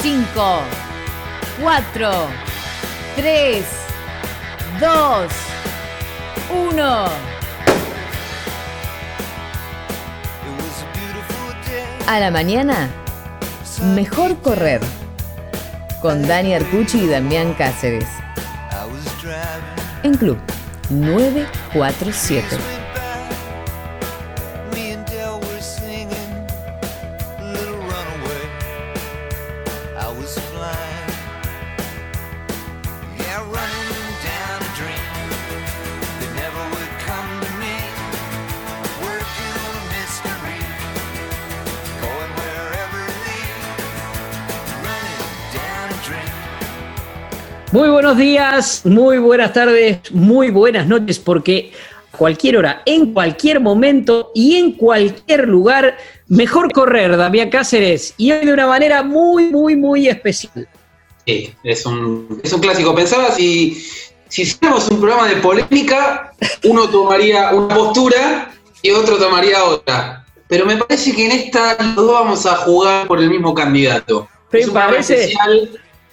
5, 0.00 0.62
4, 1.60 2.10
3, 3.16 3.64
2, 4.80 5.32
1. 6.70 7.06
A 12.08 12.20
la 12.20 12.30
mañana, 12.30 12.90
mejor 13.94 14.36
correr. 14.40 14.80
Con 16.00 16.26
Dani 16.26 16.54
Arcucci 16.54 16.98
y 16.98 17.06
Damián 17.06 17.54
Cáceres. 17.54 18.08
En 20.02 20.14
Club 20.14 20.38
947. 20.90 22.71
Días, 48.22 48.82
muy 48.84 49.18
buenas 49.18 49.52
tardes, 49.52 49.98
muy 50.12 50.50
buenas 50.50 50.86
noches, 50.86 51.18
porque 51.18 51.72
a 52.12 52.16
cualquier 52.16 52.56
hora, 52.56 52.82
en 52.86 53.12
cualquier 53.12 53.58
momento 53.58 54.30
y 54.32 54.54
en 54.58 54.72
cualquier 54.72 55.48
lugar, 55.48 55.98
mejor 56.28 56.72
correr, 56.72 57.16
Damián 57.16 57.50
Cáceres, 57.50 58.14
y 58.16 58.30
hoy 58.30 58.46
de 58.46 58.52
una 58.52 58.68
manera 58.68 59.02
muy, 59.02 59.46
muy, 59.46 59.74
muy 59.74 60.06
especial. 60.06 60.68
Sí, 61.26 61.52
es 61.64 61.84
un, 61.84 62.40
es 62.44 62.52
un 62.52 62.60
clásico. 62.60 62.94
Pensaba 62.94 63.32
si, 63.32 63.84
si 64.28 64.42
hiciéramos 64.42 64.88
un 64.88 65.00
programa 65.00 65.26
de 65.26 65.36
polémica, 65.36 66.32
uno 66.62 66.88
tomaría 66.88 67.50
una 67.52 67.74
postura 67.74 68.52
y 68.82 68.92
otro 68.92 69.18
tomaría 69.18 69.64
otra. 69.64 70.24
Pero 70.46 70.64
me 70.64 70.76
parece 70.76 71.12
que 71.12 71.26
en 71.26 71.32
esta 71.32 71.76
los 71.82 71.96
dos 71.96 72.12
vamos 72.12 72.46
a 72.46 72.54
jugar 72.58 73.08
por 73.08 73.18
el 73.18 73.28
mismo 73.28 73.52
candidato. 73.52 74.28
Pero 74.48 74.72
parece... 74.72 75.34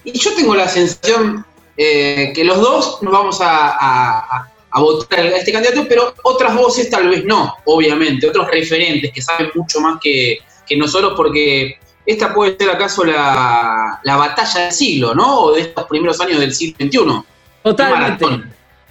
Y 0.02 0.18
yo 0.18 0.34
tengo 0.34 0.54
la 0.54 0.66
sensación 0.66 1.44
eh, 1.82 2.32
que 2.34 2.44
los 2.44 2.60
dos 2.60 2.98
nos 3.00 3.10
vamos 3.10 3.38
a, 3.40 4.46
votar 4.74 5.20
a 5.20 5.36
este 5.38 5.50
candidato, 5.50 5.86
pero 5.88 6.12
otras 6.24 6.54
voces 6.54 6.90
tal 6.90 7.08
vez 7.08 7.24
no, 7.24 7.56
obviamente, 7.64 8.28
otros 8.28 8.50
referentes 8.50 9.10
que 9.10 9.22
saben 9.22 9.50
mucho 9.54 9.80
más 9.80 9.98
que, 9.98 10.40
nosotros, 10.76 11.14
porque 11.16 11.78
esta 12.04 12.34
puede 12.34 12.58
ser 12.58 12.68
acaso 12.68 13.02
la, 13.02 13.98
batalla 14.04 14.64
del 14.64 14.72
siglo, 14.72 15.14
¿no? 15.14 15.40
O 15.40 15.54
de 15.54 15.62
estos 15.62 15.86
primeros 15.86 16.20
años 16.20 16.38
del 16.40 16.52
siglo 16.52 16.76
XXI. 16.86 17.22
Totalmente. 17.62 18.26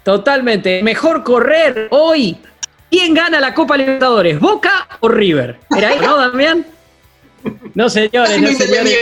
Totalmente. 0.04 0.82
Mejor 0.82 1.24
correr 1.24 1.90
hoy. 1.92 2.38
¿Quién 2.90 3.14
gana 3.14 3.40
la 3.40 3.54
Copa 3.54 3.78
Libertadores? 3.78 4.40
¿Boca 4.40 4.88
o 5.00 5.10
River? 5.10 5.60
¿Era 5.78 5.90
ahí, 5.90 6.00
no, 6.00 6.18
Damián? 6.18 6.66
No, 7.76 7.90
señores, 7.90 8.42
no, 8.42 8.48
señores. 8.50 8.96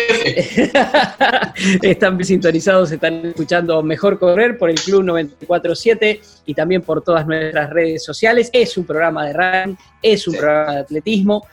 están 1.81 2.23
sintonizados, 2.23 2.91
están 2.91 3.25
escuchando 3.25 3.81
Mejor 3.81 4.19
Correr 4.19 4.57
por 4.57 4.69
el 4.69 4.79
Club 4.79 5.03
947 5.03 6.21
y 6.45 6.53
también 6.53 6.81
por 6.81 7.01
todas 7.01 7.25
nuestras 7.25 7.69
redes 7.71 8.03
sociales. 8.03 8.49
Es 8.53 8.77
un 8.77 8.85
programa 8.85 9.25
de 9.25 9.33
run, 9.33 9.77
es 10.01 10.27
un 10.27 10.35
programa 10.35 10.73
de 10.73 10.79
atletismo 10.79 11.47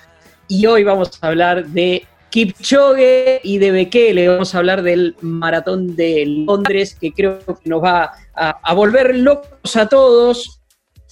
y 0.49 0.67
hoy 0.67 0.85
vamos 0.85 1.19
a 1.21 1.29
hablar 1.29 1.67
de 1.67 2.05
Kipchoge 2.31 3.41
y 3.43 3.59
de 3.59 3.71
Bekele. 3.71 4.29
Vamos 4.29 4.55
a 4.55 4.59
hablar 4.59 4.83
del 4.83 5.17
maratón 5.21 5.95
de 5.95 6.25
Londres 6.27 6.97
que 7.01 7.13
creo 7.13 7.39
que 7.39 7.71
nos 7.71 7.83
va 7.83 8.13
a, 8.35 8.75
volver 8.75 9.17
locos 9.17 9.77
a 9.77 9.89
todos 9.89 10.61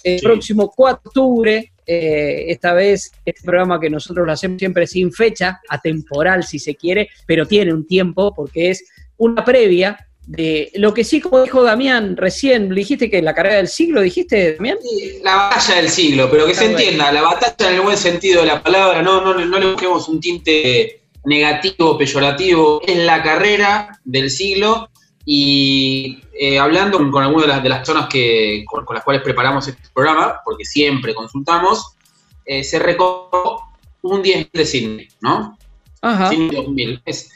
el 0.03 0.21
próximo 0.21 0.71
4 0.75 1.00
de 1.03 1.09
octubre 1.09 1.72
eh, 1.87 2.44
esta 2.48 2.72
vez 2.72 3.12
este 3.25 3.43
programa 3.43 3.81
que 3.81 3.91
nosotros 3.91 4.26
lo 4.26 4.32
hacemos 4.32 4.59
siempre 4.59 4.87
sin 4.87 5.12
fecha, 5.12 5.60
atemporal 5.69 6.44
si 6.44 6.59
se 6.59 6.75
quiere, 6.75 7.09
pero 7.26 7.47
tiene 7.47 7.72
un 7.72 7.87
tiempo 7.87 8.34
porque 8.34 8.70
es 8.70 8.84
una 9.16 9.44
previa 9.44 9.98
de 10.26 10.70
lo 10.75 10.94
que 10.94 11.03
sí, 11.03 11.20
como 11.20 11.43
dijo 11.43 11.62
Damián 11.62 12.16
recién, 12.16 12.72
dijiste 12.72 13.10
que 13.10 13.22
la 13.22 13.34
carrera 13.34 13.56
del 13.56 13.69
siglo, 13.69 14.00
dijiste, 14.00 14.54
Damián. 14.54 14.78
Sí, 14.81 15.20
la 15.22 15.34
batalla 15.34 15.81
del 15.81 15.88
siglo, 15.88 16.31
pero 16.31 16.47
que 16.47 16.54
se 16.54 16.66
entienda, 16.66 17.10
la 17.10 17.22
batalla 17.22 17.70
en 17.70 17.75
el 17.75 17.81
buen 17.81 17.97
sentido 17.97 18.43
de 18.43 18.47
la 18.47 18.62
palabra, 18.62 19.03
no, 19.03 19.20
no, 19.20 19.34
no 19.34 19.59
le 19.59 19.72
busquemos 19.72 20.09
un 20.09 20.20
tinte 20.20 21.03
negativo, 21.25 21.99
peyorativo, 21.99 22.81
es 22.87 22.99
la 22.99 23.22
carrera 23.22 23.99
del 24.04 24.31
siglo 24.31 24.91
y 25.25 26.22
eh, 26.33 26.59
hablando 26.59 26.99
con, 26.99 27.22
algunas 27.22 27.47
de 27.47 27.53
las, 27.53 27.62
de 27.62 27.69
las 27.69 27.78
personas 27.78 28.09
que, 28.09 28.65
con, 28.66 28.84
las 28.94 29.05
cuales 29.05 29.22
preparamos 29.22 29.66
este 29.69 29.83
programa, 29.94 30.41
porque 30.44 30.65
siempre 30.65 31.15
consultamos, 31.15 31.97
eh, 32.44 32.65
se 32.65 32.78
recorrió 32.78 33.61
un 34.03 34.22
10 34.22 34.50
de 34.53 34.66
Sydney, 34.66 35.09
¿no? 35.21 35.56
Ajá. 36.00 36.31
Sydney 36.31 36.50
2000. 36.50 37.03
Es 37.05 37.31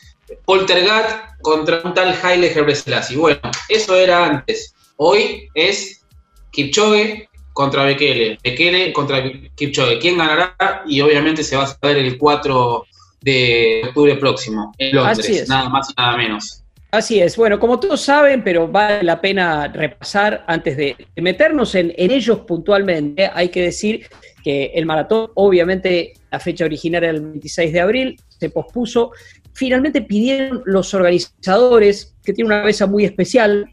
Poltergat 0.44 1.40
contra 1.40 1.80
un 1.84 1.94
tal 1.94 2.18
Haile 2.20 2.50
Gebrselassie. 2.50 3.16
Bueno, 3.16 3.40
eso 3.68 3.94
era 3.94 4.26
antes. 4.26 4.74
Hoy 4.96 5.48
es 5.54 6.04
Kipchoge 6.50 7.28
contra 7.52 7.84
Bekele. 7.84 8.38
Bekele 8.42 8.92
contra 8.92 9.22
Kipchoge. 9.54 10.00
¿Quién 10.00 10.18
ganará? 10.18 10.82
Y 10.86 11.00
obviamente 11.00 11.44
se 11.44 11.56
va 11.56 11.64
a 11.64 11.66
saber 11.68 11.98
el 11.98 12.18
4 12.18 12.84
de 13.20 13.82
octubre 13.86 14.16
próximo 14.16 14.74
en 14.78 14.96
Londres. 14.96 15.48
Nada 15.48 15.68
más 15.68 15.90
y 15.90 15.94
nada 15.96 16.16
menos. 16.16 16.62
Así 16.96 17.20
es. 17.20 17.36
Bueno, 17.36 17.60
como 17.60 17.78
todos 17.78 18.00
saben, 18.00 18.42
pero 18.42 18.68
vale 18.68 19.02
la 19.02 19.20
pena 19.20 19.68
repasar 19.68 20.46
antes 20.46 20.78
de 20.78 20.96
meternos 21.16 21.74
en, 21.74 21.92
ellos 21.94 22.40
puntualmente, 22.46 23.30
hay 23.34 23.50
que 23.50 23.60
decir 23.60 24.06
que 24.42 24.72
el 24.74 24.86
maratón, 24.86 25.30
obviamente, 25.34 26.14
la 26.30 26.40
fecha 26.40 26.64
original 26.64 27.04
era 27.04 27.12
el 27.12 27.20
26 27.20 27.72
de 27.74 27.80
abril, 27.80 28.16
se 28.28 28.48
pospuso. 28.48 29.10
Finalmente 29.52 30.00
pidieron 30.00 30.62
los 30.64 30.94
organizadores, 30.94 32.14
que 32.24 32.32
tienen 32.32 32.50
una 32.50 32.62
cabeza 32.62 32.86
muy 32.86 33.04
especial, 33.04 33.66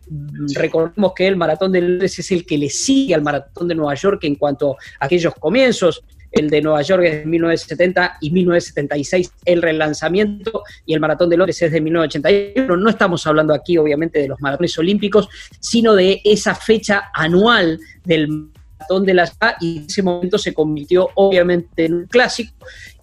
recordemos 0.53 1.13
que 1.16 1.25
el 1.25 1.38
maratón 1.38 1.72
de 1.72 1.79
Londres 1.79 2.19
es 2.19 2.29
el 2.29 2.45
que 2.45 2.57
le 2.57 2.69
sigue 2.69 3.16
al 3.16 3.22
maratón 3.22 3.69
de 3.69 3.75
Nueva 3.75 3.95
York 3.95 4.22
en 4.25 4.35
cuanto 4.35 4.75
a 5.00 5.05
aquellos 5.05 5.34
comienzos, 5.35 6.03
el 6.34 6.50
de 6.50 6.62
Nueva 6.62 6.82
York 6.82 7.04
es 7.06 7.12
de 7.20 7.26
1970 7.26 8.18
y 8.22 8.32
1976 8.32 9.32
el 9.46 9.62
relanzamiento 9.62 10.64
y 10.86 10.94
el 10.94 11.00
Maratón 11.00 11.30
de 11.30 11.38
Londres 11.38 11.62
es 11.62 11.72
de 11.72 11.80
1981. 11.80 12.76
No 12.76 12.90
estamos 12.90 13.26
hablando 13.28 13.54
aquí 13.54 13.78
obviamente 13.78 14.20
de 14.20 14.28
los 14.28 14.42
maratones 14.42 14.78
olímpicos, 14.78 15.30
sino 15.60 15.96
de 15.96 16.22
esa 16.24 16.56
fecha 16.56 17.12
anual 17.14 17.80
del 18.04 18.28
Maratón 18.80 19.06
de 19.06 19.14
la 19.14 19.28
ciudad 19.28 19.56
y 19.62 19.78
en 19.78 19.86
ese 19.86 20.04
momento 20.04 20.38
se 20.38 20.54
convirtió 20.54 21.10
obviamente 21.16 21.86
en 21.86 21.94
un 21.94 22.06
clásico 22.08 22.54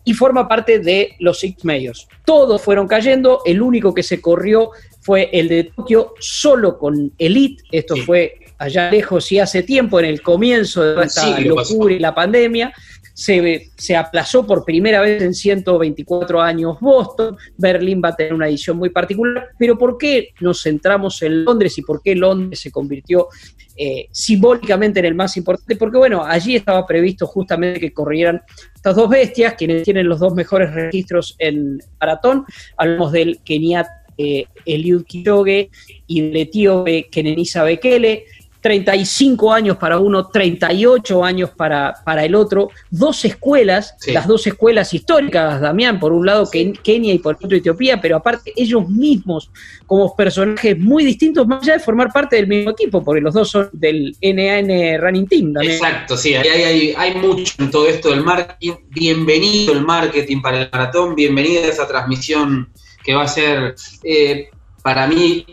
y 0.04 0.12
forma 0.12 0.48
parte 0.48 0.80
de 0.80 1.14
los 1.20 1.38
Six 1.38 1.64
Majors. 1.64 2.08
Todos 2.24 2.60
fueron 2.60 2.88
cayendo, 2.88 3.42
el 3.44 3.62
único 3.62 3.94
que 3.94 4.02
se 4.02 4.20
corrió 4.20 4.70
fue 5.00 5.30
el 5.32 5.48
de 5.48 5.64
Tokio 5.64 6.14
solo 6.18 6.78
con 6.78 7.12
Elite, 7.16 7.62
esto 7.70 7.96
fue 7.96 8.34
allá 8.58 8.90
lejos 8.90 9.30
y 9.32 9.38
hace 9.38 9.62
tiempo, 9.62 9.98
en 9.98 10.06
el 10.06 10.20
comienzo 10.20 10.82
de 10.82 11.06
esta 11.06 11.40
locura 11.40 11.94
y 11.94 11.98
la 11.98 12.14
pandemia, 12.14 12.72
se, 13.20 13.96
aplazó 13.96 14.46
por 14.46 14.64
primera 14.64 15.02
vez 15.02 15.20
en 15.22 15.34
124 15.34 16.40
años 16.40 16.80
Boston, 16.80 17.36
Berlín 17.58 18.00
va 18.02 18.08
a 18.08 18.16
tener 18.16 18.32
una 18.32 18.48
edición 18.48 18.78
muy 18.78 18.88
particular, 18.88 19.48
pero 19.58 19.76
¿por 19.76 19.98
qué 19.98 20.30
nos 20.40 20.62
centramos 20.62 21.20
en 21.22 21.44
Londres 21.44 21.76
y 21.76 21.82
por 21.82 22.00
qué 22.02 22.14
Londres 22.14 22.60
se 22.60 22.70
convirtió 22.70 23.28
eh, 23.76 24.06
simbólicamente 24.10 25.00
en 25.00 25.04
el 25.04 25.14
más 25.14 25.36
importante? 25.36 25.76
Porque 25.76 25.98
bueno, 25.98 26.24
allí 26.24 26.56
estaba 26.56 26.86
previsto 26.86 27.26
justamente 27.26 27.78
que 27.78 27.92
corrieran 27.92 28.40
estas 28.74 28.96
dos 28.96 29.10
bestias, 29.10 29.52
quienes 29.52 29.82
tienen 29.82 30.08
los 30.08 30.18
dos 30.18 30.34
mejores 30.34 30.72
registros 30.72 31.36
en 31.38 31.78
maratón, 32.00 32.46
hablamos 32.78 33.12
del 33.12 33.40
keniata 33.44 34.00
eh, 34.16 34.46
Eliud 34.64 35.04
Kipchoge 35.04 35.70
y 36.06 36.20
del 36.22 36.36
etíope 36.36 37.08
Kenenisa 37.10 37.64
Bekele, 37.64 38.24
35 38.60 39.52
años 39.52 39.76
para 39.76 39.98
uno, 39.98 40.26
38 40.28 41.24
años 41.24 41.50
para, 41.50 41.94
para 42.04 42.24
el 42.24 42.34
otro, 42.34 42.70
dos 42.90 43.24
escuelas, 43.24 43.94
las 44.06 44.26
dos 44.26 44.46
escuelas 44.46 44.92
históricas, 44.92 45.60
Damián, 45.60 45.98
por 45.98 46.12
un 46.12 46.26
lado 46.26 46.48
Kenia 46.50 47.14
y 47.14 47.18
por 47.18 47.36
otro 47.42 47.56
Etiopía, 47.56 48.00
pero 48.00 48.16
aparte 48.16 48.52
ellos 48.54 48.88
mismos 48.88 49.50
como 49.86 50.14
personajes 50.14 50.78
muy 50.78 51.04
distintos, 51.04 51.46
más 51.46 51.62
allá 51.62 51.74
de 51.74 51.80
formar 51.80 52.12
parte 52.12 52.36
del 52.36 52.46
mismo 52.46 52.70
equipo, 52.70 53.02
porque 53.02 53.20
los 53.20 53.34
dos 53.34 53.50
son 53.50 53.70
del 53.72 54.16
NAN 54.22 55.00
Running 55.00 55.26
Team. 55.26 55.54
Exacto, 55.62 56.16
sí, 56.16 56.34
hay, 56.34 56.94
hay, 56.96 57.14
mucho 57.14 57.54
en 57.58 57.70
todo 57.70 57.88
esto 57.88 58.10
del 58.10 58.22
marketing. 58.22 58.72
Bienvenido 58.88 59.72
el 59.72 59.82
marketing 59.82 60.40
para 60.40 60.62
el 60.62 60.68
maratón, 60.70 61.14
bienvenida 61.14 61.60
a 61.62 61.68
esa 61.68 61.86
transmisión 61.86 62.70
que 63.02 63.14
va 63.14 63.22
a 63.22 63.28
ser... 63.28 63.74
Eh, 64.04 64.50
para 64.82 65.06
mí 65.06 65.44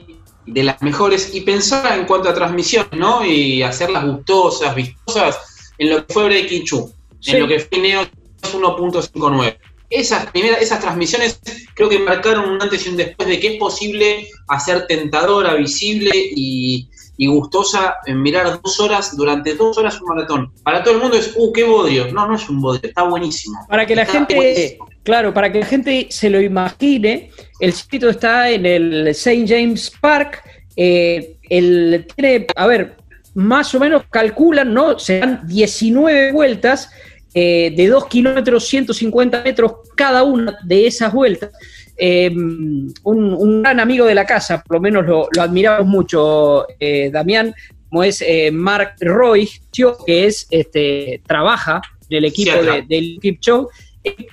de 0.48 0.64
las 0.64 0.82
mejores 0.82 1.36
y 1.36 1.42
pensar 1.42 2.00
en 2.00 2.06
cuanto 2.06 2.30
a 2.30 2.34
transmisión, 2.34 2.88
¿no? 2.94 3.24
Y 3.24 3.62
hacerlas 3.62 4.06
gustosas, 4.06 4.74
vistosas, 4.74 5.38
en 5.78 5.90
lo 5.90 6.06
que 6.06 6.14
fue 6.14 6.26
Breaking 6.26 6.64
Chu, 6.64 6.92
en 7.26 7.40
lo 7.42 7.48
que 7.48 7.60
fue 7.60 7.80
Neo 7.80 8.08
1.59. 8.42 9.58
esas 9.90 10.28
primeras, 10.32 10.62
esas 10.62 10.80
transmisiones 10.80 11.40
creo 11.76 11.90
que 11.90 12.00
marcaron 12.00 12.50
un 12.50 12.62
antes 12.62 12.86
y 12.86 12.90
un 12.90 12.98
después 12.98 13.28
de 13.28 13.40
que 13.40 13.54
es 13.54 13.60
posible 13.60 14.30
hacer 14.48 14.88
tentadora, 14.88 15.56
visible 15.56 16.12
y, 16.16 16.90
gustosa 17.26 17.96
en 18.06 18.22
mirar 18.22 18.62
dos 18.62 18.80
horas, 18.80 19.18
durante 19.18 19.56
dos 19.56 19.78
horas 19.78 20.00
un 20.00 20.10
maratón. 20.10 20.54
Para 20.64 20.84
todo 20.84 20.96
el 20.96 21.02
mundo 21.02 21.18
es, 21.18 21.34
uh, 21.36 21.52
qué 21.52 21.64
bodrio. 21.64 22.12
No, 22.14 22.28
no 22.28 22.36
es 22.36 22.48
un 22.48 22.62
bodrio, 22.62 22.90
está 22.90 23.04
buenísimo. 23.04 23.58
Para 23.68 23.88
que 23.88 23.96
la 23.96 24.06
gente, 24.06 24.78
claro, 25.02 25.34
para 25.34 25.52
que 25.52 25.62
la 25.62 25.66
gente 25.66 26.08
se 26.12 26.30
lo 26.30 26.40
imagine, 26.40 27.32
el 27.60 27.74
sitio 27.74 28.10
está 28.10 28.52
en 28.52 28.66
el 28.68 29.08
St. 29.08 29.46
James 29.48 29.92
Park. 30.00 30.44
Eh, 30.76 31.38
el, 31.50 32.06
tiene, 32.16 32.46
a 32.56 32.68
ver, 32.68 32.98
más 33.34 33.74
o 33.74 33.80
menos 33.80 34.04
calculan, 34.12 34.74
¿no? 34.74 35.00
Serán 35.00 35.42
19 35.48 36.34
vueltas 36.34 36.92
eh, 37.34 37.72
de 37.76 37.88
2 37.88 38.08
kilómetros, 38.08 38.68
150 38.68 39.44
metros 39.44 39.74
cada 39.96 40.24
una 40.24 40.58
de 40.64 40.88
esas 40.88 41.14
vueltas. 41.14 41.52
Eh, 41.98 42.30
un, 42.34 43.62
gran 43.64 43.80
amigo 43.80 44.06
de 44.06 44.16
la 44.16 44.26
casa, 44.26 44.62
por 44.62 44.78
lo 44.78 44.82
menos 44.82 45.06
lo, 45.06 45.28
admiramos 45.40 45.88
mucho, 45.88 46.66
eh, 46.80 47.10
Damián, 47.12 47.54
como 47.90 48.04
es 48.04 48.24
Mark 48.52 48.96
Roy, 49.00 49.50
que 50.06 50.26
es, 50.26 50.46
este, 50.52 51.22
trabaja 51.26 51.82
en 52.10 52.18
el 52.18 52.26
equipo 52.26 52.52
del 52.88 53.18
Keep 53.22 53.40
Show, 53.40 53.70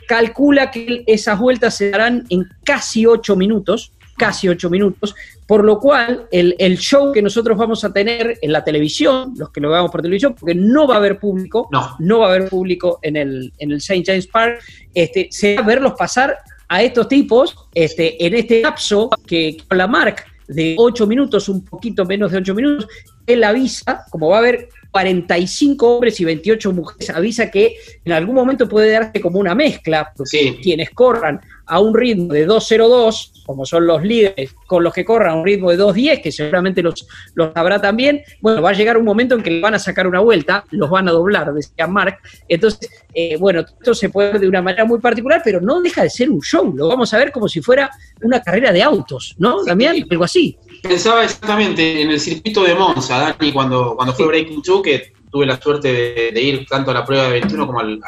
calcula 0.06 0.70
que 0.70 1.04
esas 1.06 1.38
vueltas 1.38 1.76
se 1.76 1.90
darán 1.90 2.24
en 2.28 2.46
casi 2.64 3.06
8 3.06 3.36
minutos, 3.36 3.92
casi 4.16 4.48
8 4.48 4.70
minutos, 4.70 5.14
por 5.46 5.64
lo 5.64 5.78
cual, 5.78 6.26
el, 6.30 6.78
show 6.78 7.12
que 7.12 7.20
nosotros 7.20 7.58
vamos 7.58 7.84
a 7.84 7.92
tener 7.92 8.38
en 8.40 8.52
la 8.52 8.64
televisión, 8.64 9.34
los 9.36 9.50
que 9.50 9.60
lo 9.60 9.70
veamos 9.70 9.90
por 9.90 10.00
televisión, 10.00 10.34
porque 10.34 10.54
no 10.54 10.86
va 10.86 10.94
a 10.94 10.98
haber 10.98 11.18
público, 11.18 11.68
no, 11.70 11.96
no 11.98 12.20
va 12.20 12.26
a 12.26 12.34
haber 12.34 12.48
público 12.48 12.98
en 13.02 13.16
el, 13.16 13.52
en 13.58 13.72
el 13.72 13.76
St. 13.78 14.04
James 14.06 14.26
Park, 14.26 14.60
este, 14.94 15.28
se 15.30 15.56
va 15.56 15.62
a 15.62 15.66
verlos 15.66 15.92
pasar 15.98 16.38
a 16.68 16.82
estos 16.82 17.08
tipos 17.08 17.56
este, 17.74 18.24
en 18.24 18.34
este 18.34 18.62
lapso 18.62 19.10
que 19.26 19.56
con 19.68 19.78
la 19.78 19.86
marca 19.86 20.24
de 20.48 20.74
8 20.78 21.06
minutos, 21.06 21.48
un 21.48 21.64
poquito 21.64 22.04
menos 22.04 22.32
de 22.32 22.38
8 22.38 22.54
minutos, 22.54 22.88
él 23.26 23.42
avisa, 23.44 24.04
como 24.10 24.28
va 24.28 24.36
a 24.36 24.38
haber 24.40 24.68
45 24.90 25.94
hombres 25.94 26.20
y 26.20 26.24
28 26.24 26.72
mujeres, 26.72 27.10
avisa 27.10 27.50
que 27.50 27.76
en 28.04 28.12
algún 28.12 28.34
momento 28.34 28.68
puede 28.68 28.90
darse 28.90 29.20
como 29.20 29.38
una 29.38 29.54
mezcla, 29.54 30.12
porque 30.16 30.58
quienes 30.62 30.90
corran 30.90 31.40
a 31.66 31.80
un 31.80 31.94
ritmo 31.94 32.32
de 32.32 32.46
2.02, 32.46 33.33
como 33.44 33.64
son 33.66 33.86
los 33.86 34.02
líderes 34.02 34.54
con 34.66 34.82
los 34.82 34.92
que 34.92 35.04
corran 35.04 35.32
a 35.32 35.34
un 35.34 35.44
ritmo 35.44 35.70
de 35.70 35.78
2.10, 35.78 36.22
que 36.22 36.32
seguramente 36.32 36.82
los, 36.82 37.06
los 37.34 37.50
habrá 37.54 37.80
también, 37.80 38.22
bueno, 38.40 38.62
va 38.62 38.70
a 38.70 38.72
llegar 38.72 38.96
un 38.96 39.04
momento 39.04 39.34
en 39.34 39.42
que 39.42 39.50
le 39.50 39.60
van 39.60 39.74
a 39.74 39.78
sacar 39.78 40.06
una 40.06 40.20
vuelta, 40.20 40.64
los 40.70 40.90
van 40.90 41.08
a 41.08 41.12
doblar, 41.12 41.52
decía 41.52 41.86
Mark. 41.86 42.18
Entonces, 42.48 42.90
eh, 43.14 43.36
bueno, 43.38 43.60
esto 43.60 43.94
se 43.94 44.08
puede 44.08 44.32
ver 44.32 44.40
de 44.40 44.48
una 44.48 44.62
manera 44.62 44.84
muy 44.84 44.98
particular, 45.00 45.42
pero 45.44 45.60
no 45.60 45.80
deja 45.80 46.02
de 46.02 46.10
ser 46.10 46.30
un 46.30 46.40
show, 46.40 46.72
lo 46.74 46.88
vamos 46.88 47.12
a 47.14 47.18
ver 47.18 47.32
como 47.32 47.48
si 47.48 47.60
fuera 47.60 47.90
una 48.22 48.40
carrera 48.42 48.72
de 48.72 48.82
autos, 48.82 49.34
¿no? 49.38 49.62
También 49.64 50.06
algo 50.10 50.24
así. 50.24 50.56
Pensaba 50.82 51.24
exactamente 51.24 52.02
en 52.02 52.10
el 52.10 52.20
circuito 52.20 52.64
de 52.64 52.74
Monza, 52.74 53.18
Dani, 53.18 53.52
cuando, 53.52 53.94
cuando 53.96 54.14
fue 54.14 54.26
Breaking 54.26 54.62
Two, 54.62 54.82
que 54.82 55.12
tuve 55.30 55.46
la 55.46 55.60
suerte 55.60 56.32
de, 56.32 56.40
ir 56.40 56.66
tanto 56.66 56.90
a 56.90 56.94
la 56.94 57.04
prueba 57.04 57.24
de 57.24 57.32
21 57.32 57.66
como 57.66 57.80
al 57.80 58.00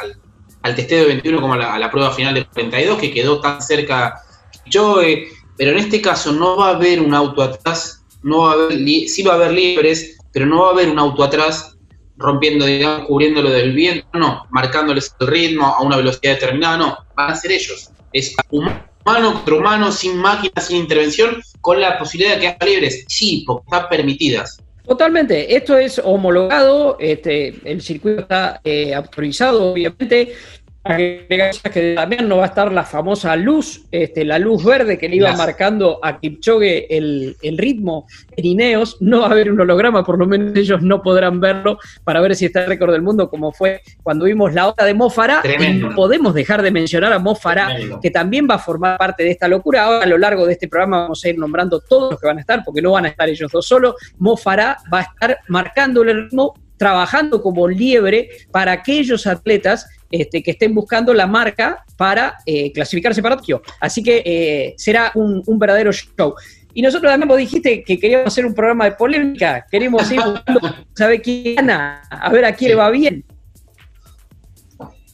al 0.67 0.75
testeo 0.75 1.00
de 1.00 1.06
21 1.06 1.41
como 1.41 1.55
a 1.55 1.79
la, 1.79 1.91
prueba 1.91 2.11
final 2.11 2.35
de 2.35 2.44
42, 2.44 2.99
que 2.99 3.12
quedó 3.12 3.41
tan 3.41 3.62
cerca 3.62 4.21
yo, 4.69 5.01
pero 5.57 5.73
en 5.73 5.79
este 5.79 6.01
caso 6.01 6.33
no 6.33 6.57
va 6.57 6.69
a 6.69 6.77
haber 6.77 7.01
un 7.01 7.15
auto 7.15 7.43
atrás, 7.43 8.05
no 8.23 8.41
va 8.41 8.51
a 8.51 8.55
haber, 8.55 8.79
sí 9.09 9.23
va 9.23 9.33
a 9.33 9.37
haber 9.37 9.53
libres, 9.53 10.19
pero 10.33 10.47
no 10.47 10.63
va 10.63 10.69
a 10.69 10.73
haber 10.73 10.89
un 10.89 10.99
auto 10.99 11.25
atrás 11.25 11.77
rompiendo, 12.19 12.65
digamos, 12.65 13.07
cubriéndolo 13.07 13.51
del 13.51 13.73
viento, 13.73 14.07
no, 14.15 14.47
marcándoles 14.51 15.15
el 15.21 15.27
ritmo 15.27 15.67
a 15.67 15.83
una 15.83 15.97
velocidad 15.97 16.35
determinada, 16.35 16.77
no, 16.77 16.99
van 17.15 17.33
a 17.33 17.37
ser 17.37 17.53
ellos. 17.53 17.91
Es 18.13 18.35
humano 18.51 19.35
contra 19.35 19.55
humano, 19.55 19.93
sin 19.93 20.17
máquina, 20.17 20.61
sin 20.61 20.79
intervención, 20.79 21.43
con 21.61 21.81
la 21.81 21.99
posibilidad 21.99 22.35
de 22.35 22.41
que 22.41 22.49
haya 22.49 22.59
libres, 22.67 23.05
sí, 23.09 23.45
porque 23.47 23.65
están 23.67 23.89
permitidas. 23.89 24.63
Totalmente, 24.87 25.57
esto 25.57 25.77
es 25.77 26.01
homologado, 26.03 26.97
este, 27.01 27.55
el 27.65 27.83
circuito 27.83 28.21
está 28.21 28.61
eh, 28.63 28.95
autorizado, 28.95 29.73
obviamente, 29.73 30.35
que 30.87 31.94
también 31.97 32.29
no 32.29 32.38
va 32.38 32.44
a 32.44 32.47
estar 32.47 32.73
la 32.73 32.85
famosa 32.85 33.37
luz, 33.37 33.85
este, 33.91 34.25
la 34.25 34.38
luz 34.38 34.65
verde 34.65 34.99
que 34.99 35.09
le 35.09 35.17
iba 35.17 35.35
marcando 35.37 35.99
a 36.03 36.19
Kipchoge 36.19 36.97
el, 36.97 37.37
ritmo 37.56 38.06
en 38.37 38.44
Ineos. 38.44 38.97
No 39.00 39.21
va 39.21 39.29
a 39.29 39.31
haber 39.31 39.50
un 39.50 39.61
holograma, 39.61 40.05
por 40.05 40.19
lo 40.19 40.27
menos 40.27 40.56
ellos 40.56 40.83
no 40.83 41.03
podrán 41.03 41.41
verlo 41.41 41.79
para 42.05 42.21
ver 42.21 42.37
si 42.37 42.47
está 42.47 42.65
el 42.65 42.69
récord 42.69 42.93
del 42.93 43.03
mundo, 43.03 43.29
como 43.29 43.53
fue 43.53 43.83
cuando 44.03 44.25
vimos 44.25 44.55
la 44.55 44.69
otra 44.69 44.87
de 44.87 44.94
Mofara. 44.94 45.43
Y 45.44 45.75
no 45.75 45.94
podemos 45.94 46.35
dejar 46.35 46.62
de 46.62 46.71
mencionar 46.71 47.12
a 47.12 47.19
Mofara, 47.19 47.77
que 48.03 48.11
también 48.11 48.47
va 48.49 48.55
a 48.55 48.59
formar 48.59 48.99
parte 48.99 49.23
de 49.23 49.31
esta 49.31 49.49
locura. 49.49 49.85
Ahora, 49.85 50.05
a 50.05 50.06
lo 50.06 50.19
largo 50.19 50.47
de 50.47 50.53
este 50.53 50.69
programa, 50.69 51.03
vamos 51.03 51.25
a 51.25 51.29
ir 51.29 51.39
nombrando 51.39 51.81
todos 51.81 52.12
los 52.12 52.21
que 52.21 52.27
van 52.27 52.39
a 52.39 52.41
estar, 52.41 52.62
porque 52.65 52.82
no 52.82 52.93
van 52.93 53.06
a 53.06 53.09
estar 53.09 53.29
ellos 53.29 53.50
dos 53.50 53.67
solos. 53.67 53.94
Mofara 54.19 54.79
va 54.93 55.00
a 55.00 55.03
estar 55.03 55.39
marcando 55.49 56.03
el 56.03 56.25
ritmo 56.25 56.55
trabajando 56.77 57.43
como 57.43 57.69
liebre 57.69 58.29
para 58.50 58.73
aquellos 58.73 59.27
atletas 59.27 59.89
este, 60.11 60.43
que 60.43 60.53
estén 60.53 60.75
buscando 60.75 61.12
la 61.14 61.26
marca 61.26 61.85
para 61.97 62.37
eh, 62.47 62.73
clasificarse 62.73 63.23
para 63.23 63.37
Tokio. 63.37 63.62
Así 63.81 64.03
que 64.03 64.23
eh, 64.25 64.75
será 64.76 65.12
un, 65.14 65.43
verdadero 65.58 65.93
show. 65.93 66.35
Y 66.75 66.82
nosotros 66.82 67.11
también 67.11 67.29
vos 67.29 67.38
dijiste 67.38 67.82
que 67.82 67.99
queríamos 67.99 68.26
hacer 68.26 68.44
un 68.44 68.55
programa 68.55 68.85
de 68.85 68.93
polémica, 68.93 69.67
queremos 69.70 70.11
ir 70.12 70.20
buscando, 70.20 70.61
saber 70.94 71.23
quién 71.23 71.56
gana, 71.56 72.03
a 72.11 72.31
ver 72.31 72.44
a 72.44 72.55
quién 72.55 72.73
le 72.73 72.76
va 72.76 72.91
bien. 72.91 73.25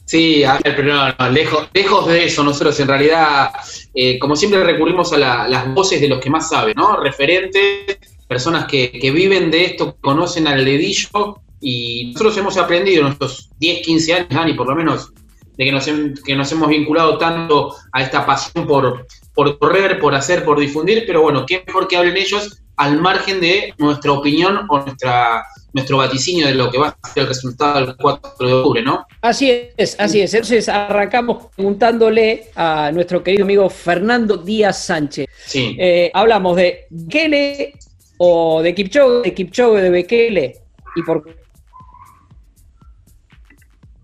Sí, 0.05 0.43
a 0.43 0.59
ver, 0.59 0.75
pero 0.75 0.93
no, 0.93 1.29
lejos, 1.31 1.69
lejos 1.73 2.07
de 2.07 2.25
eso, 2.25 2.43
nosotros 2.43 2.79
en 2.79 2.87
realidad, 2.87 3.51
eh, 3.95 4.19
como 4.19 4.35
siempre 4.35 4.63
recurrimos 4.63 5.11
a 5.13 5.17
las 5.17 5.73
voces 5.73 6.01
de 6.01 6.09
los 6.09 6.19
que 6.19 6.29
más 6.29 6.49
saben, 6.49 6.75
¿no? 6.75 6.97
Referentes, 6.97 7.97
personas 8.27 8.65
que, 8.65 8.91
viven 9.13 9.49
de 9.49 9.65
esto, 9.65 9.97
conocen 10.01 10.47
al 10.47 10.65
dedillo 10.65 11.41
y 11.63 12.11
nosotros 12.11 12.37
hemos 12.37 12.57
aprendido 12.57 13.05
en 13.05 13.13
estos 13.13 13.49
10, 13.59 13.85
15 13.85 14.13
años, 14.13 14.29
Dani, 14.29 14.53
por 14.53 14.67
lo 14.67 14.75
menos, 14.75 15.11
de 15.57 15.65
que 15.65 15.71
nos, 15.71 15.85
que 16.25 16.35
nos 16.35 16.51
hemos 16.51 16.67
vinculado 16.67 17.17
tanto 17.17 17.75
a 17.91 18.01
esta 18.01 18.25
pasión 18.25 18.67
por, 18.67 19.07
por 19.33 19.57
correr, 19.59 19.99
por 19.99 20.13
hacer, 20.13 20.43
por 20.43 20.59
difundir, 20.59 21.03
pero 21.07 21.21
bueno, 21.21 21.45
qué 21.45 21.63
mejor 21.65 21.87
que 21.87 21.97
hablen 21.97 22.17
ellos 22.17 22.59
al 22.75 22.99
margen 22.99 23.39
de 23.39 23.73
nuestra 23.77 24.11
opinión 24.11 24.65
o 24.69 24.79
nuestra 24.79 25.45
nuestro 25.73 25.97
vaticinio 25.97 26.47
de 26.47 26.53
lo 26.53 26.69
que 26.69 26.77
va 26.77 26.95
a 27.01 27.07
ser 27.09 27.23
el 27.23 27.29
resultado 27.29 27.85
del 27.85 27.95
4 27.95 28.47
de 28.47 28.53
octubre, 28.53 28.83
¿no? 28.83 29.05
Así 29.21 29.51
es, 29.75 29.99
así 29.99 30.21
es. 30.21 30.33
Entonces 30.33 30.69
arrancamos 30.69 31.47
preguntándole 31.55 32.51
a 32.55 32.91
nuestro 32.93 33.23
querido 33.23 33.43
amigo 33.43 33.69
Fernando 33.69 34.37
Díaz 34.37 34.85
Sánchez. 34.85 35.27
Sí. 35.45 35.75
Eh, 35.79 36.11
hablamos 36.13 36.55
de 36.57 36.85
Bekele 36.91 37.73
o 38.17 38.61
de 38.61 38.75
Kipchoge, 38.75 39.23
de 39.23 39.33
Kipchoge, 39.33 39.81
de 39.81 39.89
Bekele 39.89 40.53
y 40.95 41.01
por 41.01 41.42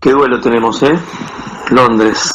Qué 0.00 0.12
duelo 0.12 0.40
tenemos, 0.40 0.82
¿eh? 0.82 0.98
Londres, 1.72 2.32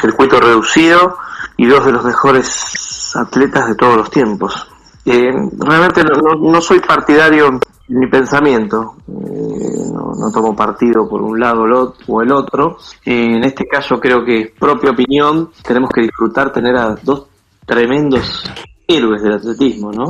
circuito 0.00 0.38
reducido 0.38 1.16
y 1.56 1.66
dos 1.66 1.84
de 1.84 1.90
los 1.90 2.04
mejores 2.04 3.12
atletas 3.16 3.66
de 3.66 3.74
todos 3.74 3.96
los 3.96 4.10
tiempos. 4.10 4.68
Eh, 5.04 5.32
realmente 5.58 6.04
no, 6.04 6.60
soy 6.60 6.78
partidario 6.78 7.48
en 7.48 7.60
mi 7.88 8.06
pensamiento, 8.06 8.94
eh, 9.08 9.90
no, 9.92 10.30
tomo 10.32 10.54
partido 10.54 11.08
por 11.08 11.22
un 11.22 11.40
lado 11.40 11.64
o 12.06 12.22
el 12.22 12.30
otro. 12.30 12.78
Eh, 13.04 13.34
en 13.34 13.42
este 13.42 13.66
caso 13.66 13.98
creo 13.98 14.24
que 14.24 14.54
propia 14.56 14.92
opinión 14.92 15.50
tenemos 15.66 15.90
que 15.90 16.02
disfrutar 16.02 16.52
tener 16.52 16.76
a 16.76 16.94
dos 17.02 17.26
tremendos 17.66 18.48
héroes 18.86 19.24
del 19.24 19.32
atletismo, 19.32 19.90
¿no? 19.90 20.04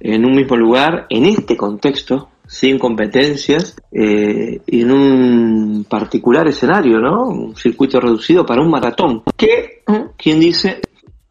En 0.00 0.24
un 0.24 0.34
mismo 0.34 0.56
lugar, 0.56 1.06
en 1.08 1.24
este 1.26 1.56
contexto, 1.56 2.30
sin 2.46 2.78
competencias, 2.78 3.76
eh, 3.90 4.60
en 4.66 4.90
un 4.92 5.86
particular 5.88 6.46
escenario, 6.48 6.98
¿no? 6.98 7.26
Un 7.26 7.56
circuito 7.56 8.00
reducido 8.00 8.46
para 8.46 8.62
un 8.62 8.70
maratón, 8.70 9.22
que, 9.36 9.82
quien 10.16 10.38
dice, 10.38 10.80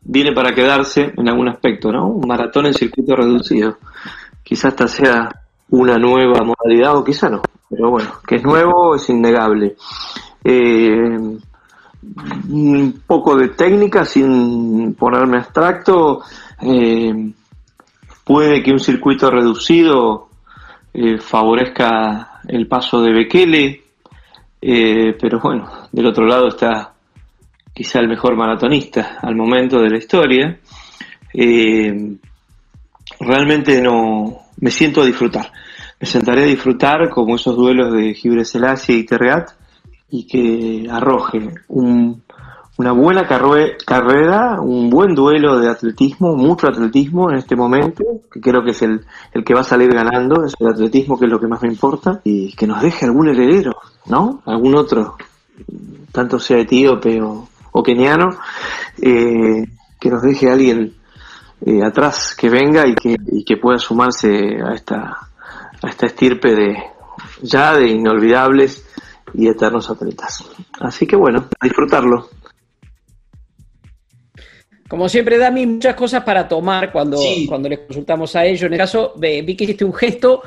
viene 0.01 0.34
para 0.34 0.53
quedarse 0.53 1.13
en 1.15 1.29
algún 1.29 1.48
aspecto, 1.48 1.91
¿no? 1.91 2.07
Un 2.07 2.27
maratón 2.27 2.67
en 2.67 2.74
circuito 2.74 3.15
reducido. 3.15 3.77
Quizás 4.43 4.74
esta 4.74 4.88
sea 4.88 5.29
una 5.69 5.98
nueva 5.98 6.41
modalidad 6.43 6.98
o 6.98 7.03
quizá 7.03 7.29
no, 7.29 7.41
pero 7.69 7.89
bueno, 7.89 8.10
que 8.27 8.36
es 8.36 8.43
nuevo 8.43 8.95
es 8.95 9.10
innegable. 9.10 9.75
Eh, 10.43 11.17
un 12.50 13.01
poco 13.07 13.36
de 13.36 13.50
técnica, 13.50 14.05
sin 14.05 14.93
ponerme 14.93 15.38
abstracto, 15.38 16.22
eh, 16.62 17.31
puede 18.24 18.62
que 18.62 18.72
un 18.72 18.79
circuito 18.79 19.31
reducido 19.31 20.25
eh, 20.98 21.18
favorezca 21.18 22.40
el 22.48 22.68
paso 22.68 23.02
de 23.02 23.12
Bekele, 23.12 23.84
eh, 24.62 25.14
pero 25.20 25.42
bueno, 25.42 25.70
del 25.92 26.06
otro 26.06 26.25
lado 26.25 26.48
está 26.48 26.94
quizá 27.74 28.00
el 28.00 28.08
mejor 28.08 28.38
maratonista 28.38 29.20
al 29.22 29.36
momento 29.36 29.82
de 29.82 29.90
la 29.90 29.98
historia. 29.98 30.58
Eh, 31.34 32.16
realmente 33.20 33.82
no 33.82 34.40
me 34.62 34.72
siento 34.72 35.02
a 35.02 35.06
disfrutar. 35.06 35.52
Me 36.00 36.08
sentaré 36.08 36.44
a 36.44 36.48
disfrutar 36.48 37.10
como 37.10 37.36
esos 37.36 37.58
duelos 37.58 37.92
de 37.92 38.14
Gibre 38.14 38.46
Selassie 38.46 38.96
y 38.96 39.06
Terreat 39.06 39.50
y 40.10 40.25
que 40.25 40.90
arroje 40.90 41.40
un, 41.68 42.24
una 42.77 42.91
buena 42.91 43.25
carrera, 43.25 44.60
un 44.60 44.89
buen 44.89 45.15
duelo 45.15 45.60
de 45.60 45.70
atletismo, 45.70 46.36
mucho 46.36 46.67
atletismo 46.67 47.32
en 47.32 47.38
este 47.38 47.55
momento, 47.55 48.03
que 48.32 48.41
creo 48.41 48.63
que 48.63 48.72
es 48.72 48.82
el, 48.82 49.05
el 49.34 49.44
que 49.46 49.53
va 49.53 49.62
a 49.62 49.65
salir 49.65 49.94
ganando, 49.94 50.44
es 50.44 50.53
el 50.60 50.67
atletismo 50.67 51.17
que 51.17 51.25
es 51.25 51.32
lo 51.32 51.39
que 51.39 51.48
más 51.48 51.62
me 51.62 51.70
importa, 51.70 52.20
y 52.24 52.53
que 52.53 52.67
nos 52.67 52.82
deje 52.82 53.05
algún 53.05 53.29
heredero, 53.29 53.77
¿no? 54.08 54.41
Algún 54.46 54.75
otro, 54.75 55.15
tanto 56.12 56.38
sea 56.38 56.60
etíope 56.60 57.22
o, 57.22 57.48
o 57.72 57.84
keniano, 57.84 58.38
eh, 59.01 59.65
que 60.00 60.10
nos 60.10 60.22
deje 60.22 60.51
alguien 60.51 60.94
eh, 61.65 61.82
atrás 61.82 62.36
que 62.36 62.50
venga 62.50 62.86
y 62.86 62.94
que, 62.96 63.15
y 63.32 63.46
que 63.46 63.55
pueda 63.55 63.77
sumarse 63.77 64.62
a 64.62 64.74
esta, 64.74 65.29
a 65.82 65.88
esta 65.88 66.08
estirpe 66.08 66.53
de 66.53 66.75
ya 67.41 67.74
de 67.75 67.88
inolvidables 67.88 68.86
y 69.34 69.48
eternos 69.48 69.89
atletas. 69.89 70.44
Así 70.79 71.08
que 71.08 71.15
bueno, 71.15 71.46
a 71.60 71.65
disfrutarlo. 71.65 72.29
Como 74.88 75.10
siempre, 75.10 75.39
Dami, 75.39 75.65
muchas 75.65 75.96
cosas 75.96 76.24
para 76.24 76.48
tomar 76.48 76.92
cuando, 76.92 77.20
cuando 77.48 77.68
les 77.68 77.80
consultamos 77.80 78.36
a 78.36 78.46
ellos. 78.46 78.63
En 78.63 78.74
el 78.74 78.77
caso, 78.77 79.13
vi 79.18 79.56
que 79.56 79.63
hiciste 79.63 79.84
un 79.84 79.94
gesto 79.94 80.44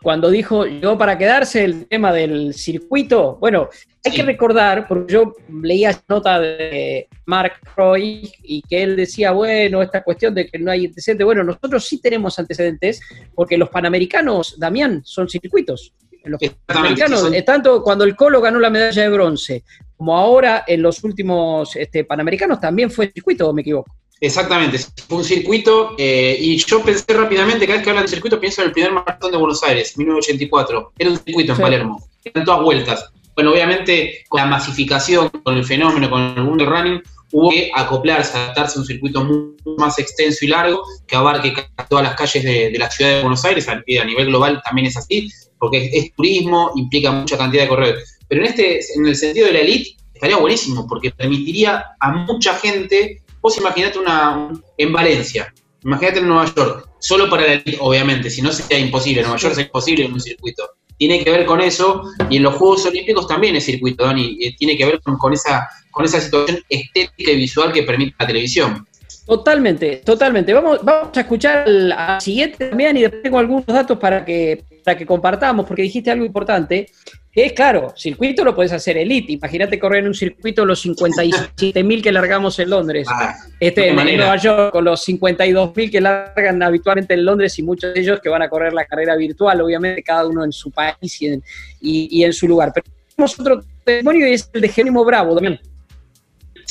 cuando 0.00 0.30
dijo 0.30 0.64
yo 0.64 0.96
para 0.96 1.18
quedarse 1.18 1.62
el 1.62 1.86
tema 1.86 2.10
del 2.10 2.54
circuito. 2.54 3.36
Bueno, 3.38 3.68
hay 4.02 4.12
que 4.12 4.22
recordar, 4.22 4.88
porque 4.88 5.12
yo 5.12 5.34
leía 5.62 6.00
nota 6.08 6.40
de 6.40 7.06
Mark 7.26 7.52
Roy 7.76 8.32
y 8.42 8.62
que 8.62 8.82
él 8.82 8.96
decía, 8.96 9.32
bueno, 9.32 9.82
esta 9.82 10.02
cuestión 10.02 10.34
de 10.34 10.46
que 10.46 10.58
no 10.58 10.70
hay 10.70 10.86
antecedentes. 10.86 11.26
Bueno, 11.26 11.44
nosotros 11.44 11.86
sí 11.86 12.00
tenemos 12.00 12.38
antecedentes 12.38 13.02
porque 13.34 13.58
los 13.58 13.68
panamericanos, 13.68 14.58
Damián, 14.58 15.02
son 15.04 15.28
circuitos. 15.28 15.92
Los 16.24 16.40
panamericanos, 16.64 17.30
tanto 17.44 17.82
cuando 17.82 18.04
el 18.04 18.14
Colo 18.16 18.40
ganó 18.40 18.58
la 18.60 18.70
medalla 18.70 19.02
de 19.02 19.08
bronce, 19.08 19.64
como 20.02 20.16
ahora 20.16 20.64
en 20.66 20.82
los 20.82 21.04
últimos 21.04 21.76
este, 21.76 22.02
Panamericanos 22.02 22.58
también 22.58 22.90
fue 22.90 23.12
circuito, 23.12 23.48
¿o 23.48 23.52
me 23.52 23.60
equivoco? 23.62 23.94
Exactamente, 24.20 24.80
fue 25.06 25.18
un 25.18 25.24
circuito 25.24 25.94
eh, 25.96 26.36
y 26.40 26.56
yo 26.56 26.82
pensé 26.82 27.04
rápidamente, 27.12 27.66
cada 27.66 27.76
vez 27.76 27.84
que 27.84 27.90
hablan 27.90 28.06
de 28.06 28.10
circuito 28.10 28.40
pienso 28.40 28.62
en 28.62 28.66
el 28.66 28.72
primer 28.72 28.90
maratón 28.90 29.30
de 29.30 29.36
Buenos 29.38 29.62
Aires, 29.62 29.96
1984, 29.96 30.92
era 30.98 31.10
un 31.10 31.18
circuito 31.18 31.52
en 31.52 31.58
Palermo, 31.58 32.04
eran 32.24 32.44
todas 32.44 32.62
vueltas. 32.62 33.12
Bueno, 33.36 33.52
obviamente 33.52 34.24
con 34.28 34.40
la 34.40 34.46
masificación, 34.46 35.28
con 35.28 35.56
el 35.56 35.64
fenómeno, 35.64 36.10
con 36.10 36.20
el 36.36 36.42
mundo 36.42 36.66
running, 36.66 37.00
hubo 37.30 37.50
que 37.50 37.70
acoplarse, 37.72 38.36
adaptarse 38.36 38.78
a 38.78 38.80
un 38.80 38.86
circuito 38.86 39.24
mucho 39.24 39.76
más 39.78 40.00
extenso 40.00 40.44
y 40.44 40.48
largo 40.48 40.82
que 41.06 41.14
abarque 41.14 41.54
todas 41.88 42.04
las 42.04 42.16
calles 42.16 42.42
de, 42.42 42.76
la 42.76 42.90
ciudad 42.90 43.12
de 43.12 43.20
Buenos 43.20 43.44
Aires, 43.44 43.68
a, 43.68 43.76
nivel 43.76 44.26
global 44.26 44.60
también 44.64 44.88
es 44.88 44.96
así, 44.96 45.30
porque 45.60 45.90
es, 45.92 46.12
turismo, 46.16 46.72
implica 46.74 47.12
mucha 47.12 47.38
cantidad 47.38 47.62
de 47.62 47.68
corredores. 47.68 48.11
Pero 48.32 48.46
en 48.46 48.50
este, 48.50 48.80
en 48.96 49.04
el 49.04 49.14
sentido 49.14 49.46
de 49.48 49.52
la 49.52 49.58
elite, 49.58 49.90
estaría 50.14 50.38
buenísimo, 50.38 50.86
porque 50.86 51.10
permitiría 51.10 51.84
a 52.00 52.12
mucha 52.12 52.54
gente, 52.54 53.20
vos 53.42 53.58
imaginate 53.58 53.98
una 53.98 54.48
en 54.78 54.90
Valencia, 54.90 55.52
imagínate 55.84 56.20
en 56.20 56.28
Nueva 56.28 56.50
York, 56.54 56.88
solo 56.98 57.28
para 57.28 57.42
la 57.42 57.52
elite, 57.52 57.76
obviamente, 57.78 58.30
si 58.30 58.40
no 58.40 58.50
sería 58.50 58.78
imposible, 58.78 59.20
Nueva 59.20 59.36
York 59.36 59.52
es 59.52 59.66
imposible 59.66 60.06
en 60.06 60.14
un 60.14 60.20
circuito. 60.22 60.66
Tiene 60.96 61.22
que 61.22 61.30
ver 61.30 61.44
con 61.44 61.60
eso, 61.60 62.04
y 62.30 62.38
en 62.38 62.44
los 62.44 62.54
Juegos 62.54 62.86
Olímpicos 62.86 63.28
también 63.28 63.54
es 63.56 63.66
circuito, 63.66 64.02
Dani, 64.02 64.38
tiene 64.56 64.78
que 64.78 64.86
ver 64.86 65.02
con, 65.02 65.34
esa, 65.34 65.68
con 65.90 66.06
esa 66.06 66.18
situación 66.18 66.58
estética 66.70 67.32
y 67.32 67.36
visual 67.36 67.70
que 67.70 67.82
permite 67.82 68.16
la 68.18 68.26
televisión. 68.26 68.88
Totalmente, 69.26 70.02
totalmente. 70.04 70.52
Vamos, 70.52 70.80
vamos 70.82 71.16
a 71.16 71.20
escuchar 71.20 71.64
al, 71.66 72.20
siguiente 72.20 72.68
también 72.68 72.96
y 72.96 73.02
después 73.02 73.22
tengo 73.22 73.38
algunos 73.38 73.66
datos 73.66 73.98
para 73.98 74.24
que, 74.24 74.64
para 74.84 74.98
que 74.98 75.06
compartamos, 75.06 75.64
porque 75.64 75.82
dijiste 75.82 76.10
algo 76.10 76.24
importante, 76.24 76.88
es 77.34 77.54
claro, 77.54 77.94
circuito 77.96 78.44
lo 78.44 78.54
puedes 78.54 78.72
hacer 78.72 78.98
elite. 78.98 79.32
Imagínate 79.32 79.78
correr 79.78 80.00
en 80.00 80.08
un 80.08 80.14
circuito 80.14 80.66
los 80.66 80.84
57.000 80.84 82.02
que 82.02 82.12
largamos 82.12 82.58
en 82.58 82.68
Londres. 82.68 83.08
Ah, 83.10 83.34
este, 83.58 83.88
en 83.88 83.96
Nueva 83.96 84.36
York, 84.36 84.70
con 84.70 84.84
los 84.84 85.08
52.000 85.08 85.90
que 85.90 86.00
largan 86.00 86.62
habitualmente 86.62 87.14
en 87.14 87.24
Londres 87.24 87.58
y 87.58 87.62
muchos 87.62 87.94
de 87.94 88.00
ellos 88.00 88.20
que 88.20 88.28
van 88.28 88.42
a 88.42 88.50
correr 88.50 88.74
la 88.74 88.84
carrera 88.84 89.16
virtual, 89.16 89.62
obviamente 89.62 90.02
cada 90.02 90.26
uno 90.26 90.44
en 90.44 90.52
su 90.52 90.70
país 90.70 91.22
y 91.22 91.26
en, 91.28 91.42
y, 91.80 92.22
en 92.22 92.34
su 92.34 92.46
lugar. 92.46 92.70
Pero 92.74 92.86
tenemos 93.16 93.40
otro 93.40 93.64
testimonio 93.82 94.28
y 94.28 94.34
es 94.34 94.50
el 94.52 94.60
de 94.60 94.68
Jerónimo 94.68 95.02
Bravo 95.02 95.34
también. 95.34 95.58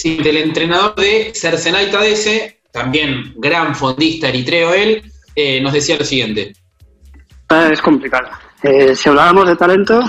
Sí, 0.01 0.17
del 0.17 0.37
entrenador 0.37 0.95
de 0.95 1.31
Cercenay 1.35 1.91
Tadese, 1.91 2.61
también 2.71 3.35
gran 3.35 3.75
fondista 3.75 4.29
eritreo 4.29 4.73
él, 4.73 5.03
eh, 5.35 5.61
nos 5.61 5.73
decía 5.73 5.95
lo 5.95 6.03
siguiente. 6.03 6.53
Ah, 7.49 7.69
es 7.71 7.79
complicado. 7.83 8.27
Eh, 8.63 8.95
si 8.95 9.09
hablábamos 9.09 9.47
de 9.47 9.55
talento, 9.55 10.01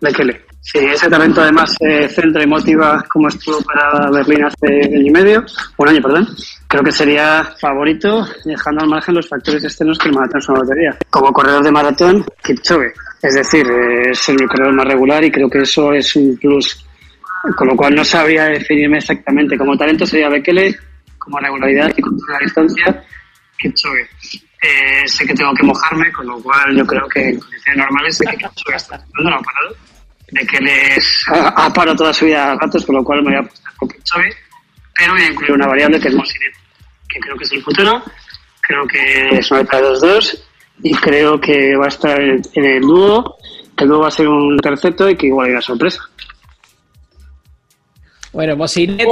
Bekele. 0.00 0.44
Sí, 0.60 0.78
ese 0.78 1.10
talento 1.10 1.40
además 1.40 1.74
se 1.76 2.08
centra 2.08 2.44
y 2.44 2.46
motiva 2.46 3.04
como 3.12 3.26
estuvo 3.26 3.60
para 3.62 4.12
Berlín 4.12 4.44
hace 4.44 4.80
año 4.84 5.08
y 5.08 5.10
medio, 5.10 5.44
un 5.76 5.88
año, 5.88 6.00
perdón. 6.00 6.28
Creo 6.68 6.84
que 6.84 6.92
sería 6.92 7.42
favorito, 7.60 8.24
dejando 8.44 8.84
al 8.84 8.90
margen 8.90 9.16
los 9.16 9.28
factores 9.28 9.64
externos 9.64 9.98
que 9.98 10.08
el 10.08 10.14
maratón 10.14 10.38
es 10.38 10.48
una 10.50 10.60
lotería. 10.60 10.96
Como 11.10 11.32
corredor 11.32 11.64
de 11.64 11.72
maratón, 11.72 12.24
Kipchoge. 12.44 12.92
Es 13.20 13.34
decir, 13.34 13.66
es 14.08 14.28
el 14.28 14.46
corredor 14.46 14.72
más 14.72 14.86
regular 14.86 15.24
y 15.24 15.32
creo 15.32 15.50
que 15.50 15.62
eso 15.62 15.92
es 15.92 16.14
un 16.14 16.36
plus. 16.36 16.86
Con 17.56 17.68
lo 17.68 17.76
cual 17.76 17.94
no 17.94 18.04
sabría 18.04 18.44
definirme 18.46 18.98
exactamente. 18.98 19.58
Como 19.58 19.76
talento 19.76 20.06
sería 20.06 20.28
Bekele, 20.28 20.76
como 21.18 21.38
regularidad 21.38 21.92
y 21.96 22.00
control 22.00 22.32
la 22.32 22.38
distancia, 22.38 23.04
Kipchoge. 23.58 24.08
Eh, 24.62 25.06
sé 25.06 25.26
que 25.26 25.34
tengo 25.34 25.52
que 25.54 25.64
mojarme, 25.64 26.12
con 26.12 26.26
lo 26.26 26.40
cual 26.40 26.76
yo 26.76 26.86
creo 26.86 27.08
que 27.08 27.30
en 27.30 27.40
condiciones 27.40 27.78
normales 27.78 28.16
sé 28.16 28.24
que 28.26 28.36
Kipchoge 28.36 28.76
está 28.76 28.96
no 28.96 29.42
parado 29.42 29.76
de 30.32 30.46
que 30.46 30.58
les 30.60 31.24
ha, 31.28 31.72
parado 31.72 31.96
toda 31.96 32.12
su 32.12 32.24
vida 32.24 32.52
a 32.52 32.56
gatos, 32.56 32.86
con 32.86 32.96
lo 32.96 33.04
cual 33.04 33.22
me 33.22 33.30
voy 33.30 33.34
a 33.36 33.40
apostar 33.40 33.74
con 33.76 33.88
Kipchoge, 33.88 34.32
pero 34.94 35.12
voy 35.12 35.22
a 35.22 35.30
incluir 35.30 35.52
una 35.52 35.66
variable 35.66 36.00
que 36.00 36.08
es 36.08 36.14
Mosinet, 36.14 36.54
que 37.08 37.20
creo 37.20 37.36
que 37.36 37.44
es 37.44 37.52
el 37.52 37.62
futuro, 37.62 38.02
creo 38.62 38.86
que 38.86 39.38
es 39.38 39.50
una 39.50 39.62
de 39.62 39.68
2-2 39.68 40.42
y 40.84 40.94
creo 40.94 41.40
que 41.40 41.76
va 41.76 41.84
a 41.84 41.88
estar 41.88 42.20
en, 42.20 42.42
el 42.54 42.80
dúo, 42.80 43.36
que 43.76 43.84
luego 43.84 44.02
va 44.02 44.08
a 44.08 44.12
ser 44.12 44.28
un 44.28 44.56
terceto 44.58 45.08
y 45.10 45.16
que 45.16 45.26
igual 45.26 45.46
hay 45.46 45.52
una 45.52 45.60
sorpresa. 45.60 46.00
Bueno, 48.32 48.56
Mosinet, 48.56 49.06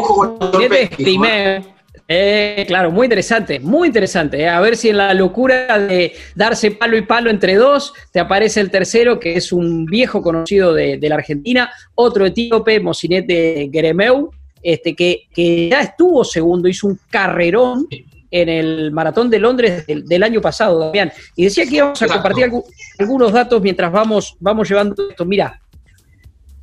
primero 0.96 1.64
eh, 2.12 2.64
claro, 2.66 2.90
muy 2.90 3.04
interesante, 3.04 3.60
muy 3.60 3.86
interesante. 3.86 4.40
Eh. 4.40 4.48
A 4.48 4.60
ver 4.60 4.76
si 4.76 4.88
en 4.88 4.96
la 4.96 5.14
locura 5.14 5.78
de 5.78 6.12
darse 6.34 6.72
palo 6.72 6.96
y 6.96 7.02
palo 7.02 7.30
entre 7.30 7.54
dos, 7.54 7.94
te 8.10 8.18
aparece 8.18 8.60
el 8.60 8.68
tercero, 8.68 9.20
que 9.20 9.34
es 9.34 9.52
un 9.52 9.86
viejo 9.86 10.20
conocido 10.20 10.74
de, 10.74 10.98
la 11.00 11.14
Argentina, 11.14 11.70
otro 11.94 12.26
etíope, 12.26 12.80
Mocinete 12.80 13.70
Geremeu, 13.72 14.28
este, 14.60 14.96
que, 14.96 15.28
que, 15.32 15.68
ya 15.68 15.82
estuvo 15.82 16.24
segundo, 16.24 16.68
hizo 16.68 16.88
un 16.88 16.98
carrerón 17.10 17.86
en 18.32 18.48
el 18.48 18.90
maratón 18.90 19.30
de 19.30 19.38
Londres 19.38 19.84
del, 19.86 20.22
año 20.24 20.40
pasado, 20.40 20.80
Damián. 20.80 21.12
Y 21.36 21.44
decía 21.44 21.64
que 21.64 21.76
íbamos 21.76 22.02
a 22.02 22.08
compartir 22.08 22.50
algunos 22.98 23.32
datos 23.32 23.62
mientras 23.62 23.92
vamos, 23.92 24.36
vamos 24.40 24.68
llevando 24.68 25.10
esto. 25.10 25.24
Mira, 25.24 25.60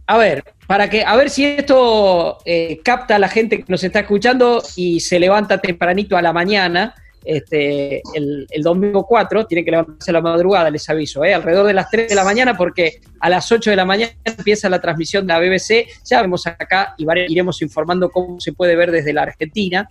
a 0.10 0.18
ver, 0.18 0.44
para 0.68 0.90
que, 0.90 1.04
a 1.04 1.16
ver 1.18 1.30
si 1.30 1.44
esto 1.44 2.38
eh, 2.46 2.80
capta 2.82 3.18
a 3.18 3.20
la 3.20 3.28
gente 3.28 3.58
que 3.58 3.66
nos 3.68 3.84
está 3.84 4.00
escuchando 4.00 4.64
y 4.78 5.02
se 5.02 5.20
levanta 5.20 5.60
tempranito 5.60 6.16
a 6.16 6.22
la 6.22 6.32
mañana, 6.32 6.96
este, 7.26 8.02
el, 8.14 8.48
domingo 8.64 9.06
4, 9.06 9.48
tiene 9.48 9.66
que 9.66 9.72
levantarse 9.72 10.12
a 10.12 10.14
la 10.14 10.22
madrugada, 10.22 10.70
les 10.70 10.90
aviso, 10.90 11.26
¿eh? 11.26 11.34
alrededor 11.34 11.68
de 11.68 11.74
las 11.74 11.90
3 11.92 12.08
de 12.08 12.16
la 12.16 12.24
mañana, 12.24 12.56
porque 12.56 13.02
a 13.20 13.30
las 13.30 13.52
8 13.52 13.70
de 13.70 13.76
la 13.76 13.84
mañana 13.84 14.14
empieza 14.24 14.70
la 14.70 14.80
transmisión 14.80 15.28
de 15.28 15.34
la 15.34 15.40
BBC, 15.42 15.88
ya 16.06 16.22
vemos 16.22 16.48
acá 16.48 16.96
y 16.98 17.06
iremos 17.30 17.62
informando 17.62 18.10
cómo 18.10 18.40
se 18.40 18.54
puede 18.54 18.78
ver 18.78 18.92
desde 18.92 19.12
la 19.12 19.24
Argentina. 19.24 19.90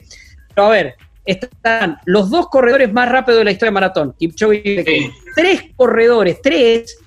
Pero 0.54 0.66
a 0.66 0.70
ver, 0.70 0.94
están 1.26 1.98
los 2.06 2.30
dos 2.30 2.48
corredores 2.48 2.90
más 2.90 3.10
rápidos 3.10 3.40
de 3.40 3.44
la 3.44 3.50
historia 3.50 3.70
de 3.70 3.74
maratón, 3.74 4.14
Kipchoge 4.18 4.62
y 4.64 5.12
Tres 5.34 5.62
corredores, 5.76 6.40
tres, 6.40 6.98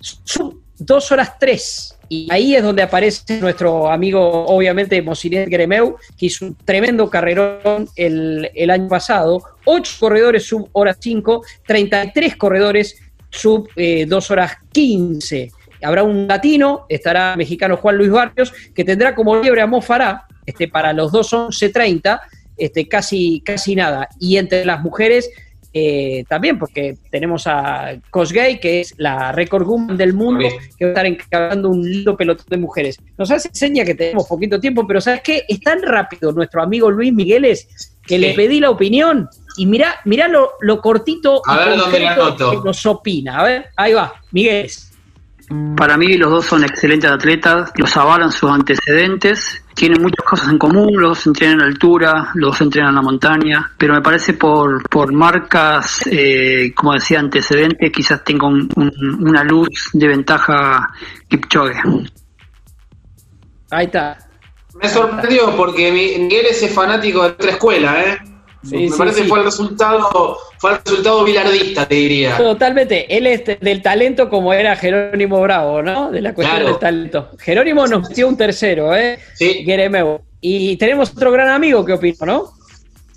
son 0.00 0.62
dos 0.78 1.12
horas 1.12 1.38
tres 1.38 1.95
y 2.08 2.28
ahí 2.30 2.54
es 2.54 2.62
donde 2.62 2.82
aparece 2.82 3.40
nuestro 3.40 3.90
amigo, 3.90 4.46
obviamente, 4.46 5.00
Mosinet 5.02 5.48
Gremeu, 5.48 5.96
que 6.16 6.26
hizo 6.26 6.46
un 6.46 6.54
tremendo 6.54 7.10
carrerón 7.10 7.88
el, 7.96 8.70
año 8.70 8.88
pasado. 8.88 9.42
Ocho 9.64 9.96
corredores 9.98 10.44
sub 10.44 10.68
horas 10.72 10.98
5, 11.00 11.42
33 11.66 12.36
corredores 12.36 12.96
sub 13.30 13.68
2 13.68 13.74
eh, 13.76 14.06
horas 14.30 14.52
15. 14.72 15.50
Habrá 15.82 16.02
un 16.02 16.26
latino, 16.26 16.86
estará 16.88 17.36
mexicano 17.36 17.76
Juan 17.76 17.96
Luis 17.96 18.10
Barrios, 18.10 18.52
que 18.74 18.84
tendrá 18.84 19.14
como 19.14 19.40
liebre 19.40 19.60
a 19.60 19.66
Mofará, 19.66 20.26
este, 20.44 20.68
para 20.68 20.92
los 20.92 21.12
2.11.30, 21.12 22.20
este, 22.56 22.88
casi, 22.88 23.42
casi 23.44 23.74
nada. 23.74 24.08
Y 24.20 24.36
entre 24.36 24.64
las 24.64 24.80
mujeres 24.80 25.30
eh, 25.78 26.24
también 26.26 26.58
porque 26.58 26.96
tenemos 27.10 27.46
a 27.46 28.00
Cosgay, 28.08 28.58
que 28.58 28.80
es 28.80 28.94
la 28.96 29.30
record 29.32 29.66
woman 29.66 29.94
del 29.98 30.14
mundo, 30.14 30.48
que 30.78 30.86
va 30.86 30.88
a 30.88 30.92
estar 30.92 31.04
encargando 31.04 31.68
un 31.68 31.82
lindo 31.82 32.16
pelotón 32.16 32.46
de 32.48 32.56
mujeres. 32.56 32.98
Nos 33.18 33.30
hace 33.30 33.50
seña 33.52 33.84
que 33.84 33.94
tenemos 33.94 34.26
poquito 34.26 34.58
tiempo, 34.58 34.86
pero 34.86 35.02
¿sabes 35.02 35.20
qué? 35.20 35.44
Es 35.46 35.60
tan 35.60 35.82
rápido 35.82 36.32
nuestro 36.32 36.62
amigo 36.62 36.90
Luis 36.90 37.12
Migueles 37.12 37.94
que 38.06 38.18
le 38.18 38.32
pedí 38.32 38.58
la 38.58 38.70
opinión 38.70 39.28
y 39.58 39.66
mirá, 39.66 39.96
mirá 40.06 40.28
lo, 40.28 40.80
cortito 40.80 41.42
a 41.46 41.58
ver 41.58 41.78
que 41.90 42.56
nos 42.64 42.86
opina. 42.86 43.40
A 43.40 43.44
ver, 43.44 43.66
ahí 43.76 43.92
va, 43.92 44.14
Migueles. 44.32 44.90
Para 45.76 45.98
mí 45.98 46.16
los 46.16 46.30
dos 46.30 46.46
son 46.46 46.64
excelentes 46.64 47.10
atletas, 47.10 47.70
los 47.76 47.94
avalan 47.98 48.32
sus 48.32 48.50
antecedentes 48.50 49.62
tienen 49.76 50.00
muchas 50.02 50.24
cosas 50.24 50.48
en 50.48 50.58
común, 50.58 50.90
los 50.94 51.10
dos 51.10 51.26
entrenan 51.26 51.60
en 51.60 51.66
altura, 51.66 52.30
los 52.34 52.52
dos 52.52 52.60
entrenan 52.62 52.88
en 52.90 52.94
la 52.96 53.02
montaña, 53.02 53.70
pero 53.76 53.92
me 53.92 54.00
parece 54.00 54.32
por, 54.32 54.88
por 54.88 55.12
marcas, 55.12 56.00
eh, 56.10 56.72
como 56.74 56.94
decía, 56.94 57.20
antecedentes, 57.20 57.92
quizás 57.92 58.24
tenga 58.24 58.48
una 58.48 59.44
luz 59.44 59.90
de 59.92 60.08
ventaja 60.08 60.88
Kipchoge. 61.28 61.78
Ahí 63.70 63.84
está. 63.84 64.16
Me 64.82 64.88
sorprendió 64.88 65.54
porque 65.54 65.92
Miguel 65.92 66.46
es 66.46 66.74
fanático 66.74 67.22
de 67.22 67.28
otra 67.28 67.50
escuela, 67.50 68.02
¿eh? 68.02 68.18
Me 68.70 68.90
parece 68.96 69.22
que 69.22 69.28
fue 69.28 69.38
el 69.38 69.44
resultado, 69.44 70.38
fue 70.58 70.72
el 70.72 70.78
resultado 70.84 71.24
bilardista, 71.24 71.86
te 71.86 71.94
diría. 71.94 72.36
Totalmente. 72.36 73.16
Él 73.16 73.26
es 73.26 73.42
del 73.60 73.82
talento 73.82 74.28
como 74.28 74.52
era 74.52 74.76
Jerónimo 74.76 75.40
Bravo, 75.40 75.82
¿no? 75.82 76.10
De 76.10 76.20
la 76.20 76.34
cuestión 76.34 76.64
del 76.64 76.78
talento. 76.78 77.30
Jerónimo 77.38 77.86
nos 77.86 78.08
dio 78.10 78.28
un 78.28 78.36
tercero, 78.36 78.94
¿eh? 78.94 79.18
Sí. 79.34 79.64
Y 80.40 80.76
tenemos 80.76 81.10
otro 81.10 81.32
gran 81.32 81.48
amigo 81.48 81.84
que 81.84 81.92
opina, 81.92 82.26
¿no? 82.26 82.52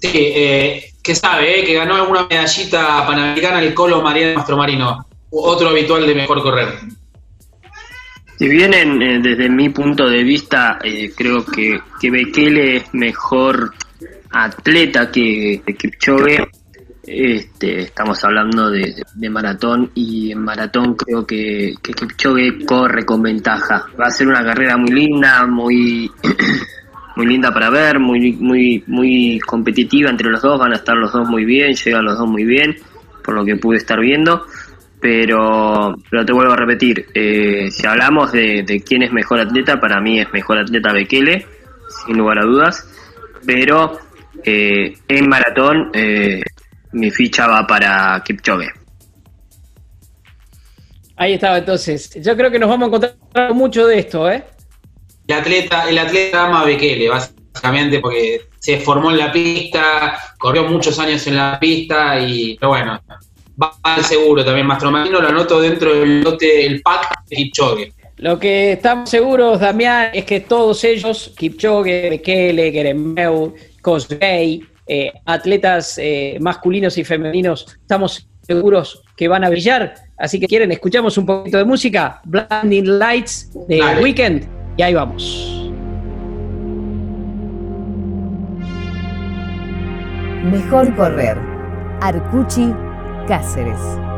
Sí, 0.01 0.11
eh, 0.13 0.93
que 1.03 1.15
sabe, 1.15 1.59
¿eh? 1.59 1.63
que 1.65 1.73
ganó 1.73 1.95
alguna 1.95 2.27
medallita 2.29 3.05
panamericana 3.05 3.61
el 3.61 3.73
Colo 3.73 4.01
Mariano 4.01 4.35
Mastromarino, 4.35 5.05
otro 5.29 5.69
habitual 5.69 6.05
de 6.07 6.15
mejor 6.15 6.41
correr. 6.41 6.79
Si 8.37 8.47
bien 8.47 8.73
eh, 8.73 9.19
desde 9.21 9.49
mi 9.49 9.69
punto 9.69 10.07
de 10.07 10.23
vista 10.23 10.79
eh, 10.83 11.11
creo 11.15 11.45
que, 11.45 11.81
que 11.99 12.09
Bekele 12.09 12.77
es 12.77 12.93
mejor 12.93 13.73
atleta 14.31 15.12
que, 15.12 15.62
Kipchoge, 15.77 16.48
este, 17.03 17.79
estamos 17.79 18.24
hablando 18.24 18.69
de, 18.69 19.03
maratón 19.29 19.91
y 19.95 20.31
en 20.31 20.43
maratón 20.43 20.95
creo 20.95 21.25
que, 21.25 21.74
que 21.81 21.93
Kipchoge 21.93 22.65
corre 22.65 23.05
con 23.05 23.21
ventaja. 23.21 23.86
Va 24.00 24.07
a 24.07 24.12
ser 24.12 24.27
una 24.27 24.43
carrera 24.43 24.77
muy 24.77 24.91
linda, 24.91 25.45
muy 25.48 26.12
muy 27.15 27.25
linda 27.25 27.53
para 27.53 27.69
ver, 27.69 28.00
muy 28.00 28.33
muy 28.33 28.83
muy 28.88 29.39
competitiva 29.39 30.09
entre 30.09 30.29
los 30.29 30.41
dos, 30.41 30.59
van 30.59 30.74
a 30.74 30.75
estar 30.75 30.95
los 30.95 31.12
dos 31.12 31.27
muy 31.27 31.45
bien, 31.45 31.74
llegan 31.74 32.05
los 32.05 32.17
dos 32.17 32.29
muy 32.29 32.45
bien, 32.45 32.75
por 33.24 33.33
lo 33.33 33.43
que 33.43 33.55
pude 33.55 33.77
estar 33.77 34.00
viendo. 34.00 34.45
Pero, 35.01 35.95
pero 36.09 36.25
te 36.25 36.33
vuelvo 36.33 36.51
a 36.51 36.57
repetir, 36.57 37.05
eh, 37.13 37.69
si 37.71 37.88
hablamos 37.88 38.33
de, 38.33 38.63
de 38.63 38.81
quién 38.81 39.01
es 39.01 39.13
mejor 39.13 39.39
atleta, 39.39 39.79
para 39.79 40.01
mí 40.01 40.19
es 40.19 40.27
mejor 40.33 40.57
atleta 40.57 40.91
Bekele, 40.91 41.48
sin 42.05 42.17
lugar 42.17 42.39
a 42.39 42.43
dudas. 42.43 42.86
Pero 43.45 43.98
eh, 44.43 44.93
en 45.08 45.29
maratón, 45.29 45.91
eh, 45.93 46.41
mi 46.91 47.12
ficha 47.12 47.48
va 47.48 47.65
para 47.67 48.22
Kipchoge. 48.25 48.67
Ahí 51.15 51.34
estaba 51.34 51.58
entonces. 51.58 52.12
Yo 52.22 52.36
creo 52.38 52.50
que 52.50 52.60
nos 52.60 52.69
vamos 52.69 52.86
a 52.86 52.88
encontrar 52.88 53.53
mucho 53.53 53.86
de 53.86 54.00
esto, 54.00 54.31
¿eh? 54.31 54.43
El 55.27 55.36
atleta, 55.36 55.89
el 55.89 55.98
atleta 55.98 56.46
ama 56.46 56.62
a 56.62 56.65
Bekele, 56.65 57.10
básicamente 57.10 58.00
porque 58.00 58.41
se 58.58 58.79
formó 58.79 59.12
en 59.12 59.17
la 59.17 59.31
pista, 59.31 60.17
corrió 60.38 60.63
muchos 60.63 60.98
años 60.98 61.27
en 61.27 61.36
la 61.36 61.60
pista 61.60 62.19
y 62.19 62.58
pero 62.58 62.69
bueno, 62.69 63.00
va 63.62 63.77
al 63.84 64.03
seguro 64.03 64.43
también. 64.43 64.65
Mastromarino 64.65 65.22
lo 65.22 65.27
anoto 65.27 65.62
dentro 65.62 65.93
del 65.93 66.22
lote, 66.24 66.65
el 66.65 66.81
pack 66.81 67.25
de 67.27 67.36
Kipchoge. 67.36 67.93
Lo 68.17 68.38
que 68.38 68.74
estamos 68.74 69.10
seguros, 69.10 69.60
Damián, 69.60 70.10
es 70.13 70.25
que 70.25 70.41
todos 70.41 70.84
ellos, 70.84 71.34
Kipchoge, 71.38 72.10
Bekele, 72.10 72.72
Geremeu, 72.72 73.53
Cosgay, 73.81 74.62
eh, 74.88 75.12
atletas 75.25 75.98
eh, 75.98 76.38
masculinos 76.39 76.98
y 76.98 77.03
femeninos, 77.03 77.77
estamos 77.81 78.27
seguros 78.41 79.03
que 79.15 79.27
van 79.27 79.43
a 79.43 79.50
brillar. 79.50 79.93
Así 80.17 80.39
que 80.39 80.48
quieren, 80.48 80.71
escuchamos 80.71 81.17
un 81.17 81.25
poquito 81.25 81.57
de 81.57 81.65
música, 81.65 82.21
Blinding 82.25 83.00
Lights 83.00 83.51
de 83.67 83.81
Weekend, 84.01 84.48
y 84.77 84.81
ahí 84.81 84.93
vamos. 84.93 85.71
Mejor 90.51 90.95
correr. 90.95 91.38
Arcuchi 92.01 92.74
Cáceres. 93.27 94.08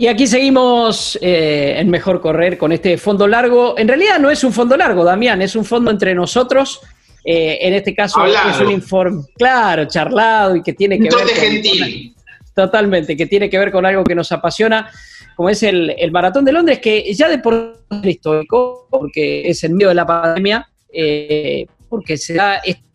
Y 0.00 0.06
aquí 0.06 0.26
seguimos 0.26 1.18
eh, 1.20 1.74
en 1.76 1.90
Mejor 1.90 2.22
Correr 2.22 2.56
con 2.56 2.72
este 2.72 2.96
fondo 2.96 3.28
largo. 3.28 3.74
En 3.76 3.86
realidad 3.86 4.18
no 4.18 4.30
es 4.30 4.42
un 4.42 4.50
fondo 4.50 4.74
largo, 4.74 5.04
Damián, 5.04 5.42
es 5.42 5.54
un 5.54 5.64
fondo 5.66 5.90
entre 5.90 6.14
nosotros. 6.14 6.80
Eh, 7.22 7.58
en 7.60 7.74
este 7.74 7.94
caso 7.94 8.24
es 8.24 8.58
un 8.60 8.70
informe, 8.70 9.24
claro, 9.36 9.84
charlado 9.84 10.56
y 10.56 10.62
que 10.62 10.72
tiene 10.72 10.98
que 10.98 11.14
ver. 11.14 11.28
gentil. 11.28 12.14
totalmente, 12.54 13.14
que 13.14 13.26
tiene 13.26 13.50
que 13.50 13.58
ver 13.58 13.70
con 13.70 13.84
algo 13.84 14.02
que 14.02 14.14
nos 14.14 14.32
apasiona, 14.32 14.90
como 15.36 15.50
es 15.50 15.62
el, 15.64 15.94
Maratón 16.10 16.46
de 16.46 16.52
Londres, 16.52 16.78
que 16.78 17.12
ya 17.12 17.28
de 17.28 17.36
por 17.36 17.84
histórico, 18.02 18.88
porque 18.88 19.50
es 19.50 19.62
en 19.64 19.74
medio 19.74 19.90
de 19.90 19.96
la 19.96 20.06
pandemia, 20.06 20.66
eh, 20.90 21.66
porque 21.90 22.16
se 22.16 22.32
da 22.32 22.54
esta 22.64 22.89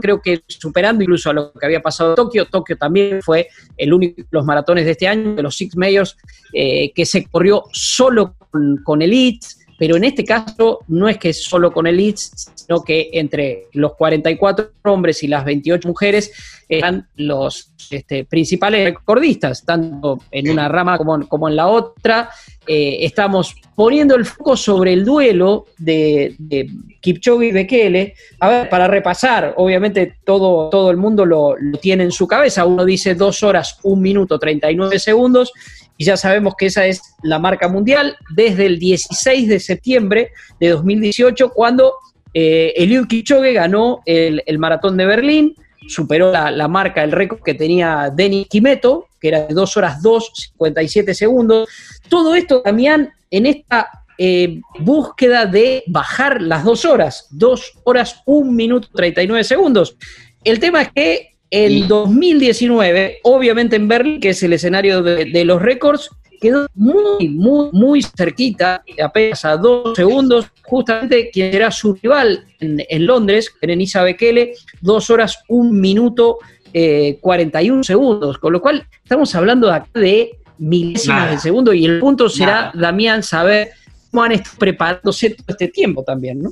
creo 0.00 0.20
que 0.20 0.42
superando 0.46 1.02
incluso 1.02 1.30
a 1.30 1.32
lo 1.32 1.52
que 1.52 1.66
había 1.66 1.80
pasado 1.80 2.10
en 2.10 2.16
Tokio. 2.16 2.46
Tokio 2.46 2.76
también 2.76 3.22
fue 3.22 3.48
el 3.76 3.92
único 3.92 4.22
de 4.22 4.28
los 4.30 4.44
maratones 4.44 4.84
de 4.84 4.92
este 4.92 5.08
año, 5.08 5.34
de 5.34 5.42
los 5.42 5.56
Six 5.56 5.76
Majors, 5.76 6.16
eh, 6.52 6.92
que 6.92 7.04
se 7.04 7.26
corrió 7.26 7.64
solo 7.72 8.34
con, 8.50 8.78
con 8.84 9.02
elites, 9.02 9.58
pero 9.78 9.96
en 9.96 10.04
este 10.04 10.24
caso 10.24 10.80
no 10.88 11.08
es 11.08 11.18
que 11.18 11.32
solo 11.32 11.72
con 11.72 11.86
elites, 11.86 12.50
sino 12.54 12.82
que 12.82 13.10
entre 13.12 13.68
los 13.72 13.94
44 13.94 14.72
hombres 14.82 15.22
y 15.22 15.28
las 15.28 15.44
28 15.44 15.86
mujeres 15.86 16.32
eran 16.68 17.06
los 17.16 17.72
este, 17.90 18.24
principales 18.24 18.84
recordistas, 18.84 19.64
tanto 19.64 20.18
en 20.30 20.50
una 20.50 20.68
rama 20.68 20.98
como, 20.98 21.48
en 21.48 21.56
la 21.56 21.68
otra. 21.68 22.28
Eh, 22.66 22.98
estamos 23.00 23.54
poniendo 23.74 24.16
el 24.16 24.26
foco 24.26 24.56
sobre 24.56 24.92
el 24.92 25.04
duelo 25.04 25.66
de, 25.78 26.34
de 26.38 26.68
Kipchoge 27.00 27.46
y 27.46 27.52
Bekele. 27.52 28.14
A 28.40 28.48
ver, 28.48 28.68
para 28.68 28.88
repasar, 28.88 29.54
obviamente 29.56 30.16
todo, 30.24 30.68
todo 30.68 30.90
el 30.90 30.98
mundo 30.98 31.24
lo, 31.24 31.56
lo 31.56 31.78
tiene 31.78 32.02
en 32.02 32.12
su 32.12 32.26
cabeza. 32.26 32.66
Uno 32.66 32.84
dice 32.84 33.14
dos 33.14 33.42
horas, 33.42 33.78
un 33.84 34.02
minuto, 34.02 34.38
39 34.38 34.98
segundos 34.98 35.52
y 35.98 36.04
ya 36.04 36.16
sabemos 36.16 36.54
que 36.56 36.66
esa 36.66 36.86
es 36.86 37.02
la 37.22 37.40
marca 37.40 37.68
mundial 37.68 38.16
desde 38.34 38.66
el 38.66 38.78
16 38.78 39.48
de 39.48 39.60
septiembre 39.60 40.30
de 40.60 40.68
2018, 40.70 41.50
cuando 41.50 41.94
eh, 42.32 42.72
Eliud 42.76 43.08
Kipchoge 43.08 43.52
ganó 43.52 44.00
el, 44.06 44.42
maratón 44.58 44.96
de 44.96 45.06
Berlín, 45.06 45.54
superó 45.88 46.30
la, 46.30 46.68
marca, 46.68 47.02
el 47.02 47.10
récord 47.10 47.42
que 47.42 47.54
tenía 47.54 48.12
Denis 48.14 48.46
Kimeto, 48.48 49.08
que 49.20 49.28
era 49.28 49.46
de 49.46 49.54
2 49.54 49.76
horas 49.76 50.00
2, 50.00 50.32
57 50.56 51.14
segundos. 51.14 51.68
Todo 52.08 52.36
esto, 52.36 52.62
Damián, 52.64 53.10
en 53.32 53.46
esta 53.46 53.88
eh, 54.18 54.60
búsqueda 54.78 55.46
de 55.46 55.82
bajar 55.88 56.40
las 56.40 56.62
dos 56.62 56.84
horas, 56.84 57.26
2 57.30 57.80
horas 57.84 58.22
1 58.24 58.52
minuto 58.52 58.88
39 58.94 59.42
segundos. 59.42 59.96
El 60.44 60.60
tema 60.60 60.82
es 60.82 60.92
que 60.92 61.37
en 61.50 61.88
2019, 61.88 63.18
obviamente 63.22 63.76
en 63.76 63.88
Berlín, 63.88 64.20
que 64.20 64.30
es 64.30 64.42
el 64.42 64.52
escenario 64.52 65.02
de, 65.02 65.44
los 65.44 65.60
récords, 65.62 66.10
quedó 66.40 66.66
muy, 66.74 67.28
muy, 67.28 67.70
muy 67.72 68.02
cerquita, 68.02 68.82
apenas 69.02 69.44
a 69.44 69.56
dos 69.56 69.96
segundos, 69.96 70.46
justamente 70.62 71.30
quien 71.32 71.54
era 71.54 71.70
su 71.70 71.94
rival 71.94 72.44
en, 72.60 73.06
Londres, 73.06 73.52
Berenice 73.60 74.00
Bekele, 74.02 74.54
dos 74.80 75.10
horas, 75.10 75.38
un 75.48 75.80
minuto, 75.80 76.38
eh, 76.72 77.18
41 77.20 77.82
segundos, 77.82 78.38
con 78.38 78.52
lo 78.52 78.60
cual 78.60 78.86
estamos 79.02 79.34
hablando 79.34 79.72
acá 79.72 79.88
de 79.94 80.38
milésimas 80.58 81.30
de 81.30 81.38
segundo 81.38 81.72
y 81.72 81.86
el 81.86 81.98
punto 81.98 82.28
será, 82.28 82.70
Damián, 82.74 83.22
saber 83.22 83.70
cómo 84.10 84.24
han 84.24 84.32
estado 84.32 84.58
preparándose 84.58 85.30
todo 85.30 85.46
este 85.48 85.68
tiempo 85.68 86.02
también, 86.02 86.42
¿no? 86.42 86.50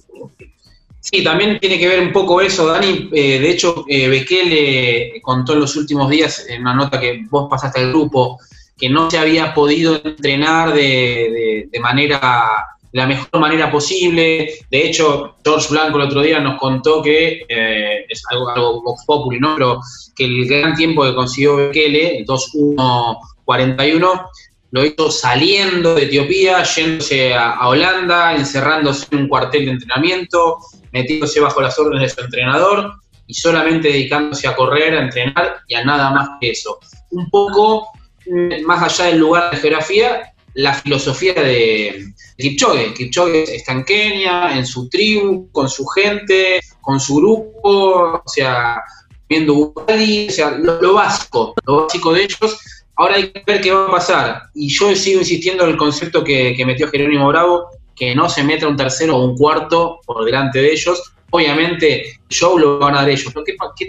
Sí, 1.13 1.23
también 1.23 1.61
tiene 1.61 1.79
que 1.79 1.87
ver 1.87 2.01
un 2.01 2.13
poco 2.13 2.41
eso, 2.41 2.67
Dani. 2.67 3.09
Eh, 3.13 3.39
de 3.39 3.51
hecho, 3.51 3.85
eh, 3.89 4.09
Bekele 4.09 5.21
contó 5.23 5.53
en 5.53 5.61
los 5.61 5.77
últimos 5.77 6.11
días, 6.11 6.45
en 6.49 6.63
una 6.63 6.75
nota 6.75 6.99
que 6.99 7.25
vos 7.31 7.47
pasaste 7.49 7.79
al 7.79 7.91
grupo, 7.91 8.41
que 8.77 8.89
no 8.89 9.09
se 9.09 9.19
había 9.19 9.55
podido 9.55 10.01
entrenar 10.03 10.75
de, 10.75 11.69
manera 11.81 12.67
la 12.91 13.07
mejor 13.07 13.39
manera 13.39 13.71
posible. 13.71 14.51
De 14.69 14.87
hecho, 14.87 15.37
George 15.45 15.69
Blanco 15.71 15.99
el 15.99 16.07
otro 16.07 16.23
día 16.23 16.41
nos 16.41 16.59
contó 16.59 17.01
que, 17.03 17.45
eh, 17.49 18.05
es 18.09 18.23
algo, 18.31 18.49
algo 18.49 18.83
Vox 18.83 19.05
Populi, 19.07 19.39
¿no? 19.39 19.55
Pero 19.55 19.81
que 20.17 20.25
el 20.25 20.49
gran 20.49 20.75
tiempo 20.75 21.05
que 21.05 21.15
consiguió 21.15 21.57
Bekele, 21.57 22.19
el 22.19 22.27
2.1.41, 22.27 24.27
lo 24.73 24.85
hizo 24.85 25.11
saliendo 25.11 25.95
de 25.95 26.05
Etiopía, 26.05 26.63
yéndose 26.65 27.35
a, 27.35 27.69
Holanda, 27.69 28.35
encerrándose 28.35 29.07
en 29.11 29.21
un 29.21 29.29
cuartel 29.29 29.67
de 29.67 29.73
entrenamiento, 29.73 30.59
metiéndose 30.97 31.41
bajo 31.41 31.61
las 31.61 31.79
órdenes 31.79 32.03
de 32.03 32.09
su 32.09 32.21
entrenador 32.25 32.93
y 33.27 33.35
solamente 33.35 33.89
dedicándose 33.89 34.49
a 34.49 34.57
correr, 34.57 34.95
a 34.95 35.03
entrenar 35.03 35.59
y 35.69 35.75
a 35.75 35.85
nada 35.85 36.11
más 36.11 36.29
que 36.41 36.51
eso. 36.51 36.79
Un 37.11 37.29
poco 37.31 37.89
mm, 38.27 38.65
más 38.65 38.83
allá 38.83 39.11
del 39.11 39.19
lugar 39.19 39.51
de 39.51 39.57
geografía, 39.59 40.33
la 40.55 40.75
filosofía 40.75 41.35
de 41.35 42.07
Kipchoge. 42.39 42.95
Kipchoge 42.95 43.57
está 43.57 43.73
en 43.73 43.85
Kenia, 43.85 44.57
en 44.57 44.67
su 44.67 44.89
tribu, 44.89 45.51
con 45.53 45.69
su 45.69 45.85
gente, 45.87 46.61
con 46.81 46.99
su 46.99 47.17
grupo, 47.17 48.23
o 48.25 48.29
sea, 48.29 48.81
viendo 49.29 49.55
Wadi, 49.55 50.29
o 50.29 50.33
sea, 50.33 50.51
lo 50.53 50.95
básico, 50.95 51.55
lo 51.67 51.83
básico 51.83 52.13
de 52.13 52.23
ellos 52.25 52.59
Ahora 52.97 53.17
hay 53.17 53.31
que 53.31 53.43
ver 53.47 53.61
qué 53.61 53.73
va 53.73 53.87
a 53.87 53.91
pasar. 53.91 54.43
Y 54.55 54.69
yo 54.69 54.95
sigo 54.97 55.21
insistiendo 55.21 55.65
en 55.65 55.71
el 55.71 55.77
concepto 55.77 56.25
que, 56.25 56.57
metió 56.67 56.89
Jerónimo 56.89 57.29
Bravo, 57.29 57.69
que 57.97 58.15
no 58.15 58.29
se 58.29 58.45
meta 58.45 58.69
un 58.69 58.77
tercero 58.77 59.17
o 59.17 59.25
un 59.25 59.37
cuarto 59.37 60.01
por 60.05 60.25
delante 60.25 60.61
de 60.61 60.73
ellos. 60.73 61.15
Obviamente, 61.31 62.21
show 62.29 62.59
lo 62.59 62.79
van 62.79 62.95
a 62.95 62.99
dar 62.99 63.09
ellos. 63.09 63.33
¿qué, 63.45 63.89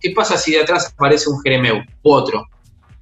qué, 0.00 0.10
pasa 0.10 0.36
si 0.36 0.52
de 0.52 0.60
atrás 0.60 0.92
aparece 0.94 1.28
un 1.28 1.40
Jeremeu 1.40 1.82
u 2.02 2.12
otro? 2.12 2.46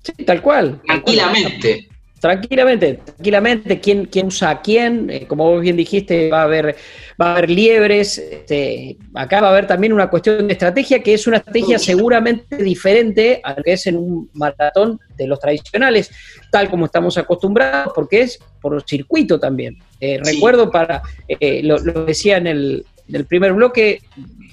Sí, 0.03 0.25
tal 0.25 0.41
cual. 0.41 0.81
Tranquilamente. 0.87 1.89
Tranquilamente, 2.27 2.95
tranquilamente, 3.05 3.79
quién, 3.79 4.07
quién 4.07 4.27
usa 4.27 4.51
a 4.51 4.61
quién, 4.61 5.09
eh, 5.11 5.29
como 5.29 5.49
vos 5.49 5.61
bien 5.61 5.77
dijiste, 5.77 6.29
va 6.29 6.41
a 6.41 6.43
haber, 6.43 6.75
va 7.23 7.27
a 7.27 7.33
haber 7.37 7.49
liebres, 7.49 8.19
este, 8.19 8.97
acá 9.15 9.41
va 9.41 9.47
a 9.47 9.51
haber 9.53 9.69
también 9.69 9.93
una 9.93 10.11
cuestión 10.11 10.49
de 10.49 10.53
estrategia 10.55 11.05
que 11.05 11.15
es 11.15 11.29
una 11.29 11.37
estrategia 11.37 11.79
seguramente 11.79 12.57
diferente 12.57 13.41
a 13.45 13.55
lo 13.55 13.63
que 13.63 13.75
es 13.75 13.87
en 13.87 13.97
un 13.97 14.29
maratón 14.33 14.99
de 15.17 15.29
los 15.29 15.39
tradicionales, 15.39 16.11
tal 16.51 16.69
como 16.69 16.87
estamos 16.87 17.17
acostumbrados, 17.17 17.93
porque 17.95 18.23
es 18.23 18.41
por 18.61 18.83
circuito 18.83 19.39
también. 19.39 19.79
Eh, 20.01 20.19
recuerdo 20.21 20.69
para, 20.69 21.03
eh, 21.29 21.63
lo, 21.63 21.79
decía 21.79 22.39
en 22.39 22.49
el, 22.49 22.85
primer 23.29 23.53
bloque, 23.53 24.01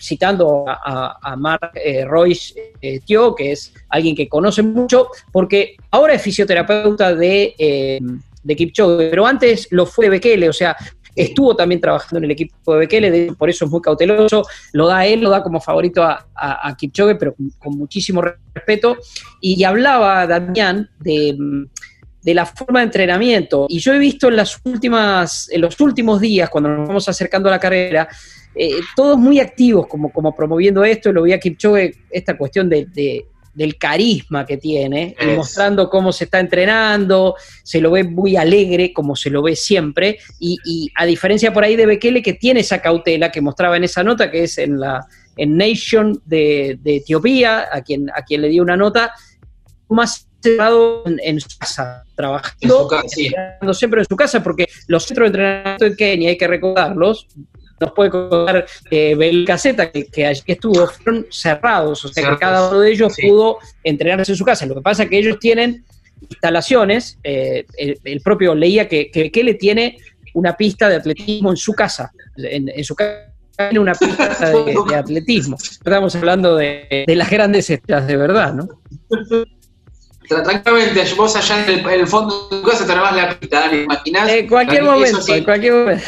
citando 0.03 0.65
a, 0.67 1.35
Mark 1.37 1.71
eh, 1.75 2.05
Royce 2.05 2.73
eh, 2.81 2.99
Tio, 2.99 3.33
que 3.33 3.53
es 3.53 3.73
alguien 3.89 4.15
que 4.15 4.27
conoce 4.27 4.61
mucho, 4.61 5.07
porque 5.31 5.75
ahora 5.91 6.13
es 6.13 6.21
fisioterapeuta 6.21 7.15
de, 7.15 7.55
eh, 7.57 7.99
de 8.43 8.55
Kipchoge, 8.55 9.09
pero 9.09 9.25
antes 9.25 9.67
lo 9.71 9.85
fue 9.85 10.05
de 10.05 10.11
Bekele, 10.11 10.49
o 10.49 10.53
sea, 10.53 10.75
estuvo 11.15 11.55
también 11.55 11.79
trabajando 11.79 12.17
en 12.17 12.25
el 12.25 12.31
equipo 12.31 12.73
de 12.73 12.79
Bekele, 12.79 13.33
por 13.37 13.49
eso 13.49 13.65
es 13.65 13.71
muy 13.71 13.81
cauteloso, 13.81 14.43
lo 14.73 14.87
da 14.87 15.05
él, 15.05 15.21
lo 15.21 15.29
da 15.29 15.41
como 15.41 15.61
favorito 15.61 16.03
a, 16.03 16.75
Kipchoge, 16.77 17.15
pero 17.15 17.35
con, 17.57 17.77
muchísimo 17.77 18.21
respeto, 18.53 18.97
y 19.39 19.63
hablaba 19.63 20.27
Damián 20.27 20.89
de 20.99 21.37
de 22.23 22.33
la 22.33 22.45
forma 22.45 22.79
de 22.79 22.85
entrenamiento. 22.85 23.65
Y 23.69 23.79
yo 23.79 23.93
he 23.93 23.99
visto 23.99 24.29
en 24.29 24.37
las 24.37 24.59
últimas, 24.63 25.49
en 25.51 25.61
los 25.61 25.79
últimos 25.81 26.21
días, 26.21 26.49
cuando 26.49 26.69
nos 26.69 26.87
vamos 26.87 27.09
acercando 27.09 27.49
a 27.49 27.51
la 27.51 27.59
carrera, 27.59 28.07
eh, 28.55 28.79
todos 28.95 29.17
muy 29.17 29.39
activos 29.39 29.87
como, 29.87 30.11
como 30.11 30.35
promoviendo 30.35 30.83
esto, 30.83 31.11
lo 31.11 31.23
vi 31.23 31.33
a 31.33 31.39
Kipchoge, 31.39 31.95
esta 32.09 32.37
cuestión 32.37 32.69
de, 32.69 32.87
del 33.53 33.77
carisma 33.77 34.45
que 34.45 34.57
tiene, 34.57 35.15
y 35.19 35.35
mostrando 35.35 35.89
cómo 35.89 36.11
se 36.11 36.25
está 36.25 36.39
entrenando, 36.39 37.35
se 37.63 37.81
lo 37.81 37.91
ve 37.91 38.03
muy 38.03 38.35
alegre, 38.35 38.93
como 38.93 39.15
se 39.15 39.29
lo 39.29 39.41
ve 39.41 39.55
siempre, 39.55 40.19
y, 40.39 40.91
a 40.95 41.05
diferencia 41.05 41.53
por 41.53 41.63
ahí 41.63 41.75
de 41.75 41.85
Bekele, 41.85 42.21
que 42.21 42.33
tiene 42.33 42.61
esa 42.61 42.81
cautela 42.81 43.31
que 43.31 43.41
mostraba 43.41 43.77
en 43.77 43.83
esa 43.83 44.03
nota, 44.03 44.31
que 44.31 44.43
es 44.43 44.57
en 44.57 44.79
la 44.79 45.05
en 45.35 45.57
Nation 45.57 46.21
de, 46.25 46.79
Etiopía, 46.85 47.67
a 47.71 47.81
quien, 47.81 48.09
a 48.11 48.23
quien 48.23 48.41
le 48.41 48.49
dio 48.49 48.61
una 48.61 48.77
nota, 48.77 49.13
más 49.89 50.27
cerrado 50.41 51.03
en, 51.05 51.39
su 51.39 51.57
casa, 51.57 52.03
trabajando, 52.15 52.89
siempre 53.73 54.01
en 54.01 54.07
su 54.07 54.15
casa, 54.15 54.43
porque 54.43 54.67
los 54.87 55.05
centros 55.05 55.25
de 55.25 55.27
entrenamiento 55.27 55.85
en 55.85 55.95
Kenia, 55.95 56.29
hay 56.29 56.37
que 56.37 56.47
recordarlos, 56.47 57.27
nos 57.83 57.93
puede 57.93 58.09
contar 58.09 58.65
eh, 58.89 59.43
Caseta, 59.45 59.91
que, 59.91 60.25
allí 60.25 60.41
estuvo, 60.47 60.87
fueron 60.87 61.27
cerrados, 61.29 62.03
o 62.05 62.07
sea 62.07 62.31
que 62.31 62.37
cada 62.37 62.69
uno 62.69 62.79
de 62.79 62.91
ellos 62.91 63.13
pudo 63.21 63.59
entrenarse 63.83 64.31
en 64.31 64.37
su 64.37 64.45
casa. 64.45 64.65
Lo 64.65 64.75
que 64.75 64.81
pasa 64.81 65.03
es 65.03 65.09
que 65.09 65.19
ellos 65.19 65.37
tienen 65.39 65.83
instalaciones, 66.29 67.19
eh, 67.23 67.65
el, 67.77 68.21
propio 68.21 68.55
leía 68.55 68.87
que, 68.87 69.11
que, 69.11 69.43
le 69.43 69.53
tiene 69.55 69.97
una 70.33 70.55
pista 70.55 70.87
de 70.87 70.95
atletismo 70.95 71.51
en 71.51 71.57
su 71.57 71.73
casa, 71.73 72.11
en, 72.37 72.83
su 72.83 72.95
casa 72.95 73.29
tiene 73.57 73.79
una 73.79 73.93
pista 73.93 74.51
de, 74.51 74.75
atletismo. 74.95 75.57
Estamos 75.57 76.15
hablando 76.15 76.55
de, 76.55 77.03
de 77.05 77.15
las 77.15 77.29
grandes 77.29 77.69
estrellas 77.69 78.07
de 78.07 78.17
verdad, 78.17 78.53
¿no? 78.53 78.67
Tranquilamente, 80.41 81.13
vos 81.15 81.35
allá 81.35 81.65
en 81.67 81.89
el, 81.89 82.07
fondo 82.07 82.47
de 82.49 82.57
tu 82.57 82.63
casa 82.63 82.85
te 82.85 82.91
armás 82.91 83.15
la 83.15 83.39
pista, 83.39 83.69
¿te 83.69 83.83
imaginás? 83.83 84.29
En 84.29 84.47
cualquier 84.47 84.83
momento, 84.83 85.33
en 85.33 85.43
cualquier 85.43 85.73
momento. 85.73 86.05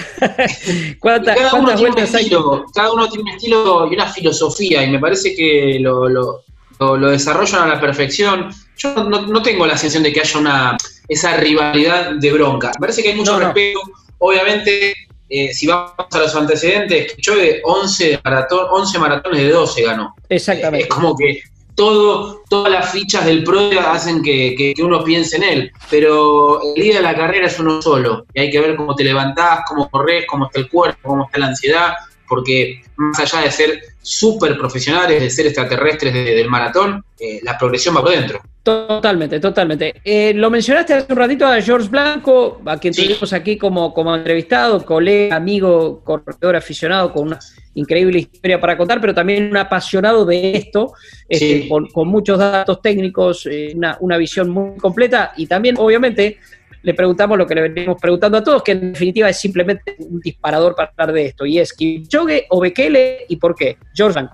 cada, 1.02 1.54
uno 1.54 1.76
tiene 1.76 1.92
un 1.92 1.98
estilo, 2.00 2.66
cada 2.74 2.94
uno 2.94 3.10
tiene 3.10 3.24
un 3.24 3.36
estilo 3.36 3.88
y 3.92 3.96
una 3.96 4.08
filosofía, 4.08 4.84
y 4.84 4.90
me 4.90 5.00
parece 5.00 5.36
que 5.36 5.78
lo, 5.80 6.08
lo, 6.10 7.10
desarrollan 7.10 7.64
a 7.64 7.76
la 7.76 7.80
perfección. 7.80 8.52
Yo 8.78 8.94
no, 9.04 9.42
tengo 9.42 9.66
la 9.66 9.78
sensación 9.78 10.04
de 10.04 10.14
que 10.14 10.22
haya 10.22 10.40
una 10.40 10.78
esa 11.08 11.38
rivalidad 11.38 12.12
de 12.16 12.32
bronca. 12.32 12.72
Me 12.76 12.82
parece 12.82 13.04
que 13.04 13.10
hay 13.10 13.16
mucho 13.16 13.40
respeto. 13.40 13.80
Obviamente, 14.18 14.94
eh, 15.30 15.54
si 15.54 15.68
vamos 15.68 15.94
a 16.12 16.20
los 16.20 16.36
antecedentes, 16.36 17.14
Kipchoge 17.14 17.62
11, 17.64 18.20
maratón, 18.24 18.68
11 18.72 19.00
maratones 19.00 19.42
de 19.42 19.50
12 19.50 19.84
ganó. 19.84 20.16
Exactamente. 20.30 20.84
es 20.84 20.90
como 20.90 21.16
que 21.16 21.42
todo, 21.76 22.44
todas 22.50 22.72
las 22.72 22.92
fichas 22.92 23.26
del 23.26 23.44
pro 23.44 23.70
hacen 23.80 24.22
que, 24.22 24.74
uno 24.82 25.04
piense 25.04 25.38
en 25.38 25.44
él, 25.44 25.72
pero 25.90 26.62
el 26.76 26.82
día 26.82 26.96
de 26.96 27.02
la 27.02 27.16
carrera 27.16 27.48
es 27.48 27.60
uno 27.60 27.82
solo, 27.82 28.26
y 28.34 28.40
hay 28.42 28.50
que 28.50 28.60
ver 28.60 28.76
cómo 28.76 28.96
te 28.96 29.04
levantás, 29.04 29.62
cómo 29.68 29.90
corres, 29.90 30.26
cómo 30.28 30.46
está 30.46 30.60
el 30.60 30.70
cuerpo, 30.70 31.00
cómo 31.04 31.26
está 31.26 31.40
la 31.40 31.48
ansiedad, 31.48 31.94
porque 32.28 32.82
más 32.96 33.20
allá 33.20 33.44
de 33.44 33.52
ser 33.52 33.82
súper 34.02 34.58
profesionales, 34.58 35.22
de 35.22 35.30
ser 35.30 35.48
extraterrestres 35.48 36.14
del 36.14 36.50
maratón, 36.50 37.04
eh, 37.20 37.40
la 37.44 37.58
progresión 37.58 37.96
va 37.96 38.02
por 38.02 38.12
dentro. 38.12 38.42
Totalmente, 38.64 39.40
totalmente. 39.40 40.02
Eh, 40.04 40.34
lo 40.34 40.50
mencionaste 40.50 40.96
hace 40.96 41.14
un 41.14 41.20
ratito 41.20 41.46
a 41.46 41.62
George 41.62 41.88
Blanco, 41.88 42.62
a 42.66 42.78
quien 42.78 42.96
tuvimos 42.96 43.32
aquí 43.32 43.58
como, 43.58 43.94
como 43.94 44.16
entrevistado, 44.16 44.84
colega, 44.84 45.36
amigo, 45.36 46.02
corredor 46.04 46.56
aficionado 46.56 47.14
con 47.14 47.28
una 47.28 47.40
increíble 47.76 48.20
historia 48.20 48.60
para 48.60 48.78
contar, 48.78 49.00
pero 49.00 49.14
también 49.14 49.50
un 49.50 49.58
apasionado 49.58 50.26
de 50.26 50.58
esto, 50.58 50.94
este, 51.30 51.70
con, 51.70 52.08
muchos 52.08 52.40
datos 52.40 52.82
técnicos, 52.82 53.46
eh, 53.46 53.74
una, 53.76 53.98
una 54.00 54.18
visión 54.18 54.50
muy 54.50 54.78
completa 54.78 55.34
y 55.38 55.46
también, 55.46 55.76
obviamente, 55.78 56.40
le 56.82 56.94
preguntamos 56.94 57.38
lo 57.38 57.48
que 57.48 57.56
le 57.56 57.62
venimos 57.62 58.00
preguntando 58.00 58.38
a 58.38 58.44
todos, 58.44 58.64
que 58.64 58.74
en 58.74 58.94
definitiva 58.94 59.30
es 59.30 59.40
simplemente 59.40 59.96
un 60.00 60.20
disparador 60.20 60.76
para 60.76 60.92
hablar 60.92 61.14
de 61.14 61.26
esto, 61.28 61.46
y 61.46 61.60
es 61.60 61.74
Kipchoge 61.74 62.46
o 62.50 62.60
Bekele 62.62 63.26
y 63.28 63.36
por 63.38 63.56
qué. 63.56 63.78
Jordan. 63.96 64.30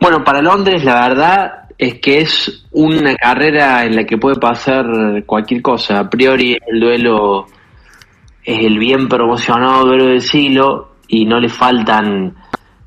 Bueno, 0.00 0.24
para 0.24 0.42
Londres 0.42 0.82
la 0.84 1.08
verdad 1.08 1.62
es 1.78 2.00
que 2.00 2.20
es 2.22 2.66
una 2.72 3.14
carrera 3.16 3.84
en 3.84 3.96
la 3.96 4.04
que 4.04 4.16
puede 4.16 4.36
pasar 4.36 4.86
cualquier 5.26 5.62
cosa. 5.62 6.00
A 6.00 6.10
priori 6.10 6.56
el 6.66 6.80
duelo 6.80 7.46
es 8.42 8.58
el 8.58 8.78
bien 8.78 9.08
promocionado 9.08 9.86
duelo 9.86 10.06
del 10.06 10.22
siglo 10.22 10.91
y 11.12 11.26
no 11.26 11.38
le 11.38 11.50
faltan 11.50 12.34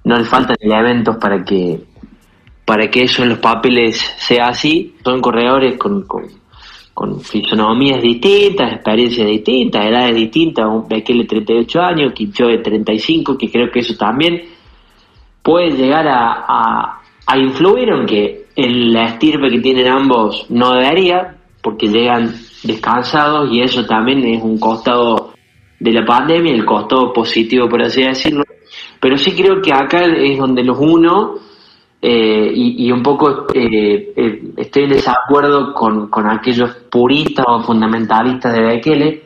no 0.04 0.18
le 0.18 0.24
faltan 0.26 0.58
elementos 0.60 1.16
para 1.18 1.44
que 1.46 1.80
para 2.66 2.90
que 2.90 3.04
eso 3.04 3.22
en 3.22 3.30
los 3.30 3.38
papeles 3.38 3.98
sea 4.18 4.48
así. 4.48 4.96
Son 5.04 5.22
corredores 5.22 5.78
con 5.78 6.06
con 6.94 7.20
fisonomías 7.20 8.02
distintas, 8.02 8.74
experiencias 8.74 9.28
distintas, 9.28 9.86
edades 9.86 10.16
distintas, 10.16 10.66
un 10.66 10.88
Bekele 10.88 11.24
de 11.24 11.28
38 11.28 11.82
años, 11.82 12.14
de 12.16 12.58
35, 12.58 13.38
que 13.38 13.52
creo 13.52 13.70
que 13.70 13.80
eso 13.80 13.96
también 13.98 14.42
puede 15.44 15.72
llegar 15.72 16.08
a, 16.08 17.02
a, 17.28 17.38
influir, 17.38 17.92
aunque 17.92 18.46
en 18.56 18.94
la 18.94 19.08
estirpe 19.08 19.50
que 19.50 19.60
tienen 19.60 19.88
ambos 19.88 20.46
no 20.50 20.72
debería, 20.72 21.36
porque 21.62 21.90
llegan 21.90 22.34
descansados 22.64 23.52
y 23.52 23.60
eso 23.60 23.86
también 23.86 24.26
es 24.26 24.42
un 24.42 24.58
costado 24.58 25.35
de 25.86 25.94
la 25.94 26.06
pandemia, 26.06 26.54
el 26.54 26.66
costado 26.66 27.14
positivo, 27.14 27.70
por 27.70 27.82
así 27.82 28.02
decirlo. 28.02 28.44
Pero 29.00 29.18
sí 29.18 29.34
creo 29.36 29.62
que 29.62 29.72
acá 29.72 30.04
es 30.06 30.38
donde 30.38 30.64
los 30.64 30.78
uno 30.80 31.36
eh, 32.02 32.52
y, 32.54 32.92
un 32.92 33.02
poco 33.02 33.48
eh, 33.54 34.14
eh, 34.16 34.42
estoy 34.58 34.84
en 34.84 34.90
desacuerdo 34.90 35.74
con, 35.74 36.08
con, 36.10 36.30
aquellos 36.30 36.72
puristas 36.92 37.46
o 37.48 37.62
fundamentalistas 37.62 38.54
de 38.54 38.62
Bekele 38.62 39.24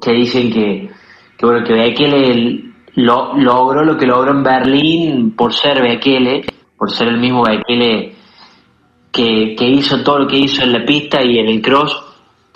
que 0.00 0.12
dicen 0.12 0.50
que, 0.52 0.90
que, 1.36 1.46
bueno, 1.46 1.66
que 1.66 1.72
Bekele 1.72 2.64
lo, 2.94 3.34
logró 3.36 3.84
lo 3.84 3.96
que 3.96 4.06
logró 4.06 4.30
en 4.30 4.42
Berlín 4.42 5.34
por 5.36 5.52
ser 5.52 5.82
Bekele, 5.82 6.44
por 6.76 6.90
ser 6.90 7.08
el 7.08 7.18
mismo 7.18 7.42
Bekele 7.44 8.14
que, 9.10 9.54
que 9.58 9.68
hizo 9.68 10.02
todo 10.02 10.20
lo 10.20 10.26
que 10.26 10.38
hizo 10.38 10.62
en 10.62 10.72
la 10.72 10.84
pista 10.84 11.22
y 11.22 11.38
en 11.38 11.48
el 11.48 11.60
cross. 11.60 12.07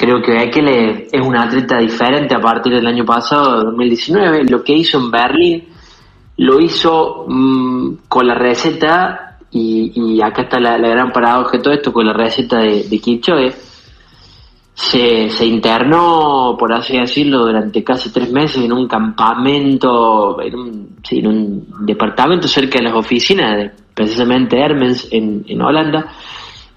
Creo 0.03 0.21
que 0.21 0.33
Bekele 0.33 1.07
es 1.13 1.21
un 1.25 1.37
atleta 1.37 1.79
diferente 1.79 2.35
a 2.35 2.41
partir 2.41 2.73
del 2.73 2.89
año 2.89 3.05
pasado, 3.05 3.63
2019. 3.67 4.47
Lo 4.51 4.65
que 4.65 4.73
hizo 4.73 4.99
en 4.99 5.13
Berlín 5.13 5.69
lo 6.39 6.59
hizo 6.59 7.25
mm, 7.29 7.99
con 8.09 8.27
la 8.27 8.35
receta 8.35 9.39
y, 9.53 10.21
acá 10.21 10.43
está 10.43 10.59
la, 10.59 10.77
gran 10.77 11.13
paradoja 11.13 11.53
de 11.53 11.63
todo 11.63 11.75
esto 11.75 11.93
con 11.93 12.05
la 12.05 12.15
receta 12.15 12.59
de, 12.59 12.83
de 12.83 12.99
Kipchoge. 12.99 13.55
Se, 14.75 15.31
se, 15.31 15.47
internó, 15.47 16.57
por 16.59 16.73
así 16.73 16.99
decirlo, 16.99 17.47
durante 17.47 17.85
casi 17.85 18.11
tres 18.11 18.33
meses 18.33 18.65
en 18.65 18.73
un 18.73 18.89
campamento, 18.89 20.43
en 20.43 20.57
un, 20.57 20.97
en 21.13 21.27
un 21.29 21.87
departamento 21.87 22.49
cerca 22.49 22.81
de 22.81 22.87
las 22.87 22.95
oficinas, 22.95 23.57
de, 23.57 23.71
precisamente 23.95 24.59
Hermes, 24.59 25.07
en, 25.13 25.45
en 25.47 25.63
Holanda. 25.63 26.09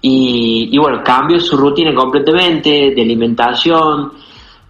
Y, 0.08 0.68
y, 0.70 0.78
bueno, 0.78 1.02
cambió 1.02 1.40
su 1.40 1.56
rutina 1.56 1.92
completamente 1.92 2.92
de 2.94 3.02
alimentación, 3.02 4.12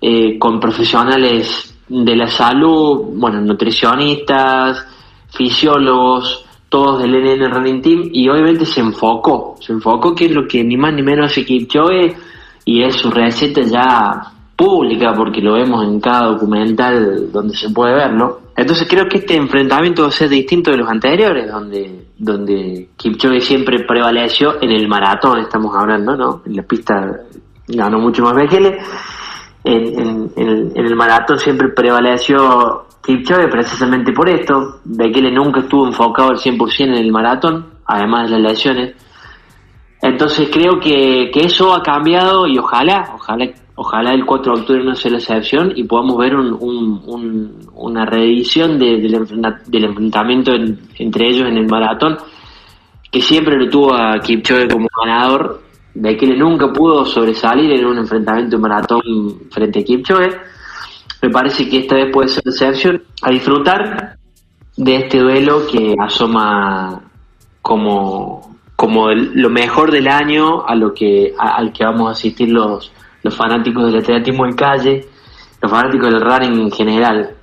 eh, 0.01 0.39
con 0.39 0.59
profesionales 0.59 1.75
de 1.89 2.17
la 2.17 2.27
salud, 2.27 3.07
bueno, 3.15 3.41
nutricionistas, 3.41 4.87
fisiólogos, 5.29 6.45
todos 6.69 7.03
del 7.03 7.13
NN 7.13 7.51
Running 7.51 7.83
Team 7.83 8.11
y 8.13 8.29
obviamente 8.29 8.65
se 8.65 8.81
enfocó, 8.81 9.57
se 9.61 9.73
enfocó 9.73 10.15
que 10.15 10.27
es 10.27 10.33
lo 10.33 10.47
que 10.49 10.65
ni 10.65 10.77
más 10.77 10.95
ni 10.95 11.03
menos 11.03 11.31
hace 11.31 11.45
Kipchoge 11.45 12.17
y 12.65 12.83
es 12.83 12.97
su 12.97 13.11
receta 13.11 13.61
ya 13.63 14.33
pública 14.57 15.13
porque 15.15 15.41
lo 15.41 15.53
vemos 15.53 15.85
en 15.85 16.01
cada 16.01 16.29
documental 16.29 17.31
donde 17.31 17.55
se 17.55 17.71
puede 17.71 17.95
verlo. 17.95 18.41
Entonces 18.57 18.89
creo 18.89 19.07
que 19.07 19.19
este 19.19 19.37
enfrentamiento 19.37 20.03
va 20.03 20.09
a 20.09 20.13
ser 20.13 20.31
distinto 20.31 20.71
de 20.71 20.79
los 20.79 20.89
anteriores, 20.89 21.51
donde, 21.51 22.07
donde 22.17 22.89
Kipchoge 22.97 23.41
siempre 23.41 23.85
prevaleció 23.85 24.63
en 24.63 24.71
el 24.71 24.89
maratón, 24.89 25.41
estamos 25.41 25.77
hablando, 25.77 26.17
¿no? 26.17 26.43
En 26.47 26.57
la 26.57 26.63
pista 26.63 27.21
ganó 27.69 27.99
mucho 27.99 28.23
más 28.23 28.35
Bekele. 28.35 28.79
En, 29.63 30.33
el 30.75 30.97
maratón 30.97 31.39
siempre 31.39 31.69
prevaleció 31.69 32.87
Kipchoge 33.05 33.49
precisamente 33.49 34.13
por 34.13 34.29
esto, 34.29 34.81
Bekele 34.85 35.31
nunca 35.31 35.61
estuvo 35.61 35.87
enfocado 35.87 36.31
al 36.31 36.39
100% 36.39 36.81
en 36.81 36.95
el 36.95 37.13
maratón, 37.13 37.67
además 37.85 38.31
de 38.31 38.39
las 38.39 38.53
lesiones. 38.53 38.95
Entonces 40.01 40.49
creo 40.53 40.81
que, 40.81 41.31
eso 41.35 41.75
ha 41.75 41.83
cambiado 41.83 42.47
y 42.47 42.59
ojalá, 42.59 43.13
ojalá, 43.15 43.47
ojalá 43.77 44.13
el 44.13 44.27
4 44.27 44.55
de 44.55 44.61
octubre 44.61 44.85
no 44.85 44.95
sea 44.95 45.13
la 45.13 45.19
excepción 45.19 45.73
y 45.77 45.85
podamos 45.85 46.19
ver 46.19 46.35
una 46.35 48.05
reedición 48.05 48.79
del, 48.79 49.15
enfrentamiento 49.15 50.53
entre 50.99 51.29
ellos 51.29 51.49
en 51.49 51.59
el 51.59 51.69
maratón, 51.69 52.17
que 53.11 53.23
siempre 53.23 53.57
lo 53.57 53.71
tuvo 53.71 53.95
a 53.95 54.19
Kipchoge 54.19 54.69
como 54.69 54.89
ganador. 55.05 55.63
Bekele 55.95 56.37
nunca 56.37 56.73
pudo 56.73 57.07
sobresalir 57.07 57.73
en 57.73 57.87
un 57.87 57.99
enfrentamiento 57.99 58.57
de 58.57 58.63
maratón 58.63 59.03
frente 59.51 59.81
a 59.81 59.85
Kipchoge 59.85 60.31
me 61.23 61.31
parece 61.31 61.69
que 61.69 61.79
esta 61.79 61.97
vez 61.97 62.13
puede 62.13 62.29
ser 62.29 62.43
excepción 62.47 63.03
a 63.23 63.31
disfrutar 63.31 64.17
de 64.77 64.97
este 64.97 65.19
duelo 65.19 65.67
que 65.67 65.95
asoma 65.99 67.03
como, 67.63 68.57
como 68.77 69.11
lo 69.11 69.51
mejor 69.51 69.91
del 69.91 70.09
año 70.09 70.67
a 70.67 70.75
lo 70.75 70.93
que 70.93 71.35
al 71.39 71.73
que 71.73 71.85
vamos 71.85 72.09
a 72.09 72.13
asistir 72.13 72.51
los, 72.51 72.93
los 73.23 73.35
fanáticos 73.35 73.87
del 73.87 74.01
atletismo 74.01 74.47
en 74.47 74.55
calle, 74.55 75.07
los 75.61 75.71
fanáticos 75.71 76.11
del 76.11 76.21
running 76.21 76.61
en 76.61 76.71
general, 76.71 77.37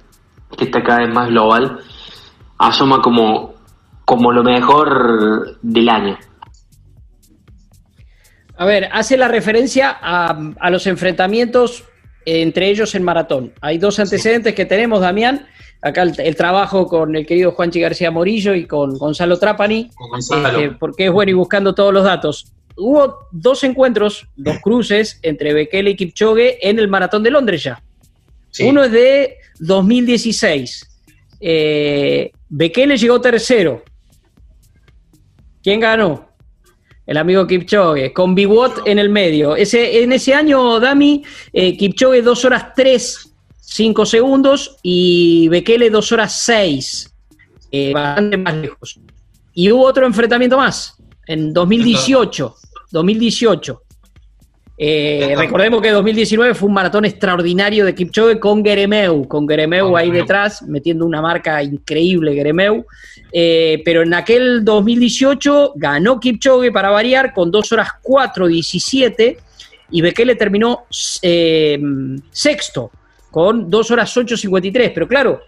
que 0.58 0.66
está 0.66 0.82
cada 0.84 1.00
vez 1.00 1.14
más 1.14 1.30
global, 1.30 1.80
asoma 2.58 3.02
como, 3.02 3.54
como 4.06 4.32
lo 4.32 4.44
mejor 4.44 5.58
del 5.62 5.90
año. 5.90 6.18
A 8.56 8.66
ver, 8.66 8.88
hace 8.92 9.18
la 9.18 9.28
referencia 9.28 9.98
a, 10.00 10.38
a 10.60 10.70
los 10.70 10.86
enfrentamientos 10.88 11.86
entre 12.26 12.70
ellos 12.70 12.96
en 12.96 13.04
maratón. 13.04 13.54
Hay 13.62 13.78
dos 13.78 14.00
antecedentes 14.00 14.54
que 14.54 14.66
tenemos, 14.66 15.02
Damián. 15.02 15.48
Acá 15.82 16.04
el, 16.04 16.36
trabajo 16.38 16.86
con 16.86 17.14
el 17.16 17.26
querido 17.26 17.52
Juanchi 17.52 17.82
García 17.82 18.10
Morillo 18.10 18.54
y 18.54 18.66
con 18.66 18.98
Gonzalo 18.98 19.38
Trapani, 19.38 19.90
este, 20.18 20.72
porque 20.80 21.08
es 21.08 21.12
bueno 21.12 21.32
y 21.32 21.34
buscando 21.34 21.76
todos 21.76 21.94
los 21.94 22.06
datos. 22.06 22.54
Hubo 22.76 23.28
dos 23.32 23.64
encuentros, 23.64 24.28
dos 24.36 24.58
cruces 24.60 25.20
entre 25.22 25.54
Bekele 25.54 25.92
y 25.92 25.96
Kipchoge 25.96 26.68
en 26.68 26.80
el 26.80 26.88
maratón 26.88 27.24
de 27.24 27.32
Londres 27.32 27.64
ya. 27.64 27.82
Uno 28.60 28.84
es 28.84 28.92
de 28.92 29.38
2016. 29.60 30.90
Eh, 31.40 32.32
Bekele 32.50 32.98
llegó 32.98 33.20
tercero. 33.20 33.84
¿Quién 35.62 35.80
ganó? 35.80 36.34
el 37.06 37.18
amigo 37.18 37.46
Kipchoge, 37.46 38.14
con 38.14 38.34
Biwot 38.36 38.84
en 38.86 39.00
el 39.00 39.10
medio. 39.10 39.56
Ese, 39.56 40.04
en 40.04 40.14
ese 40.14 40.34
año, 40.34 40.80
Dami, 40.80 41.24
eh, 41.52 41.76
Kipchoge 41.78 42.22
2 42.22 42.46
horas 42.46 42.74
3, 42.76 43.34
5 43.60 44.06
segundos 44.06 44.78
y 44.82 45.48
Bekele 45.50 45.90
2 45.90 46.12
horas 46.14 46.42
6, 46.42 47.14
eh, 47.72 47.92
bastante 47.94 48.38
más 48.38 48.56
lejos. 48.56 49.00
Y 49.54 49.72
hubo 49.72 49.86
otro 49.86 50.06
enfrentamiento 50.06 50.58
más, 50.58 50.96
en 51.28 51.54
2018. 51.54 52.56
2018. 52.94 53.82
Eh, 54.78 55.36
recordemos 55.38 55.82
que 55.82 55.90
2019 55.90 56.56
fue 56.56 56.68
un 56.68 56.74
maratón 56.74 57.06
extraordinario 57.06 57.86
de 57.86 57.94
Kipchoge 57.94 58.40
con 58.40 58.64
Geremeu, 58.64 59.28
con 59.28 59.48
Geremeu 59.48 59.96
ahí 59.96 60.10
detrás, 60.10 60.64
metiendo 60.64 61.06
una 61.06 61.22
marca 61.22 61.62
increíble 61.62 62.34
Geremeu. 62.34 62.86
Eh, 63.32 63.82
pero 63.84 64.04
en 64.04 64.14
aquel 64.14 64.64
2018 64.64 65.74
ganó 65.76 66.20
Kipchoge 66.20 66.72
para 66.72 66.92
variar 66.92 67.34
con 67.34 67.52
2 67.52 67.72
horas 67.72 67.90
4.17 68.04 69.38
y 69.92 70.02
Bekele 70.02 70.36
terminó 70.36 70.86
eh, 71.22 71.80
sexto 72.32 72.92
con 73.32 73.70
2 73.70 73.92
horas 73.92 74.16
8.53. 74.16 74.92
Pero 74.94 75.08
claro, 75.08 75.42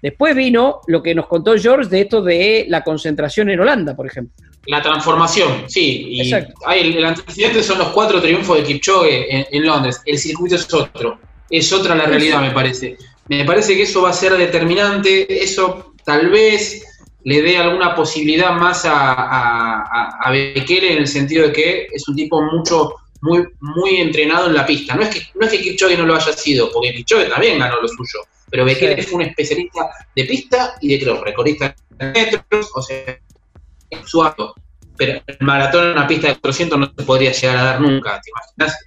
después 0.00 0.36
vino 0.36 0.80
lo 0.86 1.02
que 1.02 1.14
nos 1.14 1.26
contó 1.26 1.56
George 1.56 1.88
de 1.88 2.00
esto 2.00 2.22
de 2.22 2.66
la 2.68 2.82
concentración 2.82 3.50
en 3.50 3.60
Holanda, 3.60 3.96
por 3.96 4.06
ejemplo. 4.06 4.34
La 4.66 4.80
transformación, 4.80 5.64
sí. 5.68 6.06
Y 6.08 6.32
hay, 6.66 6.96
el, 6.96 7.04
antecedente 7.04 7.62
son 7.62 7.78
los 7.78 7.88
cuatro 7.88 8.20
triunfos 8.22 8.58
de 8.58 8.64
Kipchoge 8.64 9.56
en, 9.56 9.66
Londres. 9.66 10.00
El 10.06 10.18
circuito 10.18 10.54
es 10.54 10.72
otro. 10.72 11.18
Es 11.50 11.72
otra 11.72 11.94
la 11.94 12.06
realidad, 12.06 12.40
me 12.40 12.52
parece. 12.52 12.96
Me 13.28 13.44
parece 13.44 13.74
que 13.76 13.82
eso 13.82 14.02
va 14.02 14.10
a 14.10 14.14
ser 14.14 14.36
determinante. 14.36 15.42
Eso 15.42 15.94
tal 16.04 16.28
vez 16.30 16.84
le 17.24 17.42
dé 17.42 17.56
alguna 17.56 17.94
posibilidad 17.94 18.52
más 18.52 18.84
a, 18.84 19.12
a, 19.12 20.18
a 20.20 20.30
Bekele 20.30 20.92
en 20.92 20.98
el 20.98 21.08
sentido 21.08 21.48
de 21.48 21.52
que 21.52 21.86
es 21.92 22.08
un 22.08 22.16
tipo 22.16 22.40
mucho 22.42 22.94
muy, 23.22 23.46
muy 23.60 24.00
entrenado 24.00 24.48
en 24.48 24.54
la 24.54 24.66
pista. 24.66 24.94
No 24.94 25.02
es 25.02 25.08
que 25.08 25.22
no 25.34 25.46
es 25.46 25.52
que 25.52 25.60
Kipchoge 25.60 25.96
no 25.96 26.04
lo 26.04 26.14
haya 26.14 26.32
sido, 26.32 26.70
porque 26.72 26.92
Kipchoge 26.92 27.26
también 27.26 27.58
ganó 27.58 27.80
lo 27.80 27.88
suyo, 27.88 28.20
pero 28.50 28.64
Bekele 28.64 29.00
fue 29.02 29.14
un 29.14 29.22
especialista 29.22 29.90
de 30.14 30.24
pista 30.24 30.74
y 30.80 30.88
de 30.88 31.04
cross, 31.04 31.20
recordista 31.20 31.74
de 31.90 32.06
metros, 32.06 32.70
o 32.74 32.82
sea, 32.82 33.18
suave. 34.04 34.34
Pero 34.96 35.20
el 35.26 35.36
maratón 35.40 35.86
en 35.86 35.92
una 35.92 36.06
pista 36.06 36.28
de 36.28 36.34
400 36.34 36.78
no 36.78 36.92
se 36.96 37.04
podría 37.04 37.32
llegar 37.32 37.56
a 37.56 37.62
dar 37.64 37.80
nunca, 37.80 38.20
¿te 38.20 38.30
imaginas? 38.30 38.78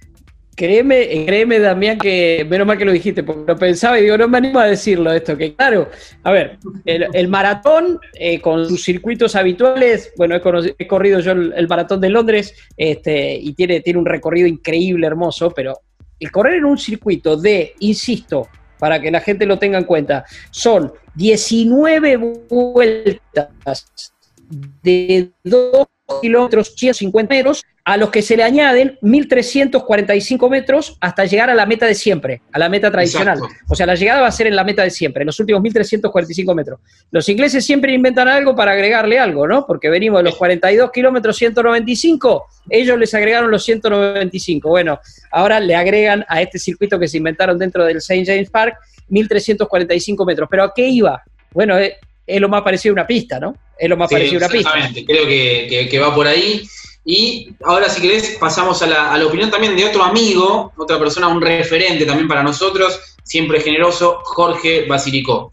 Créeme, 0.56 1.26
créeme, 1.26 1.58
Damián, 1.58 1.98
que 1.98 2.46
menos 2.48 2.66
mal 2.66 2.78
que 2.78 2.86
lo 2.86 2.92
dijiste, 2.92 3.22
porque 3.22 3.44
lo 3.46 3.58
pensaba 3.58 3.98
y 3.98 4.04
digo, 4.04 4.16
no 4.16 4.26
me 4.26 4.38
animo 4.38 4.58
a 4.58 4.64
decirlo 4.64 5.12
esto, 5.12 5.36
que 5.36 5.54
claro, 5.54 5.90
a 6.22 6.30
ver, 6.30 6.58
el, 6.86 7.28
maratón 7.28 8.00
eh, 8.14 8.40
con 8.40 8.66
sus 8.66 8.82
circuitos 8.82 9.36
habituales, 9.36 10.12
bueno, 10.16 10.34
he, 10.34 10.86
corrido 10.86 11.20
yo 11.20 11.32
el, 11.32 11.68
maratón 11.68 12.00
de 12.00 12.08
Londres 12.08 12.54
este, 12.74 13.36
y 13.36 13.52
tiene, 13.52 13.80
tiene 13.80 13.98
un 13.98 14.06
recorrido 14.06 14.46
increíble, 14.46 15.06
hermoso, 15.06 15.50
pero 15.50 15.78
el 16.18 16.30
correr 16.30 16.54
en 16.54 16.64
un 16.64 16.78
circuito 16.78 17.36
de, 17.36 17.74
insisto, 17.80 18.48
para 18.78 18.98
que 18.98 19.10
la 19.10 19.20
gente 19.20 19.44
lo 19.44 19.58
tenga 19.58 19.76
en 19.76 19.84
cuenta, 19.84 20.24
son 20.50 20.90
19 21.16 22.16
vueltas 22.48 23.90
de 24.82 25.30
2 25.44 25.86
kilómetros 26.20 26.74
150 26.76 27.34
metros, 27.34 27.64
a 27.84 27.96
los 27.96 28.10
que 28.10 28.22
se 28.22 28.36
le 28.36 28.42
añaden 28.42 28.98
1.345 29.00 30.50
metros 30.50 30.96
hasta 31.00 31.24
llegar 31.24 31.50
a 31.50 31.54
la 31.54 31.66
meta 31.66 31.86
de 31.86 31.94
siempre, 31.94 32.42
a 32.52 32.58
la 32.58 32.68
meta 32.68 32.90
tradicional. 32.90 33.38
O 33.68 33.74
sea, 33.76 33.86
la 33.86 33.94
llegada 33.94 34.20
va 34.20 34.26
a 34.26 34.32
ser 34.32 34.48
en 34.48 34.56
la 34.56 34.64
meta 34.64 34.82
de 34.82 34.90
siempre, 34.90 35.22
en 35.22 35.26
los 35.26 35.38
últimos 35.38 35.62
1.345 35.62 36.54
metros. 36.54 36.80
Los 37.12 37.28
ingleses 37.28 37.64
siempre 37.64 37.92
inventan 37.92 38.26
algo 38.26 38.56
para 38.56 38.72
agregarle 38.72 39.18
algo, 39.20 39.46
¿no? 39.46 39.66
Porque 39.66 39.88
venimos 39.88 40.18
de 40.18 40.24
los 40.24 40.36
42 40.36 40.90
kilómetros 40.90 41.36
195, 41.36 42.46
ellos 42.70 42.98
les 42.98 43.14
agregaron 43.14 43.50
los 43.50 43.64
195. 43.64 44.68
Bueno, 44.68 44.98
ahora 45.30 45.60
le 45.60 45.76
agregan 45.76 46.24
a 46.28 46.42
este 46.42 46.58
circuito 46.58 46.98
que 46.98 47.06
se 47.06 47.18
inventaron 47.18 47.56
dentro 47.56 47.84
del 47.84 47.98
St. 47.98 48.24
James 48.26 48.50
Park 48.50 48.76
1.345 49.10 50.26
metros. 50.26 50.48
¿Pero 50.50 50.64
a 50.64 50.74
qué 50.74 50.88
iba? 50.88 51.22
Bueno, 51.52 51.78
eh, 51.78 51.96
es 52.26 52.40
lo 52.40 52.48
más 52.48 52.62
parecido 52.62 52.92
a 52.92 52.94
una 52.94 53.06
pista, 53.06 53.38
¿no? 53.38 53.54
Es 53.78 53.88
lo 53.88 53.96
más 53.96 54.10
parecido 54.10 54.36
a 54.36 54.46
una 54.46 54.48
pista. 54.48 54.70
Exactamente, 54.70 55.04
creo 55.04 55.88
que, 55.90 55.98
va 55.98 56.14
por 56.14 56.26
ahí. 56.26 56.68
Y 57.04 57.50
ahora, 57.64 57.88
si 57.88 58.00
querés, 58.00 58.36
pasamos 58.40 58.82
a 58.82 58.86
la, 58.86 59.12
a 59.12 59.18
la, 59.18 59.26
opinión 59.26 59.50
también 59.50 59.76
de 59.76 59.84
otro 59.84 60.02
amigo, 60.02 60.72
otra 60.76 60.98
persona, 60.98 61.28
un 61.28 61.40
referente 61.40 62.04
también 62.04 62.26
para 62.26 62.42
nosotros, 62.42 62.98
siempre 63.22 63.60
generoso, 63.60 64.20
Jorge 64.24 64.86
Basilicó. 64.88 65.52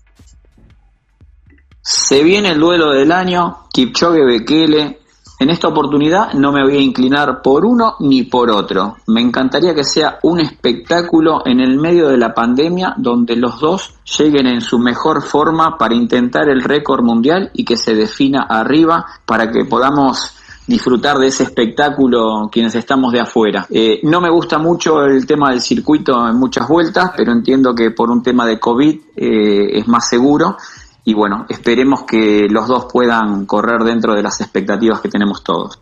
Se 1.81 2.23
viene 2.23 2.51
el 2.51 2.59
duelo 2.59 2.91
del 2.91 3.11
año, 3.11 3.67
Kipchoge 3.73 4.23
Bekele, 4.23 4.99
en 5.43 5.49
esta 5.49 5.67
oportunidad 5.67 6.33
no 6.33 6.53
me 6.53 6.63
voy 6.63 6.77
a 6.77 6.81
inclinar 6.81 7.41
por 7.41 7.65
uno 7.65 7.95
ni 7.99 8.23
por 8.23 8.49
otro. 8.49 8.95
Me 9.07 9.19
encantaría 9.19 9.75
que 9.75 9.83
sea 9.83 10.19
un 10.23 10.39
espectáculo 10.39 11.41
en 11.45 11.59
el 11.59 11.77
medio 11.77 12.07
de 12.07 12.17
la 12.17 12.33
pandemia 12.33 12.93
donde 12.97 13.35
los 13.35 13.59
dos 13.59 13.93
lleguen 14.17 14.47
en 14.47 14.61
su 14.61 14.79
mejor 14.79 15.21
forma 15.21 15.77
para 15.77 15.95
intentar 15.95 16.47
el 16.47 16.63
récord 16.63 17.03
mundial 17.03 17.51
y 17.53 17.65
que 17.65 17.75
se 17.75 17.93
defina 17.93 18.43
arriba 18.43 19.05
para 19.25 19.51
que 19.51 19.65
podamos 19.65 20.33
disfrutar 20.65 21.17
de 21.17 21.27
ese 21.27 21.43
espectáculo 21.43 22.49
quienes 22.49 22.75
estamos 22.75 23.11
de 23.11 23.19
afuera. 23.19 23.67
Eh, 23.69 23.99
no 24.03 24.21
me 24.21 24.29
gusta 24.29 24.59
mucho 24.59 25.03
el 25.03 25.25
tema 25.25 25.49
del 25.49 25.59
circuito 25.59 26.25
en 26.25 26.37
muchas 26.37 26.69
vueltas, 26.69 27.11
pero 27.17 27.33
entiendo 27.33 27.75
que 27.75 27.91
por 27.91 28.09
un 28.09 28.23
tema 28.23 28.45
de 28.45 28.59
COVID 28.59 28.97
eh, 29.17 29.77
es 29.77 29.87
más 29.89 30.07
seguro 30.07 30.55
y 31.05 31.13
bueno, 31.13 31.45
esperemos 31.49 32.03
que 32.03 32.47
los 32.49 32.67
dos 32.67 32.87
puedan 32.91 33.45
correr 33.45 33.81
dentro 33.83 34.13
de 34.13 34.23
las 34.23 34.39
expectativas 34.39 35.01
que 35.01 35.09
tenemos 35.09 35.43
todos. 35.43 35.79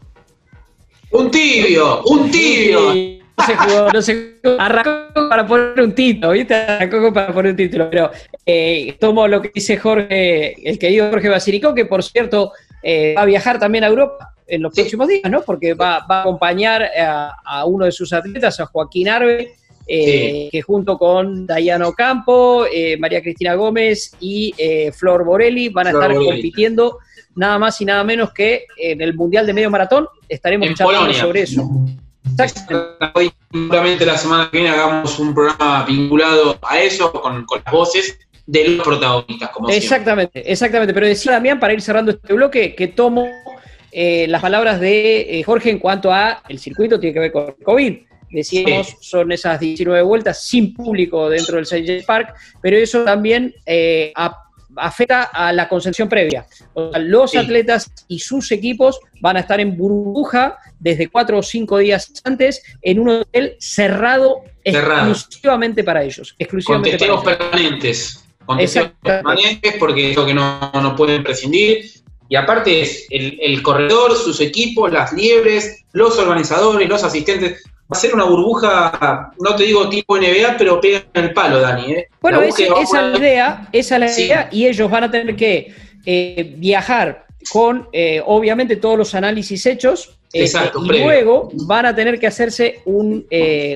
Un 1.11 1.29
tibio, 1.29 2.03
un 2.05 2.31
tibio. 2.31 3.21
No 3.37 3.45
se 3.45 3.55
jugó, 3.55 3.91
no 3.91 4.01
se 4.01 4.39
arrancó 4.57 5.29
para 5.29 5.45
poner 5.45 5.81
un 5.81 5.93
título, 5.93 6.31
¿viste? 6.31 6.55
Arrancó 6.55 7.13
para 7.13 7.33
poner 7.33 7.51
un 7.51 7.57
título, 7.57 7.89
pero 7.89 8.11
eh, 8.45 8.95
tomo 8.99 9.27
lo 9.27 9.41
que 9.41 9.51
dice 9.53 9.77
Jorge, 9.77 10.69
el 10.69 10.79
querido 10.79 11.09
Jorge 11.09 11.29
Basilico, 11.29 11.73
que 11.73 11.85
por 11.85 12.03
cierto 12.03 12.51
eh, 12.81 13.13
va 13.15 13.23
a 13.23 13.25
viajar 13.25 13.59
también 13.59 13.83
a 13.83 13.87
Europa 13.87 14.33
en 14.47 14.61
los 14.61 14.73
próximos 14.73 15.07
días, 15.07 15.29
¿no? 15.29 15.41
Porque 15.41 15.73
va, 15.73 16.05
a 16.07 16.21
acompañar 16.21 16.83
a, 16.83 17.35
a, 17.43 17.65
uno 17.65 17.85
de 17.85 17.91
sus 17.91 18.11
atletas, 18.13 18.59
a 18.59 18.65
Joaquín 18.65 19.09
Arbe, 19.09 19.53
eh, 19.87 20.49
que 20.51 20.61
junto 20.61 20.97
con 20.97 21.45
Dayano 21.45 21.93
Campo, 21.93 22.65
eh, 22.71 22.97
María 22.97 23.21
Cristina 23.21 23.55
Gómez 23.55 24.15
y 24.19 24.53
eh, 24.57 24.91
Flor 24.91 25.25
Borelli 25.25 25.69
van 25.69 25.87
a 25.87 25.89
estar 25.89 26.13
compitiendo 26.13 26.99
nada 27.35 27.57
más 27.57 27.81
y 27.81 27.85
nada 27.85 28.03
menos 28.03 28.31
que 28.31 28.65
en 28.77 29.01
el 29.01 29.15
Mundial 29.15 29.45
de 29.45 29.53
Medio 29.53 29.69
Maratón. 29.69 30.07
Estaremos 30.29 30.73
charlando 30.75 31.13
sobre 31.13 31.41
eso. 31.41 31.69
Seguramente 33.51 34.05
la 34.05 34.17
semana 34.17 34.49
que 34.49 34.59
viene 34.59 34.73
hagamos 34.73 35.17
un 35.19 35.33
programa 35.33 35.83
vinculado 35.85 36.57
a 36.61 36.79
eso, 36.79 37.11
con, 37.11 37.45
las 37.63 37.73
voces 37.73 38.19
de 38.45 38.67
los 38.69 38.85
protagonistas. 38.85 39.49
Como 39.49 39.69
exactamente, 39.69 40.49
exactamente. 40.49 40.93
Pero 40.93 41.07
decía 41.07 41.33
Damián, 41.33 41.59
para 41.59 41.73
ir 41.73 41.81
cerrando 41.81 42.11
este 42.11 42.33
bloque, 42.33 42.75
que 42.75 42.87
tomo 42.87 43.27
las 43.93 44.41
palabras 44.41 44.79
de 44.79 45.43
Jorge 45.45 45.71
en 45.71 45.79
cuanto 45.79 46.13
a 46.13 46.43
el 46.47 46.59
circuito 46.59 46.99
tiene 46.99 47.13
que 47.13 47.19
ver 47.19 47.31
con 47.31 47.55
COVID 47.63 48.10
decíamos, 48.31 48.95
son 49.01 49.31
esas 49.31 49.59
19 49.59 50.01
vueltas 50.03 50.43
sin 50.43 50.73
público 50.73 51.29
dentro 51.29 51.55
del 51.55 51.65
St. 51.65 52.03
Park, 52.05 52.33
pero 52.61 52.77
eso 52.77 53.03
también 53.03 53.53
eh, 53.65 54.13
afecta 54.75 55.23
a 55.23 55.51
la 55.51 55.67
concepción 55.67 56.07
previa. 56.07 56.45
los 56.75 57.35
atletas 57.35 57.91
y 58.07 58.19
sus 58.19 58.51
equipos 58.51 58.99
van 59.19 59.37
a 59.37 59.41
estar 59.41 59.59
en 59.59 59.77
burbuja 59.77 60.57
desde 60.79 61.07
cuatro 61.09 61.39
o 61.39 61.43
cinco 61.43 61.77
días 61.77 62.11
antes 62.23 62.63
en 62.81 62.99
un 62.99 63.09
hotel 63.09 63.55
cerrado, 63.59 64.41
exclusivamente 64.63 65.83
para 65.83 66.03
ellos. 66.03 66.35
Exclusivamente 66.37 67.07
con 67.07 67.23
permanentes. 67.23 68.25
Con 68.45 68.57
permanentes 69.01 69.75
porque 69.77 70.11
es 70.11 70.15
lo 70.15 70.25
que 70.25 70.33
no, 70.33 70.71
no 70.73 70.95
pueden 70.95 71.23
prescindir. 71.23 71.85
Y 72.27 72.37
aparte 72.37 72.81
es 72.81 73.07
el, 73.09 73.37
el, 73.41 73.61
corredor, 73.61 74.15
sus 74.15 74.39
equipos, 74.39 74.89
las 74.89 75.11
liebres, 75.11 75.83
los 75.91 76.17
organizadores, 76.17 76.87
los 76.87 77.03
asistentes 77.03 77.61
va 77.91 77.97
a 77.97 77.99
ser 77.99 78.13
una 78.13 78.23
burbuja, 78.23 79.31
no 79.37 79.55
te 79.55 79.63
digo 79.63 79.89
tipo 79.89 80.17
NBA, 80.17 80.55
pero 80.57 80.79
pega 80.79 81.03
en 81.13 81.25
el 81.25 81.33
palo, 81.33 81.59
Dani. 81.59 81.91
¿eh? 81.91 82.07
Bueno, 82.21 82.41
esa, 82.41 82.63
es 82.63 82.93
la 82.93 83.17
idea, 83.17 83.69
esa 83.73 83.95
es 83.95 83.99
la 83.99 84.23
idea, 84.23 84.49
y 84.51 84.65
ellos 84.65 84.89
van 84.89 85.03
a 85.03 85.11
tener 85.11 85.35
que 85.35 85.73
eh, 86.05 86.53
viajar 86.57 87.25
con, 87.51 87.89
eh, 87.91 88.21
obviamente, 88.25 88.77
todos 88.77 88.97
los 88.97 89.13
análisis 89.13 89.65
hechos, 89.65 90.17
este, 90.31 90.71
y 90.85 90.87
luego 90.87 91.49
van 91.67 91.85
a 91.85 91.93
tener 91.93 92.17
que 92.17 92.27
hacerse 92.27 92.79
un, 92.85 93.27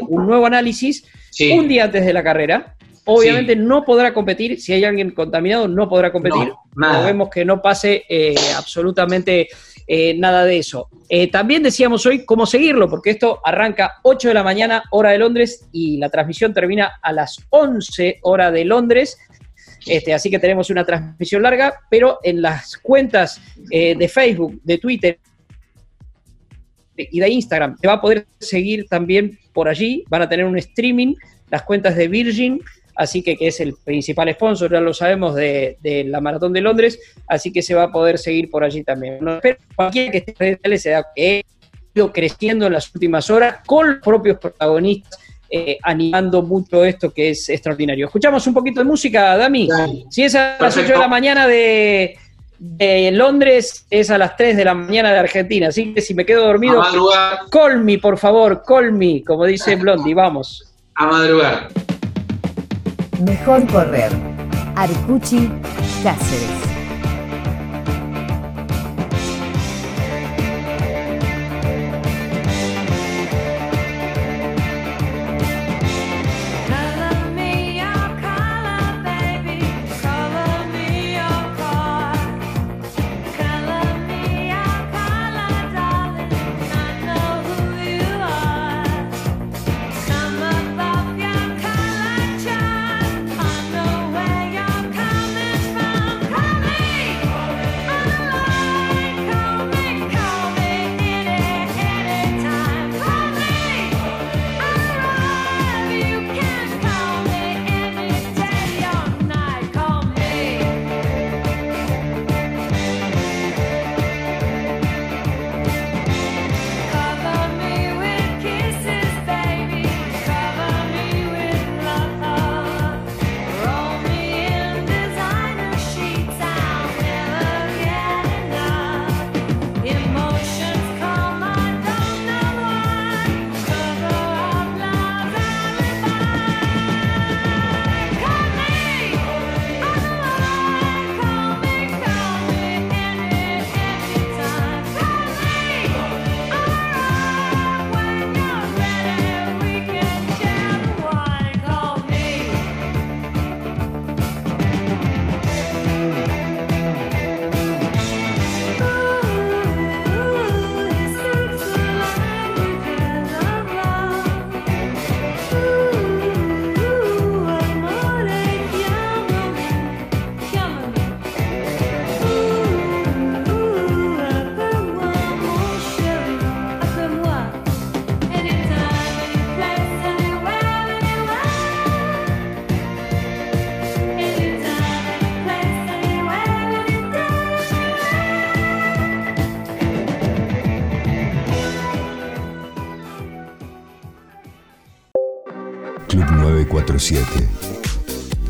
un 0.07 0.25
nuevo 0.27 0.45
análisis 0.45 1.03
un 1.51 1.67
día 1.67 1.83
antes 1.83 2.05
de 2.05 2.13
la 2.13 2.23
carrera. 2.23 2.75
Obviamente 3.07 3.55
no 3.55 3.83
podrá 3.83 4.13
competir, 4.13 4.61
si 4.61 4.71
hay 4.71 4.85
alguien 4.85 5.11
contaminado 5.11 5.67
no 5.67 5.89
podrá 5.89 6.11
competir. 6.13 6.53
No, 6.75 7.03
vemos 7.03 7.29
que 7.29 7.43
no 7.43 7.61
pase 7.61 8.05
absolutamente 8.55 9.49
eh, 9.87 10.15
nada 10.17 10.45
de 10.45 10.57
eso. 10.57 10.89
Eh, 11.09 11.29
también 11.29 11.61
decíamos 11.61 12.05
hoy 12.05 12.25
cómo 12.25 12.45
seguirlo, 12.45 12.89
porque 12.89 13.11
esto 13.11 13.39
arranca 13.43 13.99
8 14.03 14.29
de 14.29 14.33
la 14.33 14.43
mañana, 14.43 14.83
hora 14.91 15.11
de 15.11 15.19
Londres, 15.19 15.67
y 15.71 15.97
la 15.97 16.09
transmisión 16.09 16.53
termina 16.53 16.93
a 17.01 17.11
las 17.11 17.37
11 17.49 18.19
hora 18.23 18.51
de 18.51 18.65
Londres. 18.65 19.17
Este, 19.85 20.13
así 20.13 20.31
que 20.31 20.39
tenemos 20.39 20.71
una 20.71 20.83
transmisión 20.83 21.43
larga, 21.43 21.81
pero 21.89 22.19
en 22.23 22.41
las 22.41 22.77
cuentas 22.77 23.39
eh, 23.69 23.95
de 23.95 24.07
Facebook, 24.07 24.59
de 24.63 24.79
Twitter 24.79 25.19
y 26.97 27.19
de 27.19 27.29
Instagram, 27.29 27.77
se 27.79 27.87
va 27.87 27.93
a 27.93 28.01
poder 28.01 28.25
seguir 28.39 28.87
también 28.89 29.37
por 29.53 29.67
allí. 29.67 30.03
Van 30.09 30.23
a 30.23 30.29
tener 30.29 30.45
un 30.45 30.57
streaming, 30.57 31.13
las 31.51 31.61
cuentas 31.61 31.95
de 31.95 32.07
Virgin, 32.07 32.59
así 32.95 33.21
que, 33.21 33.35
que 33.35 33.47
es 33.47 33.59
el 33.59 33.75
principal 33.83 34.31
sponsor, 34.33 34.71
ya 34.71 34.79
lo 34.79 34.93
sabemos, 34.93 35.35
de, 35.35 35.77
la 36.07 36.21
Maratón 36.21 36.53
de 36.53 36.61
Londres, 36.61 36.99
así 37.27 37.51
que 37.51 37.61
se 37.61 37.75
va 37.75 37.83
a 37.83 37.91
poder 37.91 38.17
seguir 38.17 38.49
por 38.49 38.63
allí 38.63 38.83
también. 38.83 39.19
pero 39.41 39.57
cualquiera 39.75 40.11
que 40.11 40.17
esté 40.19 40.49
en 40.49 40.59
redes 40.63 40.81
se 40.81 40.89
da 40.91 41.05
que 41.15 41.45
ido 41.93 42.11
creciendo 42.11 42.67
en 42.67 42.73
las 42.73 42.93
últimas 42.93 43.29
horas 43.29 43.57
con 43.65 43.87
los 43.87 43.99
propios 44.01 44.37
protagonistas 44.37 45.19
eh, 45.49 45.77
animando 45.83 46.41
mucho 46.41 46.83
esto 46.83 47.11
que 47.11 47.29
es 47.29 47.47
extraordinario. 47.49 48.07
Escuchamos 48.07 48.45
un 48.47 48.53
poquito 48.53 48.79
de 48.79 48.85
música, 48.85 49.37
Dami. 49.37 49.69
Si 50.09 50.23
es 50.23 50.35
a 50.35 50.57
las 50.59 50.75
8 50.75 50.87
de 50.87 50.97
la 50.97 51.07
mañana 51.07 51.47
de, 51.47 52.17
Londres, 53.13 53.85
es 53.89 54.09
a 54.09 54.17
las 54.17 54.35
3 54.35 54.57
de 54.57 54.65
la 54.65 54.73
mañana 54.73 55.11
de 55.11 55.19
Argentina. 55.19 55.67
Así 55.67 55.93
que 55.93 56.01
si 56.01 56.13
me 56.13 56.25
quedo 56.25 56.45
dormido, 56.45 56.83
call 57.51 57.83
me, 57.83 57.99
por 57.99 58.17
favor, 58.17 58.63
call 58.67 58.91
me, 58.91 59.23
como 59.23 59.45
dice 59.45 59.75
Blondie, 59.75 60.15
vamos. 60.15 60.73
A 60.95 61.05
madrugar. 61.05 61.69
Mejor 63.21 63.65
correr. 63.67 64.11
Arcuchi 64.75 65.49
Cáceres. 66.03 66.64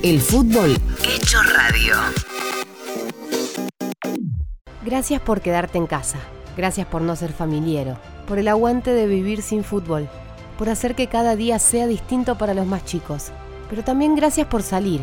El 0.06 0.22
fútbol 0.22 0.78
hecho 1.03 1.39
radio. 1.41 1.95
Gracias 4.86 5.20
por 5.20 5.41
quedarte 5.41 5.80
en 5.80 5.88
casa. 5.88 6.20
Gracias 6.56 6.86
por 6.86 7.01
no 7.01 7.16
ser 7.16 7.34
familiero. 7.34 7.97
Por 8.28 8.38
el 8.38 8.47
aguante 8.47 8.91
de 8.91 9.08
vivir 9.08 9.41
sin 9.41 9.64
fútbol. 9.64 10.08
Por 10.60 10.70
hacer 10.70 10.93
que 10.93 11.08
cada 11.08 11.36
día 11.36 11.58
sea 11.58 11.88
distinto 11.88 12.38
para 12.38 12.53
los 12.53 12.68
más 12.68 12.86
chicos. 12.86 13.32
Pero 13.68 13.84
también 13.84 14.16
gracias 14.16 14.45
por 14.45 14.62
salir 14.62 15.01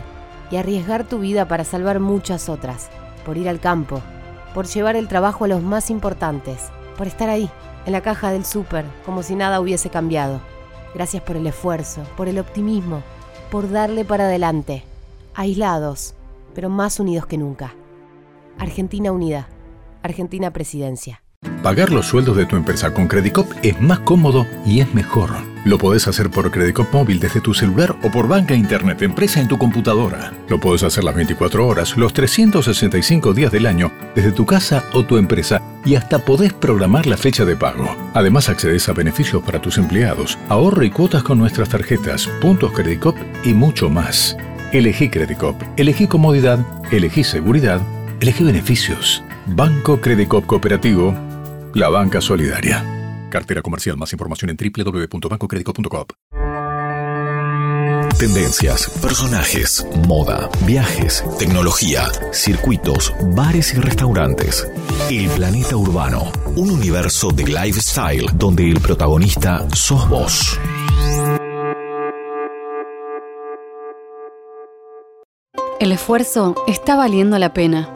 y 0.53 0.57
arriesgar 0.57 1.03
tu 1.03 1.18
vida 1.18 1.48
para 1.48 1.64
salvar 1.64 1.98
muchas 1.98 2.48
otras. 2.48 2.88
Por 3.26 3.36
ir 3.38 3.48
al 3.48 3.59
campo. 3.59 4.00
Por 4.55 4.66
llevar 4.66 4.94
el 4.94 5.09
trabajo 5.09 5.46
a 5.46 5.48
los 5.48 5.64
más 5.64 5.90
importantes. 5.90 6.68
Por 6.96 7.09
estar 7.09 7.28
ahí, 7.28 7.50
en 7.86 7.92
la 7.92 8.03
caja 8.03 8.30
del 8.30 8.44
súper, 8.44 8.84
como 9.05 9.24
si 9.24 9.34
nada 9.34 9.59
hubiese 9.59 9.90
cambiado. 9.90 10.40
Gracias 10.94 11.24
por 11.24 11.34
el 11.34 11.48
esfuerzo, 11.48 12.05
por 12.16 12.28
el 12.28 12.38
optimismo, 12.38 13.03
por 13.50 13.68
darle 13.68 14.05
para 14.05 14.26
adelante, 14.26 14.84
aislados, 15.34 16.14
pero 16.54 16.68
más 16.68 17.00
unidos 17.00 17.26
que 17.26 17.38
nunca. 17.38 17.74
Argentina 18.58 19.12
Unida, 19.12 19.48
Argentina 20.02 20.52
Presidencia. 20.52 21.22
Pagar 21.62 21.90
los 21.90 22.06
sueldos 22.06 22.36
de 22.36 22.46
tu 22.46 22.56
empresa 22.56 22.92
con 22.92 23.08
Credicop 23.08 23.46
es 23.62 23.80
más 23.80 24.00
cómodo 24.00 24.46
y 24.64 24.80
es 24.80 24.94
mejor. 24.94 25.30
Lo 25.64 25.78
podés 25.78 26.08
hacer 26.08 26.28
por 26.28 26.50
Credicop 26.50 26.92
móvil 26.92 27.20
desde 27.20 27.40
tu 27.40 27.54
celular 27.54 27.96
o 28.02 28.10
por 28.10 28.26
banca 28.26 28.54
internet 28.54 29.02
empresa 29.02 29.40
en 29.40 29.46
tu 29.46 29.58
computadora. 29.58 30.32
Lo 30.48 30.58
podés 30.58 30.82
hacer 30.82 31.04
las 31.04 31.14
24 31.14 31.66
horas, 31.66 31.96
los 31.96 32.12
365 32.12 33.32
días 33.32 33.52
del 33.52 33.66
año, 33.66 33.92
desde 34.14 34.32
tu 34.32 34.44
casa 34.44 34.84
o 34.92 35.04
tu 35.04 35.18
empresa 35.18 35.62
y 35.84 35.94
hasta 35.94 36.18
podés 36.18 36.52
programar 36.52 37.06
la 37.06 37.16
fecha 37.16 37.44
de 37.44 37.56
pago. 37.56 37.96
Además 38.14 38.48
accedes 38.48 38.88
a 38.88 38.92
beneficios 38.92 39.42
para 39.42 39.60
tus 39.60 39.78
empleados, 39.78 40.38
ahorro 40.48 40.82
y 40.82 40.90
cuotas 40.90 41.22
con 41.22 41.38
nuestras 41.38 41.68
tarjetas, 41.68 42.28
puntos 42.40 42.72
Credicop 42.72 43.16
y 43.44 43.54
mucho 43.54 43.88
más. 43.88 44.36
Elegí 44.72 45.10
Credicop, 45.10 45.54
elegí 45.76 46.06
comodidad, 46.06 46.58
elegí 46.90 47.24
seguridad, 47.24 47.82
elegí 48.22 48.42
beneficios. 48.42 49.22
Banco 49.44 50.00
Credicop 50.00 50.46
Cooperativo, 50.46 51.14
la 51.74 51.90
banca 51.90 52.22
solidaria. 52.22 52.82
Cartera 53.28 53.60
comercial. 53.60 53.98
Más 53.98 54.12
información 54.12 54.48
en 54.48 54.56
www.bancocredico.com. 54.56 56.04
Tendencias, 58.18 58.88
personajes, 59.02 59.86
moda, 60.06 60.48
viajes, 60.64 61.22
tecnología, 61.38 62.08
circuitos, 62.32 63.12
bares 63.34 63.74
y 63.74 63.76
restaurantes. 63.76 64.66
El 65.10 65.28
planeta 65.28 65.76
urbano, 65.76 66.32
un 66.56 66.70
universo 66.70 67.30
de 67.30 67.44
lifestyle 67.44 68.26
donde 68.34 68.70
el 68.70 68.80
protagonista 68.80 69.66
sos 69.74 70.08
vos. 70.08 70.58
El 75.82 75.90
esfuerzo 75.90 76.54
está 76.68 76.94
valiendo 76.94 77.36
la 77.40 77.52
pena. 77.52 77.92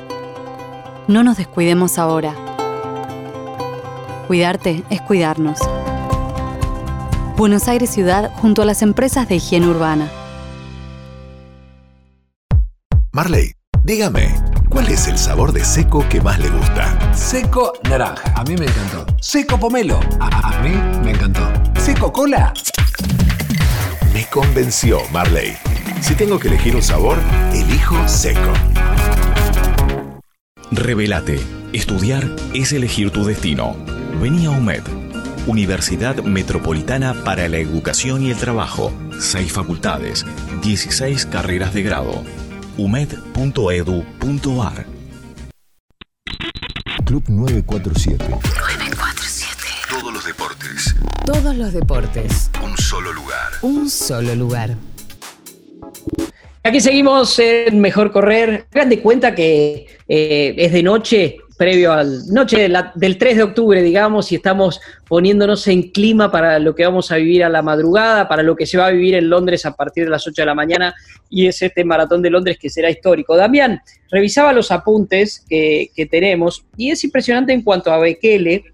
No 1.07 1.23
nos 1.23 1.37
descuidemos 1.37 2.01
ahora. 2.01 2.35
Cuidarte 4.27 4.83
es 4.91 5.01
cuidarnos. 5.03 5.61
Buenos 7.37 7.69
Aires 7.69 7.89
Ciudad 7.89 8.33
junto 8.39 8.63
a 8.63 8.65
las 8.65 8.83
empresas 8.83 9.29
de 9.29 9.37
higiene 9.37 9.69
urbana. 9.69 10.11
Marley, 13.13 13.53
dígame, 13.85 14.35
¿cuál 14.69 14.89
es 14.89 15.07
el 15.07 15.17
sabor 15.17 15.53
de 15.53 15.65
seco 15.65 16.05
que 16.09 16.21
más 16.21 16.41
le 16.41 16.49
gusta? 16.49 17.15
Seco 17.15 17.73
naranja, 17.89 18.33
a 18.35 18.43
mí 18.43 18.57
me 18.57 18.67
encantó. 18.67 19.07
Seco 19.21 19.61
pomelo, 19.61 20.01
a, 20.19 20.61
mí 20.61 20.75
me 21.05 21.13
encantó. 21.13 21.49
Seco 21.79 22.13
cola. 22.13 22.53
Me 24.13 24.27
convenció, 24.27 24.99
Marley. 25.13 25.57
Si 26.01 26.15
tengo 26.15 26.39
que 26.39 26.49
elegir 26.49 26.77
un 26.77 26.83
sabor, 26.83 27.19
elijo 27.53 28.09
seco. 28.09 28.53
Revelate. 30.71 31.41
Estudiar 31.73 32.25
es 32.55 32.73
elegir 32.73 33.11
tu 33.11 33.25
destino. 33.25 33.77
Vení 34.21 34.47
a 34.47 34.51
UMED 34.51 34.83
Universidad 35.47 36.17
Metropolitana 36.25 37.15
para 37.23 37.49
la 37.49 37.59
Educación 37.59 38.25
y 38.25 38.31
el 38.33 38.37
Trabajo. 38.37 38.93
6 39.21 39.53
facultades, 39.53 40.27
16 40.63 41.27
carreras 41.27 41.73
de 41.73 41.83
grado. 41.85 42.25
umed.edu.ar 42.77 44.07
Club 47.05 47.25
947. 47.29 48.25
947. 48.29 49.57
Todos 49.89 50.13
los 50.13 50.25
deportes. 50.25 50.97
Todos 51.25 51.57
los 51.57 51.73
deportes. 51.73 52.51
Un 52.65 52.77
solo 52.77 53.13
lugar. 53.13 53.53
Un 53.63 53.89
solo 53.89 54.35
lugar. 54.35 54.77
Aquí 56.67 56.81
seguimos 56.81 57.39
en 57.39 57.81
Mejor 57.81 58.11
Correr. 58.11 58.67
Hagan 58.73 58.89
de 58.89 58.99
cuenta 58.99 59.37
que 59.37 59.87
eh, 60.09 60.55
es 60.59 60.73
de 60.73 60.83
noche, 60.83 61.37
previo 61.57 61.93
al 61.93 62.27
noche 62.27 62.69
del 62.97 63.19
3 63.19 63.37
de 63.37 63.43
octubre, 63.45 63.81
digamos, 63.81 64.33
y 64.33 64.35
estamos 64.35 64.81
poniéndonos 65.07 65.69
en 65.69 65.93
clima 65.93 66.33
para 66.33 66.59
lo 66.59 66.75
que 66.75 66.85
vamos 66.85 67.13
a 67.13 67.19
vivir 67.19 67.45
a 67.45 67.49
la 67.49 67.63
madrugada, 67.63 68.27
para 68.27 68.43
lo 68.43 68.57
que 68.57 68.67
se 68.67 68.79
va 68.79 68.87
a 68.89 68.91
vivir 68.91 69.15
en 69.15 69.31
Londres 69.31 69.65
a 69.65 69.77
partir 69.77 70.07
de 70.07 70.11
las 70.11 70.27
8 70.27 70.43
de 70.43 70.47
la 70.47 70.57
mañana, 70.57 70.93
y 71.31 71.47
es 71.47 71.63
este 71.63 71.85
maratón 71.85 72.21
de 72.21 72.31
Londres 72.31 72.59
que 72.61 72.69
será 72.69 72.91
histórico. 72.91 73.37
Damián, 73.37 73.81
revisaba 74.11 74.53
los 74.53 74.73
apuntes 74.73 75.45
que, 75.49 75.91
que 75.95 76.07
tenemos, 76.07 76.65
y 76.77 76.91
es 76.91 77.05
impresionante 77.05 77.53
en 77.53 77.63
cuanto 77.63 77.93
a 77.93 78.01
Bekele. 78.01 78.65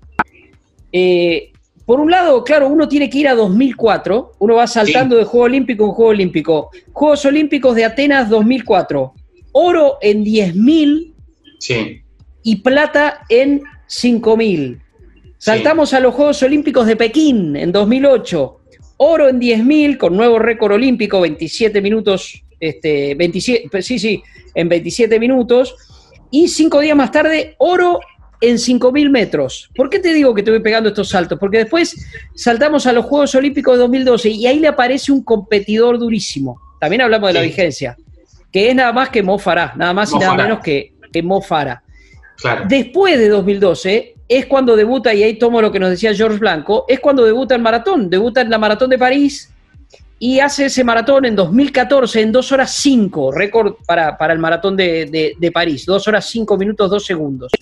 Eh, 0.92 1.51
por 1.92 2.00
un 2.00 2.10
lado, 2.10 2.42
claro, 2.42 2.68
uno 2.68 2.88
tiene 2.88 3.10
que 3.10 3.18
ir 3.18 3.28
a 3.28 3.34
2004, 3.34 4.36
uno 4.38 4.54
va 4.54 4.66
saltando 4.66 5.14
de 5.14 5.24
Juego 5.24 5.44
Olímpico 5.44 5.84
en 5.84 5.90
Juego 5.90 6.10
Olímpico. 6.12 6.70
Juegos 6.90 7.22
Olímpicos 7.26 7.76
de 7.76 7.84
Atenas 7.84 8.30
2004, 8.30 9.12
oro 9.52 9.98
en 10.00 10.24
10.000 10.24 11.12
Sí. 11.58 12.00
y 12.44 12.56
plata 12.62 13.26
en 13.28 13.60
5.000. 13.90 14.80
Saltamos 15.36 15.92
a 15.92 16.00
los 16.00 16.14
Juegos 16.14 16.42
Olímpicos 16.42 16.86
de 16.86 16.96
Pekín 16.96 17.56
en 17.56 17.72
2008, 17.72 18.60
oro 18.96 19.28
en 19.28 19.38
10.000 19.38 19.98
con 19.98 20.16
nuevo 20.16 20.38
récord 20.38 20.72
olímpico, 20.72 21.20
27 21.20 21.82
minutos, 21.82 22.42
este, 22.58 23.14
27, 23.16 23.82
sí, 23.82 23.98
sí, 23.98 24.22
en 24.54 24.66
27 24.66 25.20
minutos. 25.20 25.76
Y 26.30 26.48
cinco 26.48 26.80
días 26.80 26.96
más 26.96 27.12
tarde, 27.12 27.54
oro 27.58 28.00
en 28.42 28.56
5.000 28.56 29.08
metros. 29.08 29.70
¿Por 29.74 29.88
qué 29.88 29.98
te 29.98 30.12
digo 30.12 30.34
que 30.34 30.42
te 30.42 30.50
voy 30.50 30.60
pegando 30.60 30.90
estos 30.90 31.08
saltos? 31.08 31.38
Porque 31.38 31.58
después 31.58 31.96
saltamos 32.34 32.86
a 32.86 32.92
los 32.92 33.04
Juegos 33.06 33.34
Olímpicos 33.34 33.74
de 33.74 33.78
2012 33.82 34.28
y 34.30 34.46
ahí 34.46 34.58
le 34.58 34.68
aparece 34.68 35.10
un 35.12 35.22
competidor 35.22 35.98
durísimo. 35.98 36.60
También 36.80 37.02
hablamos 37.02 37.28
de 37.28 37.34
la 37.34 37.40
vigencia, 37.42 37.96
que 38.50 38.68
es 38.68 38.74
nada 38.74 38.92
más 38.92 39.08
que 39.08 39.22
Mo 39.22 39.38
Farah, 39.38 39.72
nada 39.76 39.94
más 39.94 40.10
y 40.12 40.16
nada 40.16 40.32
Farah. 40.32 40.42
menos 40.44 40.58
que, 40.60 40.92
que 41.12 41.22
Mo 41.22 41.40
Farah. 41.40 41.82
Claro. 42.36 42.64
Después 42.68 43.18
de 43.18 43.28
2012 43.28 44.14
es 44.28 44.46
cuando 44.46 44.74
debuta, 44.74 45.14
y 45.14 45.22
ahí 45.22 45.38
tomo 45.38 45.60
lo 45.62 45.70
que 45.70 45.78
nos 45.78 45.90
decía 45.90 46.12
George 46.14 46.38
Blanco, 46.38 46.84
es 46.88 46.98
cuando 47.00 47.24
debuta 47.24 47.54
en 47.54 47.62
maratón, 47.62 48.10
debuta 48.10 48.40
en 48.40 48.50
la 48.50 48.58
maratón 48.58 48.90
de 48.90 48.98
París 48.98 49.50
y 50.18 50.40
hace 50.40 50.66
ese 50.66 50.82
maratón 50.84 51.24
en 51.24 51.36
2014 51.36 52.20
en 52.20 52.32
2 52.32 52.52
horas 52.52 52.72
5, 52.74 53.30
récord 53.32 53.74
para, 53.86 54.16
para 54.16 54.32
el 54.32 54.38
maratón 54.38 54.76
de, 54.76 55.06
de- 55.06 55.34
de 55.38 55.52
París, 55.52 55.84
2 55.86 56.08
horas 56.08 56.26
5 56.30 56.56
minutos 56.56 56.90
2 56.90 57.04
segundos. 57.04 57.52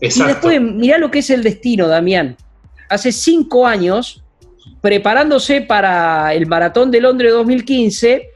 Exacto. 0.00 0.50
Y 0.50 0.56
después, 0.56 0.74
mirá 0.76 0.98
lo 0.98 1.10
que 1.10 1.20
es 1.20 1.30
el 1.30 1.42
destino, 1.42 1.88
Damián. 1.88 2.36
Hace 2.88 3.12
5 3.12 3.66
años, 3.66 4.22
preparándose 4.80 5.62
para 5.62 6.34
el 6.34 6.46
maratón 6.46 6.90
de 6.90 7.00
Londres 7.00 7.32
2015, 7.32 8.30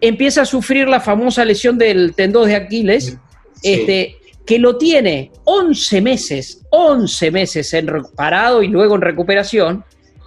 empieza 0.00 0.42
a 0.42 0.46
sufrir 0.46 0.88
la 0.88 1.00
famosa 1.00 1.44
lesión 1.44 1.78
del 1.78 2.14
tendón 2.14 2.48
de 2.48 2.56
Aquiles, 2.56 3.16
este, 3.62 4.16
que 4.44 4.58
lo 4.58 4.76
tiene 4.76 5.30
11 5.44 6.00
meses, 6.02 6.62
11 6.70 7.30
meses 7.30 7.72
en 7.72 7.88
parado 8.14 8.62
y 8.62 8.68
luego 8.68 8.96
en 8.96 9.00
recuperación. 9.00 9.84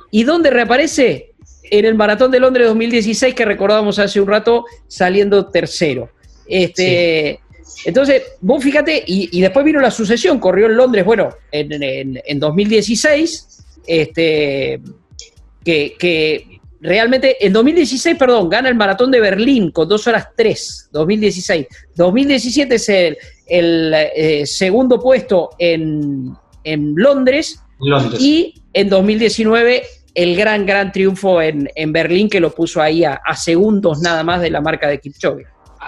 ¿Y 0.09 0.23
dónde 0.23 0.49
reaparece? 0.49 1.33
En 1.69 1.85
el 1.85 1.95
Maratón 1.95 2.31
de 2.31 2.39
Londres 2.39 2.67
2016 2.67 3.35
que 3.35 3.45
recordábamos 3.45 3.99
hace 3.99 4.21
un 4.21 4.27
rato 4.27 4.65
saliendo 4.87 5.47
tercero. 5.47 6.09
Este, 6.47 7.41
Entonces, 7.85 8.23
vos 8.41 8.63
fíjate, 8.63 9.03
y, 9.05 9.29
y 9.37 9.41
después 9.41 9.63
vino 9.65 9.79
la 9.79 9.91
sucesión, 9.91 10.39
corrió 10.39 10.65
en 10.67 10.75
Londres, 10.77 11.05
bueno, 11.05 11.29
en, 11.51 11.71
en- 11.83 12.19
en 12.25 12.39
2016, 12.39 13.65
este, 13.85 14.81
que, 15.63 15.95
que 15.97 16.59
realmente 16.81 17.45
en 17.45 17.53
2016, 17.53 18.17
perdón, 18.17 18.49
gana 18.49 18.69
el 18.69 18.75
maratón 18.75 19.11
de 19.11 19.19
Berlín 19.19 19.71
con 19.71 19.87
2 19.87 20.07
horas 20.07 20.27
3, 20.35 20.89
2016. 20.91 21.67
2017 21.95 22.75
es 22.75 22.89
el, 22.89 23.17
el, 23.47 23.93
eh, 23.93 24.45
segundo 24.45 24.99
puesto 24.99 25.51
en, 25.57 26.33
en 26.63 26.93
Londres, 26.95 27.59
Londres. 27.79 28.19
y 28.21 28.53
en 28.73 28.89
2019 28.89 29.83
el 30.15 30.35
gran, 30.35 30.65
gran 30.65 30.91
triunfo 30.91 31.41
en, 31.41 31.69
en 31.75 31.93
Berlín 31.93 32.27
que 32.29 32.39
lo 32.39 32.49
puso 32.53 32.81
ahí 32.81 33.03
a, 33.03 33.21
a 33.23 33.35
segundos 33.35 33.99
nada 34.01 34.23
más 34.23 34.41
de 34.41 34.49
la 34.49 34.61
marca 34.61 34.87
de 34.87 34.99
Kipchoge. 34.99 35.45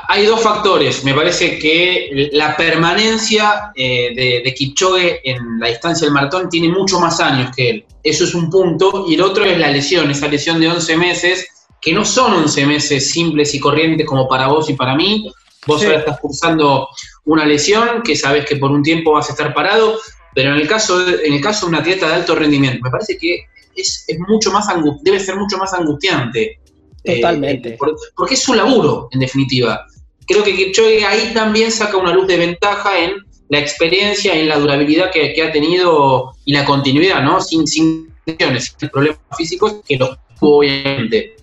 Hay 0.08 0.26
dos 0.26 0.42
factores. 0.42 1.04
Me 1.04 1.14
parece 1.14 1.58
que 1.60 2.30
la 2.34 2.56
permanencia 2.58 3.72
eh, 3.76 4.14
de, 4.16 4.42
de 4.44 4.54
Kipchoge 4.54 5.22
en 5.30 5.60
la 5.60 5.68
distancia 5.68 6.06
del 6.06 6.14
maratón 6.14 6.50
tiene 6.50 6.70
mucho 6.70 7.00
más 7.00 7.20
años 7.20 7.52
que 7.56 7.70
él. 7.70 7.86
Eso 8.04 8.24
es 8.24 8.34
un 8.34 8.50
punto. 8.50 9.06
Y 9.08 9.16
el 9.16 9.22
otro 9.22 9.46
es 9.46 9.58
la 9.58 9.70
lesión, 9.70 10.10
esa 10.12 10.28
lesión 10.28 10.60
de 10.60 10.68
11 10.70 10.98
meses, 10.98 11.48
que 11.82 11.94
no 11.94 12.06
son 12.06 12.34
11 12.34 12.66
meses 12.66 13.12
simples 13.12 13.54
y 13.54 13.60
corrientes 13.60 14.06
como 14.06 14.28
para 14.28 14.48
vos 14.48 14.70
y 14.70 14.74
para 14.74 14.96
mí. 14.96 15.32
Vos 15.68 15.82
Sí. 15.82 15.86
ahora 15.88 16.00
estás 16.00 16.20
cursando 16.20 16.88
una 17.26 17.46
lesión 17.46 18.02
que 18.04 18.16
sabes 18.16 18.46
que 18.46 18.56
por 18.56 18.72
un 18.72 18.82
tiempo 18.82 19.12
vas 19.12 19.30
a 19.30 19.34
estar 19.34 19.54
parado, 19.54 20.00
pero 20.34 20.52
en 20.54 20.58
el 20.62 20.68
caso 20.68 21.00
de, 21.00 21.26
en 21.28 21.34
el 21.34 21.42
caso 21.42 21.66
de 21.66 21.70
un 21.74 21.76
atleta 21.82 22.08
de 22.08 22.14
alto 22.16 22.34
rendimiento, 22.36 22.80
me 22.84 22.90
parece 22.90 23.18
que 23.18 23.42
es, 23.76 24.06
es 24.08 24.18
mucho 24.28 24.52
más 24.52 24.68
angu- 24.68 24.98
debe 25.02 25.20
ser 25.20 25.36
mucho 25.36 25.58
más 25.58 25.74
angustiante. 25.74 26.60
Eh, 27.04 27.16
Totalmente. 27.22 27.72
por- 27.72 27.96
porque 28.16 28.34
es 28.36 28.42
su 28.42 28.54
laburo, 28.54 29.08
en 29.12 29.20
definitiva. 29.22 29.86
Creo 30.28 30.44
que 30.44 30.56
Kipchoge 30.56 31.06
ahí 31.06 31.32
también 31.34 31.72
saca 31.72 31.98
una 31.98 32.14
luz 32.14 32.28
de 32.28 32.38
ventaja 32.38 33.00
en 33.00 33.14
la 33.50 33.60
experiencia, 33.60 34.36
en 34.36 34.48
la 34.48 34.60
durabilidad 34.60 35.10
que, 35.12 35.34
que 35.34 35.42
ha 35.42 35.52
tenido 35.52 36.34
y 36.46 36.54
la 36.54 36.66
continuidad, 36.66 37.24
¿no? 37.24 37.42
Sin, 37.42 37.66
sin 37.66 38.14
lesiones, 38.26 38.76
sin 38.78 38.90
problemas 38.90 39.20
físicos, 39.38 39.78
que 39.88 39.98
los 39.98 40.18
tuvo 40.40 40.58
obviamente. 40.60 41.36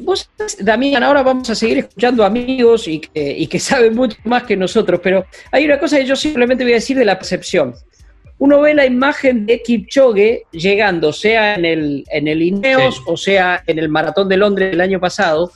Vos, 0.00 0.28
Damián, 0.58 1.02
ahora 1.02 1.22
vamos 1.22 1.48
a 1.48 1.54
seguir 1.54 1.78
escuchando 1.78 2.22
amigos 2.22 2.86
y 2.88 2.98
que, 3.00 3.34
y 3.38 3.46
que 3.46 3.58
saben 3.58 3.94
mucho 3.94 4.18
más 4.24 4.42
que 4.42 4.54
nosotros, 4.54 5.00
pero 5.02 5.24
hay 5.50 5.64
una 5.64 5.78
cosa 5.78 5.96
que 5.96 6.04
yo 6.04 6.14
simplemente 6.14 6.62
voy 6.64 6.72
a 6.72 6.76
decir 6.76 6.98
de 6.98 7.06
la 7.06 7.18
percepción. 7.18 7.74
Uno 8.38 8.60
ve 8.60 8.74
la 8.74 8.86
imagen 8.86 9.46
de 9.46 9.62
Kipchoge 9.62 10.44
llegando, 10.52 11.12
sea 11.12 11.56
en 11.56 11.64
el, 11.64 12.04
en 12.10 12.28
el 12.28 12.40
Ineos 12.42 12.96
Sí. 12.96 13.00
o 13.06 13.16
sea 13.16 13.62
en 13.66 13.78
el 13.78 13.88
Maratón 13.88 14.28
de 14.28 14.36
Londres 14.36 14.70
del 14.70 14.80
año 14.80 15.00
pasado, 15.00 15.50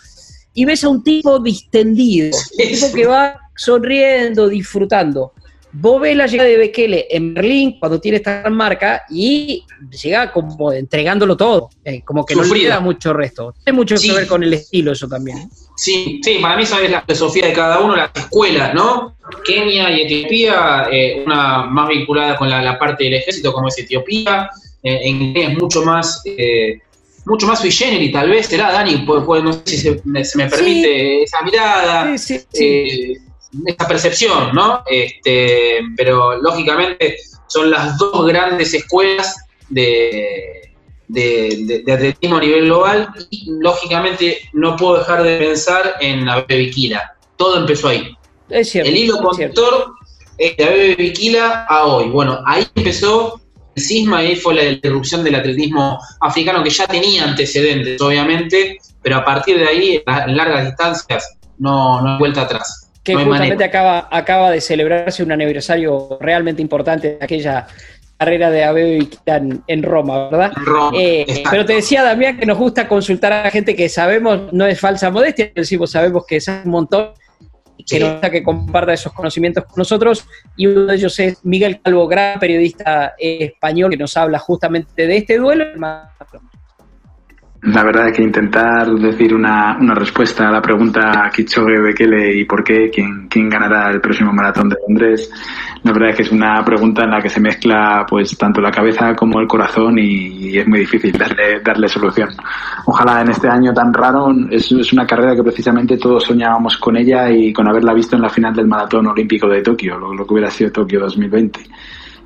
y 0.55 0.65
ves 0.65 0.85
a 0.85 0.89
un 0.89 1.03
tipo 1.03 1.39
distendido, 1.39 2.37
un 2.37 2.69
tipo 2.69 2.93
que 2.93 3.07
va 3.07 3.41
sonriendo, 3.57 4.49
disfrutando. 4.49 5.33
Vos 5.75 6.01
ves 6.03 6.15
la 6.15 6.27
llegada 6.27 6.49
de 6.51 6.59
Bekele 6.59 7.07
en 7.11 7.33
Berlín 7.33 7.79
cuando 7.81 7.99
tiene 7.99 8.19
esta 8.19 8.41
gran 8.43 8.53
marca 8.55 9.03
y 9.09 9.65
llega 10.03 10.31
como 10.31 10.71
entregándolo 10.73 11.35
todo, 11.37 11.71
eh, 11.85 12.03
como 12.05 12.27
que 12.27 12.35
no 12.35 12.45
le 12.45 12.61
queda 12.61 12.79
mucho 12.81 13.13
resto. 13.15 13.55
Tiene 13.65 13.77
mucho 13.77 13.97
Sí. 13.97 14.09
que 14.11 14.15
ver 14.17 14.27
con 14.27 14.43
el 14.43 14.53
estilo 14.53 14.93
eso 14.93 15.09
también. 15.09 15.49
Sí, 15.77 16.21
sí, 16.23 16.39
para 16.43 16.57
mí 16.57 16.65
esa 16.65 16.79
es 16.83 16.91
la 16.91 17.01
filosofía 17.01 17.47
de 17.47 17.53
cada 17.55 17.81
uno, 17.81 17.97
las 17.97 18.11
escuelas, 18.15 18.75
¿no? 18.75 19.17
Kenia 19.47 19.91
y 19.91 20.03
Etiopía, 20.03 20.89
eh, 20.93 21.23
una 21.25 21.65
más 21.65 21.89
vinculada 21.89 22.37
con 22.37 22.51
la, 22.51 22.61
la 22.63 22.79
parte 22.79 23.05
del 23.05 23.15
ejército 23.15 23.51
como 23.53 23.69
es 23.69 23.79
Etiopía, 23.79 24.51
eh, 24.83 25.01
en 25.05 25.33
Kenia 25.33 25.49
es 25.53 25.59
mucho 25.59 25.83
más, 25.83 26.21
eh, 26.27 26.81
mucho 27.25 27.47
más 27.47 27.61
sui 27.61 27.71
generis, 27.73 28.13
tal 28.13 28.29
vez 28.29 28.47
será, 28.47 28.71
Dani, 28.73 29.07
no 29.07 29.53
sé 29.55 29.61
si 29.65 29.77
se, 29.79 30.01
me- 30.05 30.23
se 30.25 30.37
me 30.37 30.49
permite 30.51 31.23
esa 31.23 31.41
mirada, 31.43 32.19
Sí, 32.19 32.39
sí, 32.39 32.45
sí. 32.53 32.65
eh, 32.65 33.19
esa 33.67 33.87
percepción, 33.89 34.55
¿no? 34.55 34.83
Este, 34.87 35.81
pero 35.97 36.41
lógicamente 36.41 37.17
son 37.47 37.71
las 37.71 37.99
dos 37.99 38.27
grandes 38.27 38.73
escuelas 38.75 39.37
de, 39.69 40.73
de, 41.09 41.65
de- 41.67 41.83
de 41.85 41.93
atletismo 41.93 42.37
a 42.37 42.41
nivel 42.41 42.65
global 42.67 43.09
y 43.31 43.51
lógicamente 43.61 44.39
no 44.53 44.77
puedo 44.77 44.99
dejar 44.99 45.23
de 45.23 45.39
pensar 45.39 45.95
en 46.01 46.29
Abebe 46.29 46.57
Bikila. 46.59 47.15
Todo 47.37 47.59
empezó 47.59 47.89
ahí. 47.89 48.17
Es 48.49 48.71
cierto. 48.71 48.91
El 48.91 48.97
hilo 48.97 49.15
es 49.17 49.21
conductor 49.21 49.93
es 50.39 50.57
de 50.57 50.65
Abebe 50.65 50.95
Bikila 50.97 51.67
a 51.69 51.85
hoy. 51.85 52.09
Bueno, 52.09 52.41
ahí 52.47 52.67
empezó 52.75 53.41
el 53.75 53.83
cisma 53.83 54.23
y 54.23 54.29
ahí 54.29 54.37
fue 54.37 54.55
la 54.55 54.65
irrupción 54.65 55.23
del 55.25 55.35
atletismo 55.35 55.99
africano 56.21 56.63
que 56.63 56.71
ya 56.71 56.87
tenía 56.87 57.25
antecedentes, 57.25 58.01
obviamente, 58.01 58.79
pero 59.03 59.17
a 59.17 59.25
partir 59.25 59.59
de 59.59 59.67
ahí, 59.69 60.03
en 60.07 60.37
largas 60.37 60.67
distancias, 60.67 61.39
no, 61.59 62.01
no 62.01 62.13
hay 62.15 62.19
vuelta 62.19 62.43
atrás. 62.43 62.82
Que 63.03 63.15
justamente 63.15 63.65
acaba, 63.65 64.09
acaba 64.11 64.51
de 64.51 64.61
celebrarse 64.61 65.23
un 65.23 65.33
aniversario 65.33 66.19
realmente 66.21 66.63
importante 66.63 67.17
de 67.17 67.25
aquella 67.25 67.67
carrera 68.17 68.51
de 68.51 68.63
Abebe 68.63 68.99
Bikila 68.99 69.37
en, 69.37 69.63
en 69.67 69.83
Roma, 69.83 70.29
¿verdad? 70.29 70.53
En 70.57 70.65
Roma, 70.65 70.97
Eh, 70.97 71.43
pero 71.51 71.65
te 71.65 71.75
decía 71.75 72.05
Damián 72.05 72.39
que 72.39 72.47
nos 72.47 72.57
gusta 72.59 72.87
consultar 72.87 73.33
a 73.33 73.51
gente 73.51 73.75
que 73.75 73.89
sabemos, 73.89 74.53
no 74.53 74.65
es 74.67 74.79
falsa 74.79 75.11
modestia, 75.11 75.51
decimos, 75.55 75.91
sabemos 75.91 76.25
que 76.27 76.41
sabe 76.41 76.63
un 76.65 76.71
montón, 76.71 77.11
y 77.77 77.85
que 77.85 77.97
Sí. 77.97 78.01
nos 78.01 78.13
gusta 78.13 78.31
que 78.31 78.45
comparta 78.45 78.93
esos 78.93 79.13
conocimientos 79.13 79.65
con 79.65 79.75
nosotros, 79.79 80.25
y 80.57 80.69
uno 80.69 80.87
de 80.87 80.95
ellos 80.95 81.19
es 81.19 81.45
Miguel 81.45 81.81
Calvo, 81.83 82.07
gran 82.07 82.39
periodista 82.39 83.15
eh, 83.19 83.39
español 83.41 83.91
que 83.91 83.97
nos 83.97 84.17
habla 84.17 84.39
justamente 84.39 85.05
de 85.09 85.17
este 85.17 85.39
duelo. 85.39 85.65
La 87.63 87.85
verdad 87.85 88.09
es 88.09 88.17
que 88.17 88.23
intentar 88.25 88.91
decir 88.91 89.33
una, 89.33 89.79
una 89.81 89.95
respuesta 89.95 90.49
a 90.49 90.51
la 90.51 90.61
pregunta 90.61 91.31
Kichoge 91.33 91.81
Bekele 91.81 92.35
y 92.35 92.45
por 92.45 92.65
qué, 92.65 92.91
quién, 92.91 93.29
quién 93.29 93.49
ganará 93.49 93.89
el 93.93 94.01
próximo 94.01 94.33
maratón 94.33 94.69
de 94.69 94.77
Londres, 94.89 95.31
la 95.85 95.93
verdad 95.93 96.11
es 96.11 96.17
que 96.17 96.23
es 96.23 96.33
una 96.33 96.65
pregunta 96.65 97.05
en 97.05 97.11
la 97.11 97.21
que 97.23 97.29
se 97.29 97.39
mezcla 97.39 98.05
pues 98.09 98.37
tanto 98.37 98.61
la 98.61 98.73
cabeza 98.73 99.15
como 99.15 99.39
el 99.41 99.47
corazón 99.47 99.97
y, 99.97 100.59
es 100.59 100.67
muy 100.67 100.81
difícil 100.81 101.13
darle, 101.13 101.61
darle 101.61 101.89
solución. 101.89 102.31
Ojalá 102.85 103.21
en 103.21 103.31
este 103.31 103.49
año 103.49 103.73
tan 103.73 103.95
raro, 103.95 104.35
es, 104.51 104.73
es 104.73 104.93
una 104.93 105.07
carrera 105.07 105.37
que 105.37 105.45
precisamente 105.45 105.97
todos 105.99 106.25
soñábamos 106.25 106.77
con 106.79 106.97
ella 106.97 107.31
y 107.31 107.53
con 107.53 107.69
haberla 107.69 107.95
visto 107.95 108.17
en 108.17 108.23
la 108.23 108.29
final 108.29 108.53
del 108.55 108.67
maratón 108.67 109.07
olímpico 109.07 109.49
de 109.49 109.63
Tokio, 109.63 109.99
lo 109.99 110.27
que 110.27 110.35
hubiera 110.35 110.51
sido 110.51 110.73
Tokio 110.73 110.99
2020 110.99 111.61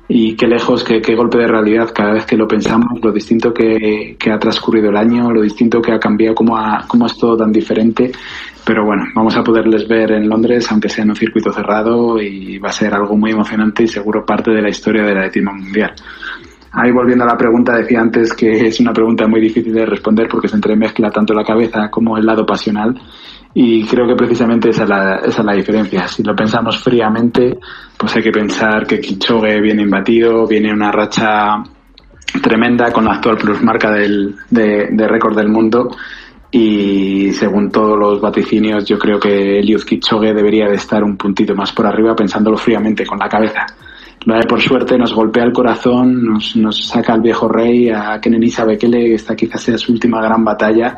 y 0.09 0.35
qué 0.35 0.47
lejos, 0.47 0.83
qué, 0.83 1.01
qué, 1.01 1.15
golpe 1.15 1.37
de 1.37 1.47
realidad 1.47 1.91
cada 1.93 2.13
vez 2.13 2.25
que 2.25 2.37
lo 2.37 2.47
pensamos, 2.47 2.99
lo 3.03 3.11
distinto 3.11 3.53
que, 3.53 4.15
que, 4.17 4.31
ha 4.31 4.39
transcurrido 4.39 4.89
el 4.89 4.95
año, 4.95 5.31
lo 5.31 5.41
distinto 5.41 5.81
que 5.81 5.91
ha 5.91 5.99
cambiado, 5.99 6.33
cómo, 6.33 6.57
ha, 6.57 6.85
cómo 6.87 7.07
es 7.07 7.17
todo 7.17 7.35
tan 7.35 7.51
diferente. 7.51 8.11
Pero 8.65 8.85
bueno, 8.85 9.03
vamos 9.15 9.35
a 9.35 9.43
poderles 9.43 9.87
ver 9.87 10.11
en 10.11 10.29
Londres, 10.29 10.71
aunque 10.71 10.89
sea 10.89 11.03
en 11.03 11.09
un 11.09 11.15
circuito 11.15 11.51
cerrado, 11.51 12.21
y 12.21 12.57
va 12.57 12.69
a 12.69 12.73
ser 12.73 12.93
algo 12.93 13.17
muy 13.17 13.31
emocionante 13.31 13.83
y 13.83 13.87
seguro 13.87 14.25
parte 14.25 14.51
de 14.51 14.61
la 14.61 14.69
historia 14.69 15.03
del 15.03 15.17
atletismo 15.17 15.53
mundial. 15.53 15.93
Ahí 16.71 16.91
volviendo 16.91 17.23
a 17.23 17.27
la 17.27 17.37
pregunta, 17.37 17.75
decía 17.75 18.01
antes 18.01 18.33
que 18.33 18.67
es 18.67 18.79
una 18.79 18.93
pregunta 18.93 19.27
muy 19.27 19.41
difícil 19.41 19.73
de 19.73 19.85
responder 19.85 20.27
porque 20.29 20.47
se 20.47 20.55
entremezcla 20.55 21.09
tanto 21.09 21.33
la 21.33 21.43
cabeza 21.43 21.89
como 21.89 22.17
el 22.17 22.25
lado 22.25 22.45
pasional 22.45 22.93
y 23.53 23.85
creo 23.85 24.07
que 24.07 24.15
precisamente 24.15 24.69
esa 24.69 24.83
es, 25.25 25.39
la, 25.39 25.53
diferencia. 25.53 26.07
Si 26.07 26.23
lo 26.23 26.35
pensamos 26.35 26.77
fríamente, 26.77 27.57
pues 27.97 28.15
hay 28.15 28.23
que 28.23 28.31
pensar 28.31 28.85
que 28.85 28.99
Kichogue 28.99 29.59
viene 29.61 29.81
imbatido, 29.81 30.45
viene 30.45 30.71
una 30.71 30.91
racha 30.91 31.63
tremenda 32.41 32.91
con 32.91 33.05
la 33.05 33.13
actual 33.13 33.37
plusmarca 33.37 33.91
del, 33.91 34.35
de, 34.49 34.89
de 34.91 35.07
récord 35.07 35.35
del 35.35 35.49
mundo 35.49 35.89
y 36.51 37.31
según 37.33 37.71
todos 37.71 37.97
los 37.97 38.21
vaticinios 38.21 38.85
yo 38.85 38.97
creo 38.97 39.19
que 39.19 39.59
Eliud 39.59 39.83
Kichogue 39.83 40.33
debería 40.33 40.67
de 40.67 40.75
estar 40.75 41.03
un 41.03 41.17
puntito 41.17 41.55
más 41.55 41.71
por 41.71 41.87
arriba 41.87 42.15
pensándolo 42.15 42.57
fríamente 42.57 43.05
con 43.05 43.17
la 43.17 43.27
cabeza. 43.27 43.65
Lo 44.25 44.35
de 44.35 44.43
por 44.43 44.61
suerte 44.61 44.97
nos 44.97 45.13
golpea 45.13 45.43
el 45.43 45.53
corazón, 45.53 46.25
nos, 46.25 46.55
nos 46.55 46.85
saca 46.87 47.13
al 47.13 47.21
viejo 47.21 47.47
rey, 47.47 47.89
a 47.89 48.19
Kenenisa 48.19 48.65
Bekele, 48.65 49.13
esta 49.13 49.35
quizás 49.35 49.61
sea 49.61 49.77
su 49.77 49.93
última 49.93 50.21
gran 50.21 50.43
batalla 50.43 50.95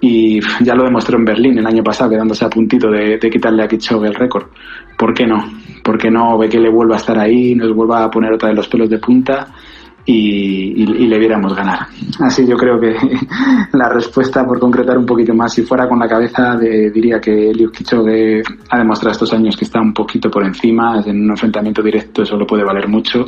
y 0.00 0.40
ya 0.64 0.74
lo 0.74 0.84
demostró 0.84 1.18
en 1.18 1.24
Berlín 1.24 1.58
el 1.58 1.66
año 1.66 1.84
pasado, 1.84 2.10
quedándose 2.10 2.44
a 2.44 2.50
puntito 2.50 2.90
de, 2.90 3.18
quitarle 3.18 3.64
a 3.64 3.68
Kichogue 3.68 4.08
el 4.08 4.14
récord. 4.14 4.46
¿Por 4.96 5.12
qué 5.12 5.26
no? 5.26 5.44
¿Por 5.84 5.98
qué 5.98 6.10
no 6.10 6.38
ve 6.38 6.48
que 6.48 6.58
le 6.58 6.70
vuelva 6.70 6.94
a 6.94 6.98
estar 6.98 7.18
ahí, 7.18 7.54
nos 7.54 7.74
vuelva 7.74 8.04
a 8.04 8.10
poner 8.10 8.32
otra 8.32 8.48
de 8.48 8.54
los 8.54 8.68
pelos 8.68 8.88
de 8.88 8.98
punta 8.98 9.48
y, 10.06 10.86
le 10.86 11.18
viéramos 11.18 11.54
ganar? 11.54 11.80
Así 12.20 12.46
yo 12.46 12.56
creo 12.56 12.80
que 12.80 12.96
la 13.72 13.90
respuesta, 13.90 14.46
por 14.46 14.58
concretar 14.58 14.96
un 14.96 15.04
poquito 15.04 15.34
más, 15.34 15.52
si 15.52 15.62
fuera 15.62 15.86
con 15.86 15.98
la 15.98 16.08
cabeza, 16.08 16.56
de, 16.56 16.90
diría 16.90 17.20
que 17.20 17.50
Eliud 17.50 17.70
Kichogue 17.70 18.42
ha 18.70 18.78
demostrado 18.78 19.12
estos 19.12 19.32
años 19.34 19.54
que 19.54 19.66
está 19.66 19.82
un 19.82 19.92
poquito 19.92 20.30
por 20.30 20.44
encima, 20.44 21.02
en 21.04 21.24
un 21.24 21.30
enfrentamiento 21.30 21.82
directo 21.82 22.22
eso 22.22 22.36
lo 22.36 22.46
puede 22.46 22.64
valer 22.64 22.88
mucho 22.88 23.26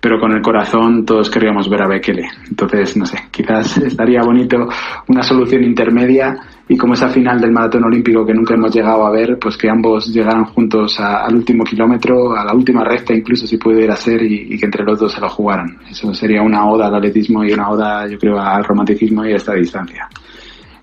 pero 0.00 0.20
con 0.20 0.32
el 0.32 0.42
corazón 0.42 1.04
todos 1.04 1.30
querríamos 1.30 1.68
ver 1.68 1.82
a 1.82 1.88
Bekele. 1.88 2.28
Entonces, 2.48 2.96
no 2.96 3.06
sé, 3.06 3.18
quizás 3.30 3.78
estaría 3.78 4.22
bonito 4.22 4.68
una 5.08 5.22
solución 5.22 5.64
intermedia 5.64 6.36
y 6.68 6.76
como 6.76 6.94
esa 6.94 7.08
final 7.08 7.40
del 7.40 7.52
maratón 7.52 7.84
olímpico 7.84 8.24
que 8.24 8.34
nunca 8.34 8.54
hemos 8.54 8.74
llegado 8.74 9.06
a 9.06 9.10
ver, 9.10 9.38
pues 9.38 9.56
que 9.56 9.68
ambos 9.68 10.12
llegaran 10.12 10.44
juntos 10.46 10.98
a, 11.00 11.24
al 11.24 11.36
último 11.36 11.64
kilómetro, 11.64 12.36
a 12.36 12.44
la 12.44 12.54
última 12.54 12.84
recta 12.84 13.14
incluso 13.14 13.46
si 13.46 13.56
pudiera 13.58 13.96
ser 13.96 14.22
y, 14.22 14.54
y, 14.54 14.58
que 14.58 14.66
entre 14.66 14.84
los 14.84 14.98
dos 14.98 15.12
se 15.12 15.20
lo 15.20 15.28
jugaran. 15.28 15.78
Eso 15.90 16.12
sería 16.14 16.42
una 16.42 16.66
oda 16.66 16.86
al 16.86 16.94
atletismo 16.94 17.44
y 17.44 17.52
una 17.52 17.70
oda, 17.70 18.06
yo 18.06 18.18
creo, 18.18 18.38
al 18.38 18.64
romanticismo 18.64 19.24
y 19.24 19.32
a 19.32 19.36
esta 19.36 19.54
distancia. 19.54 20.08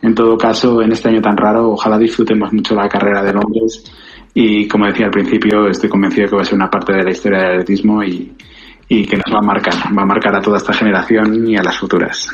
En 0.02 0.16
todo 0.16 0.38
caso, 0.38 0.82
en 0.82 0.92
este 0.92 1.10
año 1.10 1.22
tan 1.22 1.38
raro, 1.38 1.72
ojalá 1.72 1.98
disfrutemos 1.98 2.52
mucho 2.52 2.74
la 2.74 2.90
carrera 2.90 3.22
de 3.22 3.34
Londres 3.34 3.84
y 4.34 4.68
como 4.68 4.86
decía 4.86 5.08
al 5.08 5.12
principio, 5.12 5.68
estoy 5.68 5.90
convencido 5.90 6.30
que 6.30 6.36
va 6.38 6.42
a 6.42 6.46
ser 6.46 6.56
una 6.56 6.70
parte 6.70 6.94
de 6.94 7.04
la 7.04 7.12
historia 7.12 7.40
del 7.40 7.52
atletismo 7.52 8.04
y, 8.04 8.32
y 8.94 9.06
que 9.06 9.16
nos 9.16 9.34
va 9.34 9.40
a 9.40 9.42
marcar, 9.42 9.74
va 9.98 10.02
a 10.02 10.06
marcar 10.06 10.36
a 10.36 10.42
toda 10.42 10.58
esta 10.58 10.74
generación 10.74 11.48
y 11.48 11.56
a 11.56 11.64
las 11.64 11.78
futuras. 11.78 12.28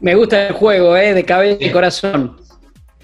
Me 0.00 0.14
gusta 0.14 0.48
el 0.48 0.52
juego, 0.52 0.94
¿eh? 0.98 1.14
de 1.14 1.24
cabeza 1.24 1.64
y 1.64 1.70
corazón. 1.70 2.36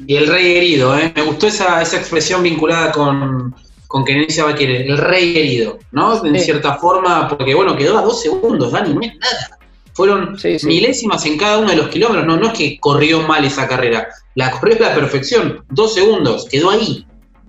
Y 0.06 0.16
el 0.16 0.26
rey 0.26 0.58
herido, 0.58 0.98
¿eh? 0.98 1.10
me 1.16 1.22
gustó 1.22 1.46
esa, 1.46 1.80
esa 1.80 1.96
expresión 1.96 2.42
vinculada 2.42 2.92
con, 2.92 3.54
con 3.86 4.04
que 4.04 4.12
Nenecia 4.12 4.44
va 4.44 4.50
a 4.50 4.54
querer, 4.54 4.82
el 4.82 4.98
rey 4.98 5.34
herido, 5.38 5.78
¿no? 5.92 6.22
En 6.26 6.38
sí. 6.38 6.44
cierta 6.44 6.74
forma, 6.74 7.26
porque 7.26 7.54
bueno, 7.54 7.74
quedó 7.74 7.96
a 7.96 8.02
dos 8.02 8.20
segundos, 8.20 8.72
Dani, 8.72 8.92
no 8.92 9.00
es 9.00 9.16
nada. 9.16 9.58
Fueron 9.94 10.38
sí, 10.38 10.58
sí. 10.58 10.66
milésimas 10.66 11.24
en 11.24 11.38
cada 11.38 11.56
uno 11.56 11.70
de 11.70 11.76
los 11.76 11.88
kilómetros, 11.88 12.26
no, 12.26 12.36
no 12.36 12.48
es 12.48 12.52
que 12.52 12.78
corrió 12.78 13.22
mal 13.22 13.46
esa 13.46 13.66
carrera, 13.66 14.08
la 14.34 14.50
corrió 14.50 14.76
a 14.76 14.90
la 14.90 14.94
perfección, 14.94 15.64
dos 15.70 15.94
segundos, 15.94 16.46
quedó 16.50 16.68
ahí. 16.68 17.06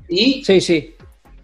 Y 0.07 0.45
sí, 0.45 0.61
sí 0.61 0.95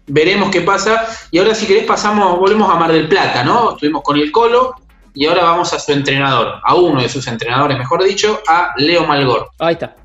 veremos 0.06 0.50
qué 0.50 0.60
pasa. 0.62 1.06
Y 1.30 1.38
ahora, 1.38 1.54
si 1.54 1.66
querés, 1.66 1.84
pasamos, 1.84 2.38
volvemos 2.38 2.70
a 2.70 2.76
Mar 2.76 2.92
del 2.92 3.08
Plata, 3.08 3.44
¿no? 3.44 3.72
Estuvimos 3.72 4.02
con 4.02 4.16
el 4.16 4.30
Colo 4.30 4.74
y 5.14 5.26
ahora 5.26 5.44
vamos 5.44 5.72
a 5.72 5.78
su 5.78 5.92
entrenador, 5.92 6.60
a 6.62 6.74
uno 6.74 7.00
de 7.00 7.08
sus 7.08 7.26
entrenadores, 7.26 7.78
mejor 7.78 8.04
dicho, 8.04 8.40
a 8.46 8.72
Leo 8.76 9.06
Malgor. 9.06 9.50
Ahí 9.58 9.72
está. 9.72 9.96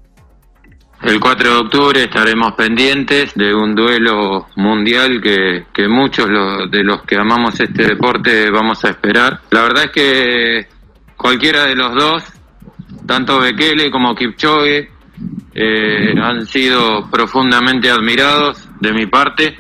El 1.02 1.20
4 1.20 1.49
de 1.49 1.56
octubre 1.58 2.04
estaremos 2.04 2.54
pendientes 2.54 3.34
de 3.34 3.54
un 3.56 3.74
duelo 3.74 4.47
mundial 4.56 5.20
que, 5.20 5.66
que 5.74 5.88
muchos 5.88 6.30
lo, 6.30 6.68
de 6.68 6.84
los 6.84 7.02
que 7.02 7.16
amamos 7.18 7.60
este 7.60 7.88
deporte 7.88 8.52
vamos 8.52 8.86
a 8.86 8.89
esperar. 8.89 9.41
La 9.49 9.64
verdad 9.64 9.86
es 9.86 9.91
que 9.91 10.68
cualquiera 11.18 11.66
de 11.66 11.76
los 11.76 11.95
dos, 11.95 12.24
tanto 13.08 13.39
Bekele 13.39 13.89
como 13.89 14.14
Kipchoge, 14.14 14.91
eh, 15.56 16.14
han 16.22 16.45
sido 16.45 17.10
profundamente 17.10 17.89
admirados 17.89 18.70
de 18.82 18.92
mi 18.92 19.06
parte 19.06 19.58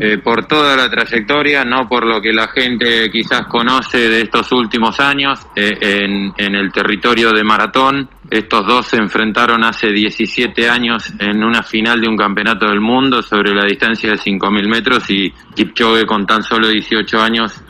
eh, 0.00 0.18
por 0.18 0.46
toda 0.46 0.76
la 0.76 0.90
trayectoria, 0.90 1.64
no 1.64 1.88
por 1.88 2.04
lo 2.04 2.20
que 2.20 2.32
la 2.32 2.48
gente 2.48 3.08
quizás 3.12 3.46
conoce 3.46 4.08
de 4.08 4.22
estos 4.22 4.50
últimos 4.50 4.98
años 4.98 5.38
eh, 5.54 5.78
en, 5.80 6.32
en, 6.36 6.54
el 6.56 6.72
territorio 6.72 7.32
de 7.32 7.44
maratón. 7.44 8.08
Estos 8.28 8.66
dos 8.66 8.86
se 8.86 8.96
enfrentaron 8.96 9.62
hace 9.62 9.92
17 9.92 10.68
años 10.68 11.12
en 11.20 11.44
una 11.44 11.62
final 11.62 12.00
de 12.00 12.08
un 12.08 12.16
campeonato 12.16 12.66
del 12.66 12.80
mundo 12.80 13.22
sobre 13.22 13.54
la 13.54 13.64
distancia 13.64 14.10
de 14.10 14.16
5.000 14.16 14.68
metros 14.68 15.08
y 15.10 15.32
Kipchoge 15.54 16.06
con 16.06 16.26
tan 16.26 16.42
solo 16.42 16.68
18 16.68 17.20
años 17.20 17.60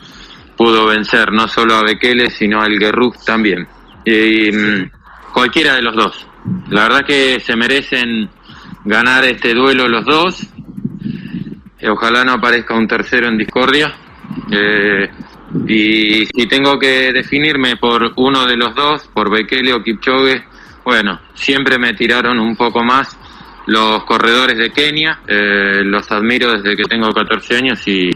pudo 0.57 0.87
vencer 0.87 1.31
no 1.31 1.47
solo 1.47 1.75
a 1.75 1.83
Bekele 1.83 2.29
sino 2.29 2.59
al 2.59 2.79
Guerruf 2.79 3.23
también. 3.23 3.67
Y, 4.03 4.51
mm, 4.51 4.89
cualquiera 5.31 5.75
de 5.75 5.81
los 5.83 5.95
dos. 5.95 6.27
La 6.69 6.83
verdad 6.83 7.05
que 7.05 7.39
se 7.39 7.55
merecen 7.55 8.29
ganar 8.85 9.25
este 9.25 9.53
duelo 9.53 9.87
los 9.87 10.05
dos 10.05 10.47
ojalá 11.89 12.23
no 12.23 12.33
aparezca 12.33 12.75
un 12.75 12.87
tercero 12.87 13.27
en 13.27 13.37
discordia. 13.37 13.93
Eh, 14.51 15.09
y 15.67 16.25
si 16.25 16.47
tengo 16.47 16.77
que 16.79 17.11
definirme 17.13 17.77
por 17.77 18.13
uno 18.17 18.45
de 18.45 18.57
los 18.57 18.75
dos, 18.75 19.07
por 19.13 19.31
Bekele 19.31 19.73
o 19.73 19.83
Kipchoge, 19.83 20.43
bueno, 20.83 21.19
siempre 21.33 21.77
me 21.77 21.93
tiraron 21.93 22.39
un 22.39 22.55
poco 22.55 22.83
más 22.83 23.17
los 23.67 24.03
corredores 24.03 24.57
de 24.57 24.71
Kenia, 24.71 25.19
eh, 25.27 25.81
los 25.83 26.11
admiro 26.11 26.51
desde 26.51 26.75
que 26.75 26.83
tengo 26.83 27.11
14 27.11 27.57
años 27.57 27.87
y, 27.87 28.09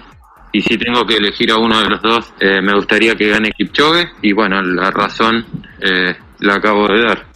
y 0.52 0.62
si 0.62 0.78
tengo 0.78 1.06
que 1.06 1.18
elegir 1.18 1.52
a 1.52 1.58
uno 1.58 1.80
de 1.80 1.90
los 1.90 2.02
dos, 2.02 2.34
eh, 2.40 2.62
me 2.62 2.74
gustaría 2.76 3.16
que 3.16 3.30
gane 3.30 3.52
Kipchoge 3.52 4.12
y 4.22 4.34
bueno, 4.34 4.62
la 4.62 4.92
razón 4.92 5.46
eh, 5.80 6.16
la 6.40 6.56
acabo 6.56 6.88
de 6.88 7.02
dar. 7.02 7.29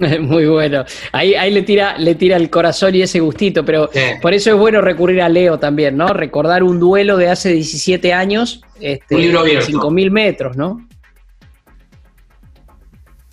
Muy 0.20 0.46
bueno. 0.46 0.84
Ahí, 1.12 1.34
ahí 1.34 1.50
le 1.50 1.62
tira, 1.62 1.98
le 1.98 2.14
tira 2.14 2.36
el 2.36 2.48
corazón 2.48 2.94
y 2.94 3.02
ese 3.02 3.20
gustito, 3.20 3.64
pero 3.64 3.90
sí. 3.92 4.00
por 4.22 4.32
eso 4.32 4.50
es 4.50 4.56
bueno 4.56 4.80
recurrir 4.80 5.20
a 5.20 5.28
Leo 5.28 5.58
también, 5.58 5.96
¿no? 5.96 6.08
Recordar 6.08 6.62
un 6.62 6.80
duelo 6.80 7.16
de 7.16 7.28
hace 7.28 7.52
17 7.52 8.12
años, 8.12 8.62
este, 8.80 9.14
un 9.14 9.20
libro 9.20 9.40
abierto. 9.40 9.70
5.000 9.70 10.10
metros, 10.10 10.56
¿no? 10.56 10.86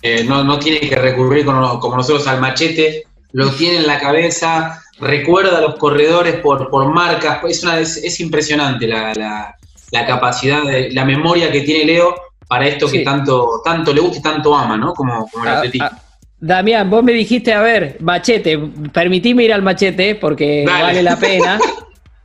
Eh, 0.02 0.24
no, 0.24 0.44
no 0.44 0.58
tiene 0.58 0.80
que 0.80 0.94
recurrir 0.94 1.44
como, 1.44 1.80
como, 1.80 1.96
nosotros 1.96 2.26
al 2.28 2.40
machete, 2.40 3.04
lo 3.32 3.50
tiene 3.50 3.78
en 3.78 3.86
la 3.86 3.98
cabeza, 3.98 4.82
recuerda 5.00 5.58
a 5.58 5.60
los 5.60 5.76
corredores 5.76 6.36
por, 6.36 6.70
por 6.70 6.92
marcas, 6.92 7.40
es, 7.48 7.64
una, 7.64 7.80
es, 7.80 7.96
es 7.96 8.20
impresionante 8.20 8.86
la, 8.86 9.12
la, 9.14 9.56
la, 9.90 10.06
capacidad, 10.06 10.62
de, 10.62 10.92
la 10.92 11.04
memoria 11.04 11.50
que 11.50 11.62
tiene 11.62 11.84
Leo 11.84 12.14
para 12.46 12.68
esto 12.68 12.86
sí. 12.86 12.98
que 12.98 13.04
tanto, 13.04 13.60
tanto 13.64 13.92
le 13.92 14.00
gusta 14.00 14.18
y 14.18 14.22
tanto 14.22 14.54
ama, 14.54 14.76
¿no? 14.76 14.92
Como, 14.92 15.28
como 15.28 15.44
el 15.44 15.50
atletismo. 15.50 15.88
Damián, 16.40 16.88
vos 16.88 17.02
me 17.02 17.12
dijiste, 17.12 17.52
a 17.52 17.62
ver, 17.62 17.96
machete, 18.00 18.58
permitime 18.92 19.44
ir 19.44 19.52
al 19.52 19.62
machete 19.62 20.14
porque 20.14 20.64
vale, 20.66 20.82
vale 20.82 21.02
la 21.02 21.16
pena. 21.16 21.58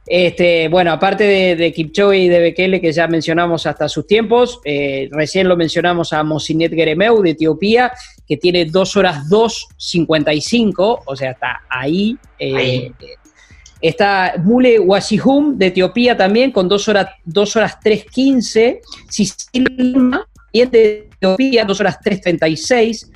Este, 0.05 0.67
bueno, 0.67 0.91
aparte 0.91 1.23
de, 1.23 1.55
de, 1.55 1.71
Kipchoge 1.71 2.17
y 2.17 2.27
de 2.27 2.39
Bekele, 2.39 2.81
que 2.81 2.91
ya 2.91 3.07
mencionamos 3.07 3.65
hasta 3.65 3.87
sus 3.87 4.05
tiempos, 4.05 4.59
eh, 4.65 5.07
recién 5.11 5.47
lo 5.47 5.55
mencionamos 5.55 6.11
a 6.11 6.23
Mosinet 6.23 6.73
Geremeu 6.73 7.21
de 7.21 7.31
Etiopía, 7.31 7.91
que 8.27 8.35
tiene 8.37 8.65
2 8.65 8.97
horas 8.97 9.29
2.55, 9.29 11.03
o 11.05 11.15
sea, 11.15 11.31
está 11.31 11.61
ahí. 11.69 12.17
Eh, 12.37 12.55
ahí. 12.55 12.91
Está 13.79 14.35
Mule 14.37 14.79
Washihum 14.79 15.57
de 15.57 15.67
Etiopía 15.67 16.15
también, 16.15 16.51
con 16.51 16.67
2 16.67 16.87
horas, 16.89 17.07
2 17.25 17.55
horas 17.55 17.77
3.15. 17.83 18.79
Cecilia 19.09 20.27
de 20.53 21.09
Etiopía, 21.15 21.65
2 21.65 21.79
horas 21.79 21.99
3.36. 22.03 23.09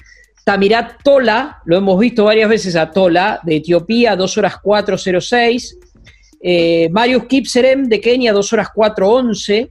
Tamirat 0.47 1.03
Tola, 1.03 1.61
lo 1.65 1.75
hemos 1.75 1.99
visto 1.99 2.23
varias 2.23 2.47
veces 2.47 2.77
a 2.77 2.89
Tola, 2.89 3.41
de 3.43 3.57
Etiopía, 3.57 4.15
2 4.15 4.37
horas 4.37 4.53
4.06. 4.63 5.75
Eh, 6.41 6.87
Marius 6.89 7.25
Kipserem 7.25 7.89
de 7.89 7.99
Kenia, 7.99 8.31
2 8.31 8.53
horas 8.53 8.69
4.11. 8.73 9.69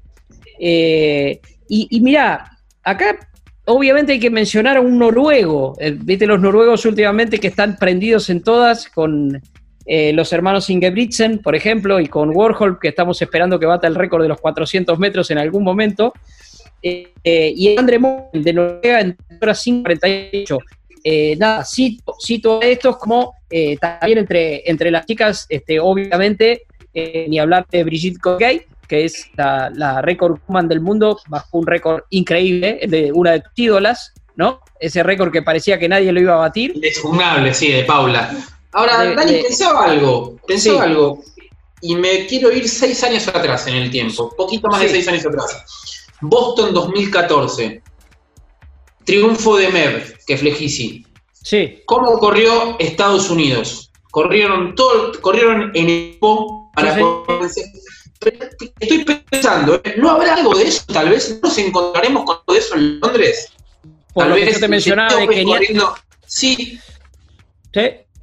Eh, 0.60 1.40
y, 1.66 1.88
y 1.90 2.00
mira, 2.02 2.58
acá 2.82 3.16
obviamente 3.64 4.12
hay 4.12 4.20
que 4.20 4.28
mencionar 4.28 4.76
a 4.76 4.82
un 4.82 4.98
noruego. 4.98 5.78
Eh, 5.80 5.96
Viste 5.98 6.26
los 6.26 6.42
noruegos 6.42 6.84
últimamente 6.84 7.38
que 7.38 7.46
están 7.46 7.78
prendidos 7.78 8.28
en 8.28 8.42
todas 8.42 8.90
con 8.90 9.40
eh, 9.86 10.12
los 10.12 10.30
hermanos 10.34 10.68
Ingebrigtsen, 10.68 11.38
por 11.38 11.56
ejemplo, 11.56 12.00
y 12.00 12.06
con 12.08 12.36
Warhol, 12.36 12.78
que 12.78 12.88
estamos 12.88 13.22
esperando 13.22 13.58
que 13.58 13.64
bata 13.64 13.86
el 13.86 13.94
récord 13.94 14.20
de 14.20 14.28
los 14.28 14.42
400 14.42 14.98
metros 14.98 15.30
en 15.30 15.38
algún 15.38 15.64
momento. 15.64 16.12
Eh, 16.82 17.12
eh, 17.24 17.52
y 17.56 17.76
Andre 17.76 17.98
Moen, 17.98 18.26
de 18.32 18.52
Noruega 18.52 19.00
en 19.00 19.16
horas 19.40 19.66
5.48. 19.66 20.58
Eh, 21.04 21.36
nada, 21.38 21.64
cito, 21.64 22.14
cito 22.20 22.60
a 22.60 22.66
estos 22.66 22.96
como 22.98 23.34
eh, 23.50 23.76
también 23.76 24.18
entre, 24.18 24.68
entre 24.68 24.90
las 24.90 25.06
chicas, 25.06 25.46
este, 25.48 25.78
obviamente, 25.80 26.62
eh, 26.92 27.26
ni 27.28 27.38
hablar 27.38 27.66
de 27.70 27.84
Brigitte 27.84 28.18
Kogay, 28.20 28.62
que 28.88 29.04
es 29.04 29.26
la, 29.36 29.70
la 29.74 30.02
récord 30.02 30.38
woman 30.48 30.68
del 30.68 30.80
mundo, 30.80 31.18
bajo 31.28 31.58
un 31.58 31.66
récord 31.66 32.02
increíble 32.10 32.80
de 32.88 33.12
una 33.12 33.32
de 33.32 33.40
tus 33.40 33.52
ídolas, 33.56 34.12
¿no? 34.36 34.60
Ese 34.80 35.02
récord 35.02 35.32
que 35.32 35.42
parecía 35.42 35.78
que 35.78 35.88
nadie 35.88 36.12
lo 36.12 36.20
iba 36.20 36.34
a 36.34 36.38
batir. 36.38 36.74
Desfumable, 36.74 37.54
sí, 37.54 37.70
de 37.70 37.84
Paula. 37.84 38.32
Ahora, 38.72 39.02
De- 39.04 39.14
Dani, 39.14 39.32
de- 39.32 39.42
pensaba 39.44 39.84
algo, 39.86 40.36
pensaba 40.46 40.78
Sí. 40.84 40.90
algo, 40.90 41.22
y 41.82 41.94
me 41.94 42.26
quiero 42.26 42.50
ir 42.52 42.68
seis 42.68 43.02
años 43.04 43.26
atrás 43.28 43.66
en 43.68 43.76
el 43.76 43.90
tiempo, 43.90 44.34
poquito 44.36 44.68
más 44.68 44.80
de 44.80 44.88
seis 44.88 45.06
años 45.08 45.24
atrás. 45.26 45.64
Boston 46.20 46.72
2014, 46.74 47.82
triunfo 49.04 49.56
de 49.56 49.68
Mev, 49.68 50.18
que 50.26 50.36
Flejisi. 50.36 51.06
Sí. 51.32 51.82
¿Cómo 51.86 52.18
corrió 52.18 52.76
Estados 52.78 53.30
Unidos? 53.30 53.90
Corrieron 54.10 54.74
todo, 54.74 55.12
corrieron 55.20 55.70
en 55.74 55.88
equipo 55.88 56.70
para 56.74 56.94
Sí, 57.48 57.62
Estoy 58.80 59.04
pensando, 59.04 59.76
¿eh? 59.84 59.94
¿no 59.98 60.10
habrá 60.10 60.34
algo 60.34 60.54
de 60.54 60.64
eso? 60.68 60.82
Tal 60.92 61.10
vez 61.10 61.30
no 61.42 61.48
nos 61.48 61.58
encontraremos 61.58 62.24
con 62.24 62.38
de 62.54 62.58
eso 62.58 62.74
en 62.74 62.98
Londres. 62.98 63.52
Por 64.14 64.22
Tal 64.24 64.30
lo 64.30 64.36
que 64.36 64.44
vez 64.46 64.54
yo 64.54 64.60
te 64.60 64.68
mencionaba 64.68 65.14
de 65.16 65.28
Kenia. 65.28 65.56
corriendo- 65.58 65.94
Sí, 66.26 66.80
Sí, 67.74 67.80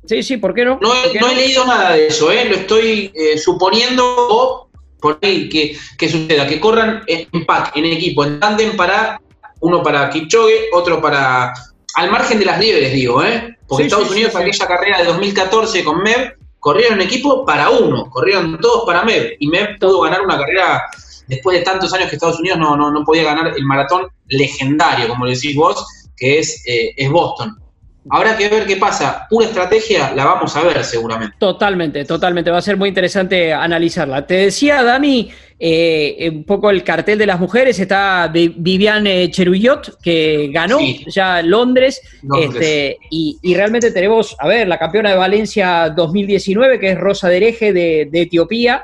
sí, 0.07 0.23
sí, 0.23 0.37
¿por 0.37 0.53
qué 0.55 0.65
no? 0.65 0.79
no 0.81 0.89
¿Por 0.89 0.97
he, 0.97 1.11
qué 1.11 1.19
no 1.19 1.29
he 1.29 1.35
leído 1.35 1.63
nada 1.65 1.91
de 1.91 2.07
eso, 2.07 2.31
¿eh? 2.31 2.45
lo 2.45 2.55
estoy 2.55 3.11
eh, 3.13 3.37
suponiendo 3.37 4.03
o 4.17 4.69
por 5.03 5.19
ahí 5.21 5.49
que, 5.49 5.77
que 5.97 6.07
suceda, 6.07 6.47
que 6.47 6.61
corran 6.61 7.03
en 7.07 7.45
pack, 7.45 7.75
en 7.75 7.83
equipo, 7.83 8.23
en 8.23 8.39
tándem 8.39 8.77
para 8.77 9.19
uno 9.59 9.83
para 9.83 10.09
Kipchoge, 10.09 10.69
otro 10.71 11.01
para 11.01 11.53
al 11.95 12.09
margen 12.09 12.39
de 12.39 12.45
las 12.45 12.57
libres, 12.57 12.93
digo, 12.93 13.21
¿eh? 13.21 13.57
porque 13.67 13.83
Sí, 13.83 13.87
Estados 13.87 14.07
sí, 14.07 14.13
Unidos 14.13 14.31
sí, 14.31 14.41
aquella 14.41 14.65
carrera 14.67 14.99
de 14.99 15.05
2014 15.05 15.83
con 15.83 16.01
Mev 16.01 16.37
corrieron 16.57 17.01
en 17.01 17.05
equipo 17.05 17.45
para 17.45 17.69
uno, 17.69 18.09
corrieron 18.09 18.57
todos 18.61 18.85
para 18.85 19.03
Mev 19.03 19.35
y 19.39 19.47
Mev 19.47 19.77
pudo 19.77 19.99
ganar 20.01 20.21
una 20.21 20.37
carrera 20.37 20.83
después 21.27 21.59
de 21.59 21.65
tantos 21.65 21.93
años 21.93 22.07
que 22.07 22.15
Estados 22.15 22.39
Unidos 22.39 22.57
no, 22.57 22.77
no, 22.77 22.89
no 22.89 23.03
podía 23.03 23.25
ganar 23.25 23.53
el 23.55 23.65
maratón 23.65 24.07
legendario, 24.27 25.09
como 25.09 25.25
decís 25.25 25.53
vos, 25.53 25.85
que 26.15 26.39
es, 26.39 26.63
eh, 26.65 26.93
es 26.95 27.09
Boston. 27.11 27.61
Habrá 28.09 28.37
que 28.37 28.49
ver 28.49 28.65
qué 28.65 28.75
pasa. 28.77 29.25
Pura 29.29 29.45
estrategia 29.45 30.13
la 30.13 30.25
vamos 30.25 30.55
a 30.57 30.61
ver 30.63 30.83
seguramente. 30.83 31.35
Totalmente, 31.39 32.03
totalmente. 32.05 32.51
Va 32.51 32.57
a 32.57 32.61
ser 32.61 32.75
muy 32.75 32.89
interesante 32.89 33.53
analizarla. 33.53 34.27
Te 34.27 34.33
decía, 34.33 34.83
Dami, 34.83 35.31
eh, 35.57 36.29
un 36.33 36.43
poco 36.43 36.69
el 36.69 36.83
cartel 36.83 37.17
de 37.17 37.25
las 37.25 37.39
mujeres. 37.39 37.79
Está 37.79 38.27
Vi- 38.27 38.53
Viviane 38.57 39.31
Cheruyot, 39.31 40.01
que 40.01 40.49
ganó 40.51 40.79
Sí. 40.79 41.05
ya 41.07 41.41
Londres. 41.41 42.01
Londres. 42.23 42.51
Este, 42.55 42.97
y, 43.09 43.37
y 43.41 43.55
realmente 43.55 43.91
tenemos, 43.91 44.35
a 44.37 44.47
ver, 44.47 44.67
la 44.67 44.77
campeona 44.77 45.11
de 45.11 45.15
Valencia 45.17 45.89
2019, 45.89 46.79
que 46.79 46.91
es 46.91 46.97
Rosa 46.97 47.29
Dereje 47.29 47.71
de, 47.71 48.09
de 48.11 48.21
Etiopía. 48.23 48.83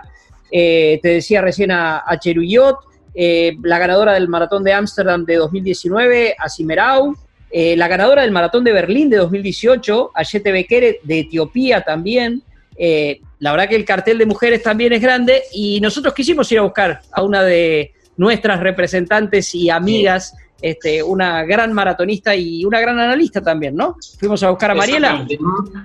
Eh, 0.51 0.99
te 1.03 1.09
decía 1.09 1.41
recién 1.41 1.71
a, 1.71 2.03
a 2.07 2.17
Cheruyot. 2.17 2.77
Eh, 3.13 3.57
la 3.63 3.79
ganadora 3.79 4.13
del 4.13 4.29
maratón 4.29 4.63
de 4.63 4.71
Ámsterdam 4.71 5.25
de 5.25 5.35
2019, 5.35 6.35
Asimerau. 6.39 7.15
Eh, 7.51 7.75
la 7.75 7.87
ganadora 7.87 8.21
del 8.21 8.31
maratón 8.31 8.63
de 8.63 8.71
Berlín 8.71 9.09
de 9.09 9.17
2018, 9.17 10.11
Ayete 10.13 10.51
Bekere 10.51 10.99
de 11.03 11.19
Etiopía 11.19 11.81
también. 11.81 12.43
Eh, 12.77 13.21
la 13.39 13.51
verdad 13.51 13.69
que 13.69 13.75
el 13.75 13.85
cartel 13.85 14.17
de 14.17 14.25
mujeres 14.25 14.63
también 14.63 14.93
es 14.93 15.01
grande 15.01 15.43
y 15.53 15.81
nosotros 15.81 16.13
quisimos 16.13 16.51
ir 16.51 16.59
a 16.59 16.63
buscar 16.63 17.01
a 17.11 17.23
una 17.23 17.43
de 17.43 17.93
nuestras 18.17 18.59
representantes 18.59 19.55
y 19.55 19.69
amigas, 19.69 20.35
este, 20.61 21.01
una 21.01 21.43
gran 21.43 21.73
maratonista 21.73 22.35
y 22.35 22.65
una 22.65 22.79
gran 22.79 22.99
analista 22.99 23.41
también, 23.41 23.75
¿no? 23.75 23.95
Fuimos 24.19 24.43
a 24.43 24.49
buscar 24.49 24.71
a 24.71 24.75
Mariela. 24.75 25.25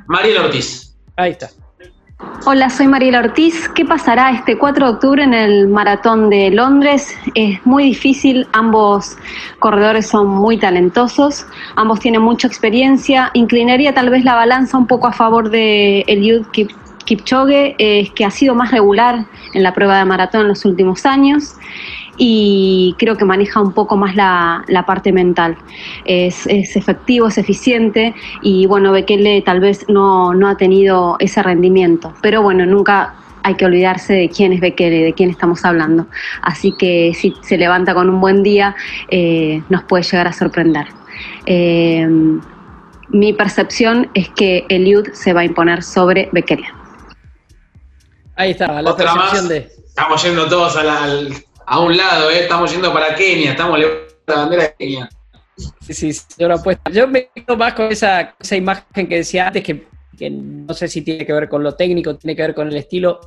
Mariela 0.06 0.44
Ortiz. 0.44 0.96
Ahí 1.16 1.32
está. 1.32 1.50
Hola, 2.46 2.68
soy 2.68 2.88
Mariela 2.88 3.20
Ortiz. 3.20 3.68
¿Qué 3.74 3.84
pasará 3.84 4.30
este 4.30 4.58
4 4.58 4.86
de 4.86 4.92
octubre 4.92 5.22
en 5.24 5.32
el 5.34 5.68
Maratón 5.68 6.28
de 6.30 6.50
Londres? 6.50 7.16
Es 7.34 7.64
muy 7.64 7.84
difícil, 7.84 8.46
ambos 8.52 9.16
corredores 9.58 10.08
son 10.08 10.28
muy 10.28 10.58
talentosos, 10.58 11.46
ambos 11.76 12.00
tienen 12.00 12.20
mucha 12.22 12.46
experiencia. 12.46 13.30
Inclinaría 13.34 13.94
tal 13.94 14.10
vez 14.10 14.24
la 14.24 14.34
balanza 14.34 14.76
un 14.76 14.86
poco 14.86 15.06
a 15.06 15.12
favor 15.12 15.50
de 15.50 16.00
Eliud 16.06 16.46
Kip- 16.52 16.74
Kipchoge, 17.06 17.76
eh, 17.78 18.12
que 18.14 18.24
ha 18.24 18.30
sido 18.30 18.54
más 18.54 18.70
regular 18.70 19.26
en 19.54 19.62
la 19.62 19.72
prueba 19.72 19.98
de 19.98 20.04
maratón 20.04 20.42
en 20.42 20.48
los 20.48 20.64
últimos 20.64 21.06
años 21.06 21.54
y 22.16 22.94
creo 22.98 23.16
que 23.16 23.24
maneja 23.24 23.60
un 23.60 23.72
poco 23.72 23.96
más 23.96 24.14
la, 24.16 24.64
la 24.68 24.86
parte 24.86 25.12
mental. 25.12 25.56
Es, 26.04 26.46
es 26.46 26.76
efectivo, 26.76 27.28
es 27.28 27.38
eficiente 27.38 28.14
y 28.42 28.66
bueno, 28.66 28.92
Bekele 28.92 29.42
tal 29.42 29.60
vez 29.60 29.84
no, 29.88 30.34
no 30.34 30.48
ha 30.48 30.56
tenido 30.56 31.16
ese 31.18 31.42
rendimiento, 31.42 32.12
pero 32.20 32.42
bueno, 32.42 32.64
nunca 32.66 33.14
hay 33.42 33.56
que 33.56 33.66
olvidarse 33.66 34.14
de 34.14 34.28
quién 34.30 34.52
es 34.54 34.60
Bekele, 34.60 35.04
de 35.04 35.12
quién 35.12 35.28
estamos 35.28 35.64
hablando. 35.66 36.06
Así 36.42 36.72
que 36.78 37.12
si 37.14 37.34
se 37.42 37.58
levanta 37.58 37.92
con 37.94 38.08
un 38.08 38.20
buen 38.20 38.42
día, 38.42 38.74
eh, 39.08 39.62
nos 39.68 39.82
puede 39.84 40.02
llegar 40.02 40.26
a 40.28 40.32
sorprender. 40.32 40.86
Eh, 41.44 42.08
mi 43.10 43.32
percepción 43.34 44.08
es 44.14 44.30
que 44.30 44.64
Eliud 44.70 45.08
se 45.12 45.34
va 45.34 45.42
a 45.42 45.44
imponer 45.44 45.82
sobre 45.82 46.30
Bekele. 46.32 46.64
Ahí 48.36 48.52
está, 48.52 48.80
la 48.82 48.90
Otra 48.90 49.12
percepción 49.12 49.42
más. 49.44 49.48
de. 49.48 49.68
Estamos 49.86 50.22
yendo 50.24 50.48
todos 50.48 50.82
la- 50.82 51.04
al- 51.04 51.32
a 51.66 51.80
un 51.80 51.96
lado, 51.96 52.30
¿eh? 52.30 52.40
estamos 52.40 52.70
yendo 52.72 52.92
para 52.92 53.14
Kenia, 53.14 53.52
estamos 53.52 53.78
levantando 53.78 54.14
la 54.26 54.34
bandera 54.36 54.62
de 54.62 54.74
Kenia. 54.78 55.08
Sí, 55.56 55.94
sí, 55.94 56.12
sí, 56.12 56.22
yo 56.38 56.48
lo 56.48 56.54
apuesto. 56.54 56.90
Yo 56.90 57.06
me 57.06 57.28
quedo 57.34 57.56
más 57.56 57.74
con 57.74 57.86
esa, 57.86 58.34
esa 58.40 58.56
imagen 58.56 59.06
que 59.06 59.16
decía 59.16 59.46
antes, 59.46 59.62
que, 59.62 59.86
que 60.18 60.30
no 60.30 60.74
sé 60.74 60.88
si 60.88 61.02
tiene 61.02 61.24
que 61.24 61.32
ver 61.32 61.48
con 61.48 61.62
lo 61.62 61.74
técnico, 61.74 62.16
tiene 62.16 62.34
que 62.34 62.42
ver 62.42 62.54
con 62.54 62.68
el 62.68 62.76
estilo. 62.76 63.20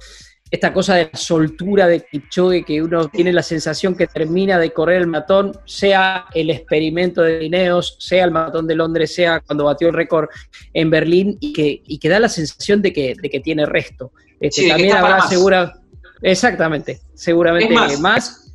Esta 0.49 0.71
cosa 0.71 0.95
de 0.95 1.09
la 1.11 1.19
soltura 1.19 1.88
de 1.88 2.05
Kipchoge, 2.09 2.63
que 2.63 2.81
uno 2.81 3.09
tiene 3.09 3.33
la 3.33 3.43
sensación 3.43 3.95
que 3.95 4.07
termina 4.07 4.57
de 4.57 4.71
correr 4.71 5.01
el 5.01 5.07
maratón, 5.07 5.51
sea 5.65 6.25
el 6.33 6.49
experimento 6.49 7.21
de 7.21 7.39
Lineos, 7.39 7.97
sea 7.99 8.23
el 8.23 8.31
maratón 8.31 8.65
de 8.65 8.75
Londres, 8.75 9.13
sea 9.13 9.41
cuando 9.41 9.65
batió 9.65 9.89
el 9.89 9.93
récord 9.93 10.29
en 10.73 10.89
Berlín, 10.89 11.38
y 11.41 11.51
que, 11.51 11.81
y 11.85 11.97
que 11.97 12.07
da 12.07 12.19
la 12.19 12.29
sensación 12.29 12.81
de 12.81 12.93
que, 12.93 13.13
de 13.21 13.29
que 13.29 13.41
tiene 13.41 13.65
resto. 13.65 14.11
Este, 14.39 14.63
Sí, 14.63 14.69
también 14.69 14.95
habrá 14.95 15.17
más. 15.17 15.29
segura. 15.29 15.76
Exactamente, 16.22 16.99
seguramente 17.13 17.74
Es 17.74 17.80
más, 17.80 17.99
más. 17.99 18.51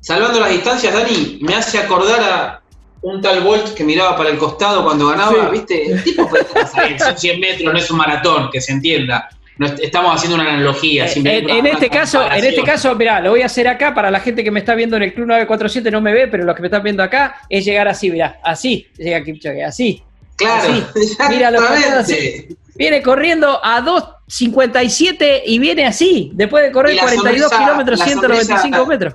Salvando 0.00 0.40
las 0.40 0.50
distancias, 0.50 0.92
Dani, 0.92 1.38
me 1.42 1.54
hace 1.54 1.78
acordar 1.78 2.20
a 2.20 2.62
un 3.02 3.20
tal 3.20 3.40
Bolt 3.42 3.74
que 3.74 3.84
miraba 3.84 4.16
para 4.16 4.30
el 4.30 4.38
costado 4.38 4.84
cuando 4.84 5.08
ganaba, 5.08 5.32
Sí. 5.46 5.50
¿viste? 5.52 5.92
El 5.92 6.02
tipo 6.02 6.28
saber, 6.72 6.98
son 6.98 7.18
100 7.18 7.40
metros, 7.40 7.72
no 7.72 7.78
es 7.78 7.90
un 7.90 7.96
maratón, 7.98 8.50
que 8.50 8.60
se 8.60 8.72
entienda. 8.72 9.28
No 9.58 9.66
estamos 9.66 10.16
haciendo 10.16 10.40
una 10.40 10.50
analogía. 10.50 11.04
En, 11.04 11.10
simplemente 11.10 11.58
en 11.58 11.66
este 11.66 11.90
caso, 11.90 12.24
en 12.24 12.44
este 12.44 12.62
caso, 12.62 12.94
mirá, 12.96 13.20
lo 13.20 13.30
voy 13.30 13.42
a 13.42 13.46
hacer 13.46 13.68
acá 13.68 13.94
para 13.94 14.10
la 14.10 14.18
gente 14.18 14.42
que 14.42 14.50
me 14.50 14.60
está 14.60 14.74
viendo 14.74 14.96
en 14.96 15.02
el 15.02 15.12
Club 15.14 15.26
947 15.26 15.90
no 15.90 16.00
me 16.00 16.12
ve, 16.12 16.26
pero 16.28 16.44
los 16.44 16.56
que 16.56 16.62
me 16.62 16.68
están 16.68 16.82
viendo 16.82 17.02
acá 17.02 17.36
es 17.48 17.64
llegar 17.64 17.86
así, 17.86 18.10
mirá, 18.10 18.40
así 18.42 18.88
llega 18.96 19.22
Kipchoge, 19.22 19.62
así. 19.62 20.02
Claro, 20.36 20.72
así. 20.72 21.16
Mira 21.28 21.50
lo 21.50 21.60
que 21.60 22.56
Viene 22.74 23.02
corriendo 23.02 23.60
a 23.64 23.80
2.57 23.82 25.42
y 25.46 25.58
viene 25.58 25.84
así, 25.86 26.30
después 26.34 26.64
de 26.64 26.72
correr 26.72 26.94
Y 26.94 26.96
la 26.96 27.02
42 27.02 27.50
sonrisa- 27.50 27.58
kilómetros, 27.64 27.98
la 27.98 28.04
195 28.06 28.76
sonrisa- 28.76 28.88
metros. 28.88 29.14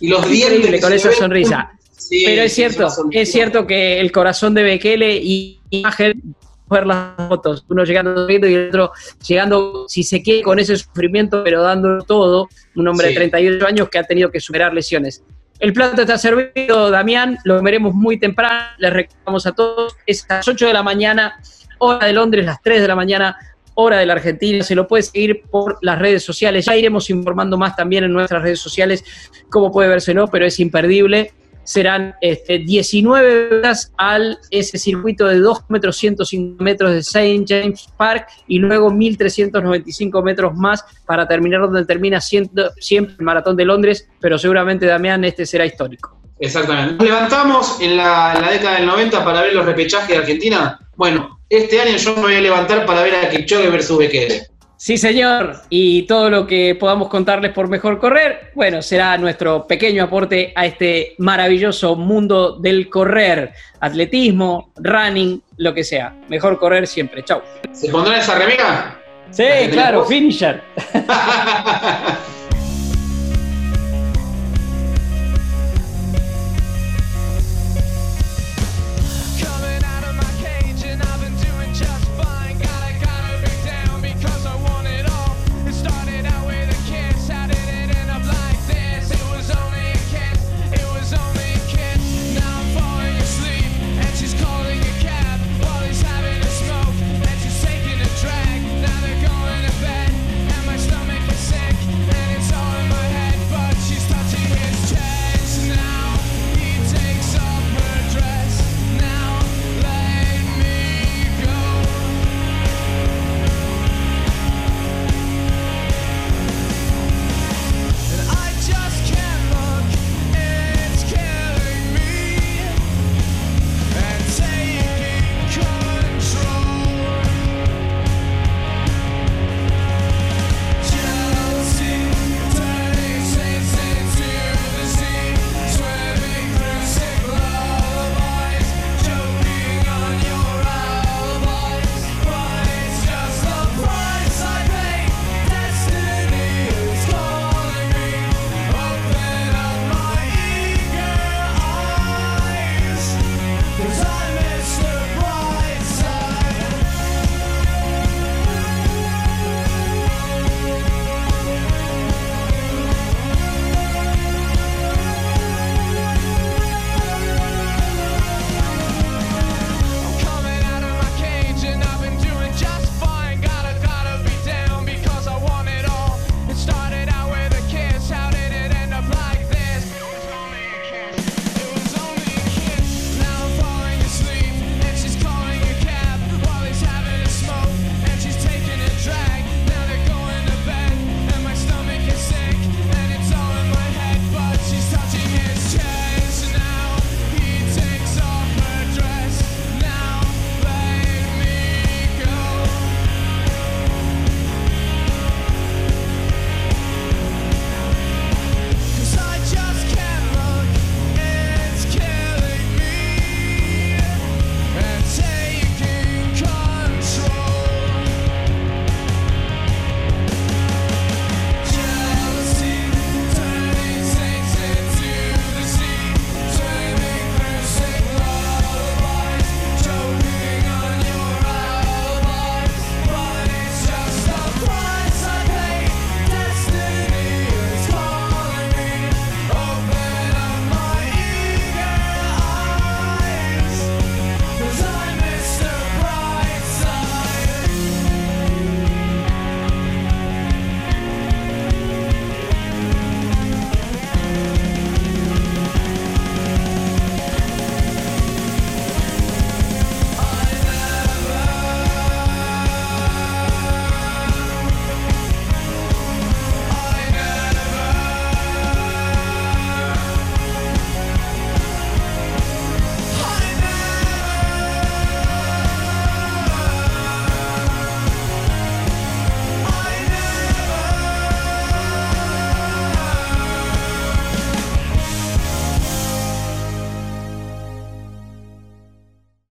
Y 0.00 0.08
los 0.08 0.26
Increíble 0.30 0.80
con 0.80 0.92
esa 0.92 1.12
sonrisa. 1.12 1.70
Sí, 1.96 2.22
Pero 2.26 2.42
es 2.42 2.52
cierto, 2.54 2.88
es 3.12 3.32
cierto 3.32 3.66
que 3.66 3.98
el 4.00 4.12
corazón 4.12 4.52
de 4.54 4.62
Bekele 4.62 5.16
y 5.16 5.60
imagen 5.70 6.34
ver 6.68 6.86
las 6.86 7.14
fotos, 7.28 7.64
uno 7.68 7.84
llegando 7.84 8.28
y 8.28 8.36
el 8.36 8.68
otro 8.68 8.92
llegando, 9.26 9.86
si 9.88 10.02
se 10.02 10.22
quiere, 10.22 10.42
con 10.42 10.58
ese 10.58 10.76
sufrimiento, 10.76 11.42
pero 11.44 11.62
dándolo 11.62 12.02
todo, 12.04 12.48
un 12.74 12.88
hombre 12.88 13.08
Sí. 13.08 13.14
de 13.14 13.20
38 13.20 13.66
años 13.66 13.88
que 13.88 13.98
ha 13.98 14.02
tenido 14.04 14.30
que 14.30 14.40
superar 14.40 14.74
lesiones. 14.74 15.22
El 15.60 15.72
plato 15.72 16.00
está 16.02 16.18
servido, 16.18 16.90
Damián, 16.90 17.38
lo 17.44 17.62
veremos 17.62 17.94
muy 17.94 18.18
temprano, 18.18 18.66
les 18.78 18.92
recordamos 18.92 19.46
a 19.46 19.52
todos, 19.52 19.94
es 20.04 20.26
a 20.28 20.36
las 20.36 20.48
8 20.48 20.66
de 20.66 20.72
la 20.72 20.82
mañana, 20.82 21.40
hora 21.84 22.06
de 22.06 22.12
Londres, 22.12 22.44
las 22.44 22.62
3 22.62 22.80
de 22.80 22.88
la 22.88 22.96
mañana, 22.96 23.36
hora 23.74 23.98
de 23.98 24.06
la 24.06 24.14
Argentina, 24.14 24.62
se 24.62 24.74
lo 24.74 24.86
puede 24.86 25.02
seguir 25.02 25.42
por 25.50 25.78
las 25.82 25.98
redes 25.98 26.22
sociales, 26.22 26.64
ya 26.64 26.76
iremos 26.76 27.10
informando 27.10 27.58
más 27.58 27.76
también 27.76 28.04
en 28.04 28.12
nuestras 28.12 28.42
redes 28.42 28.60
sociales 28.60 29.04
cómo 29.50 29.70
puede 29.70 29.88
vérselo, 29.88 30.28
pero 30.28 30.46
es 30.46 30.58
imperdible. 30.60 31.32
serán 31.64 32.14
este, 32.20 32.58
19 32.58 33.58
horas 33.58 33.90
al 33.96 34.38
ese 34.50 34.76
circuito 34.76 35.26
de 35.26 35.38
2 35.38 35.70
metros 35.70 35.96
105 35.96 36.62
metros 36.62 36.92
de 36.92 36.98
St. 36.98 37.44
James 37.48 37.88
Park 37.96 38.28
y 38.46 38.58
luego 38.58 38.90
1.395 38.90 40.22
metros 40.22 40.54
más 40.54 40.84
para 41.06 41.26
terminar 41.26 41.62
donde 41.62 41.86
termina 41.86 42.20
siempre 42.20 43.14
el 43.18 43.24
Maratón 43.24 43.56
de 43.56 43.64
Londres, 43.64 44.06
pero 44.20 44.38
seguramente 44.38 44.84
Damián 44.84 45.24
este 45.24 45.46
será 45.46 45.64
histórico. 45.64 46.23
Exactamente. 46.38 46.94
Nos 46.94 47.04
levantamos 47.04 47.80
en 47.80 47.96
la, 47.96 48.48
década 48.50 48.76
del 48.76 48.86
90 48.86 49.24
para 49.24 49.42
ver 49.42 49.54
los 49.54 49.64
repechajes 49.64 50.08
de 50.08 50.16
Argentina. 50.16 50.78
Bueno, 50.96 51.40
este 51.48 51.80
año 51.80 51.96
yo 51.96 52.14
me 52.16 52.22
voy 52.22 52.34
a 52.34 52.40
levantar 52.40 52.84
para 52.86 53.02
ver 53.02 53.14
a 53.14 53.28
Kipchoge 53.28 53.68
versus 53.68 53.98
Bekele. 53.98 54.46
Sí, 54.76 54.98
señor. 54.98 55.62
Y 55.70 56.02
todo 56.02 56.28
lo 56.28 56.46
que 56.46 56.74
podamos 56.74 57.08
contarles 57.08 57.52
por 57.52 57.68
Mejor 57.68 57.98
Correr, 57.98 58.50
bueno, 58.54 58.82
será 58.82 59.16
nuestro 59.16 59.66
pequeño 59.66 60.04
aporte 60.04 60.52
a 60.54 60.66
este 60.66 61.14
maravilloso 61.18 61.96
mundo 61.96 62.58
del 62.58 62.90
correr. 62.90 63.54
Atletismo, 63.80 64.72
running, 64.76 65.42
lo 65.56 65.72
que 65.72 65.84
sea. 65.84 66.14
Mejor 66.28 66.58
correr 66.58 66.86
siempre. 66.86 67.24
Chau. 67.24 67.40
¿Se 67.72 67.88
pondrá 67.88 68.18
esa 68.18 68.38
remera? 68.38 69.00
Sí, 69.30 69.44
claro, 69.70 70.04
finisher. 70.04 70.62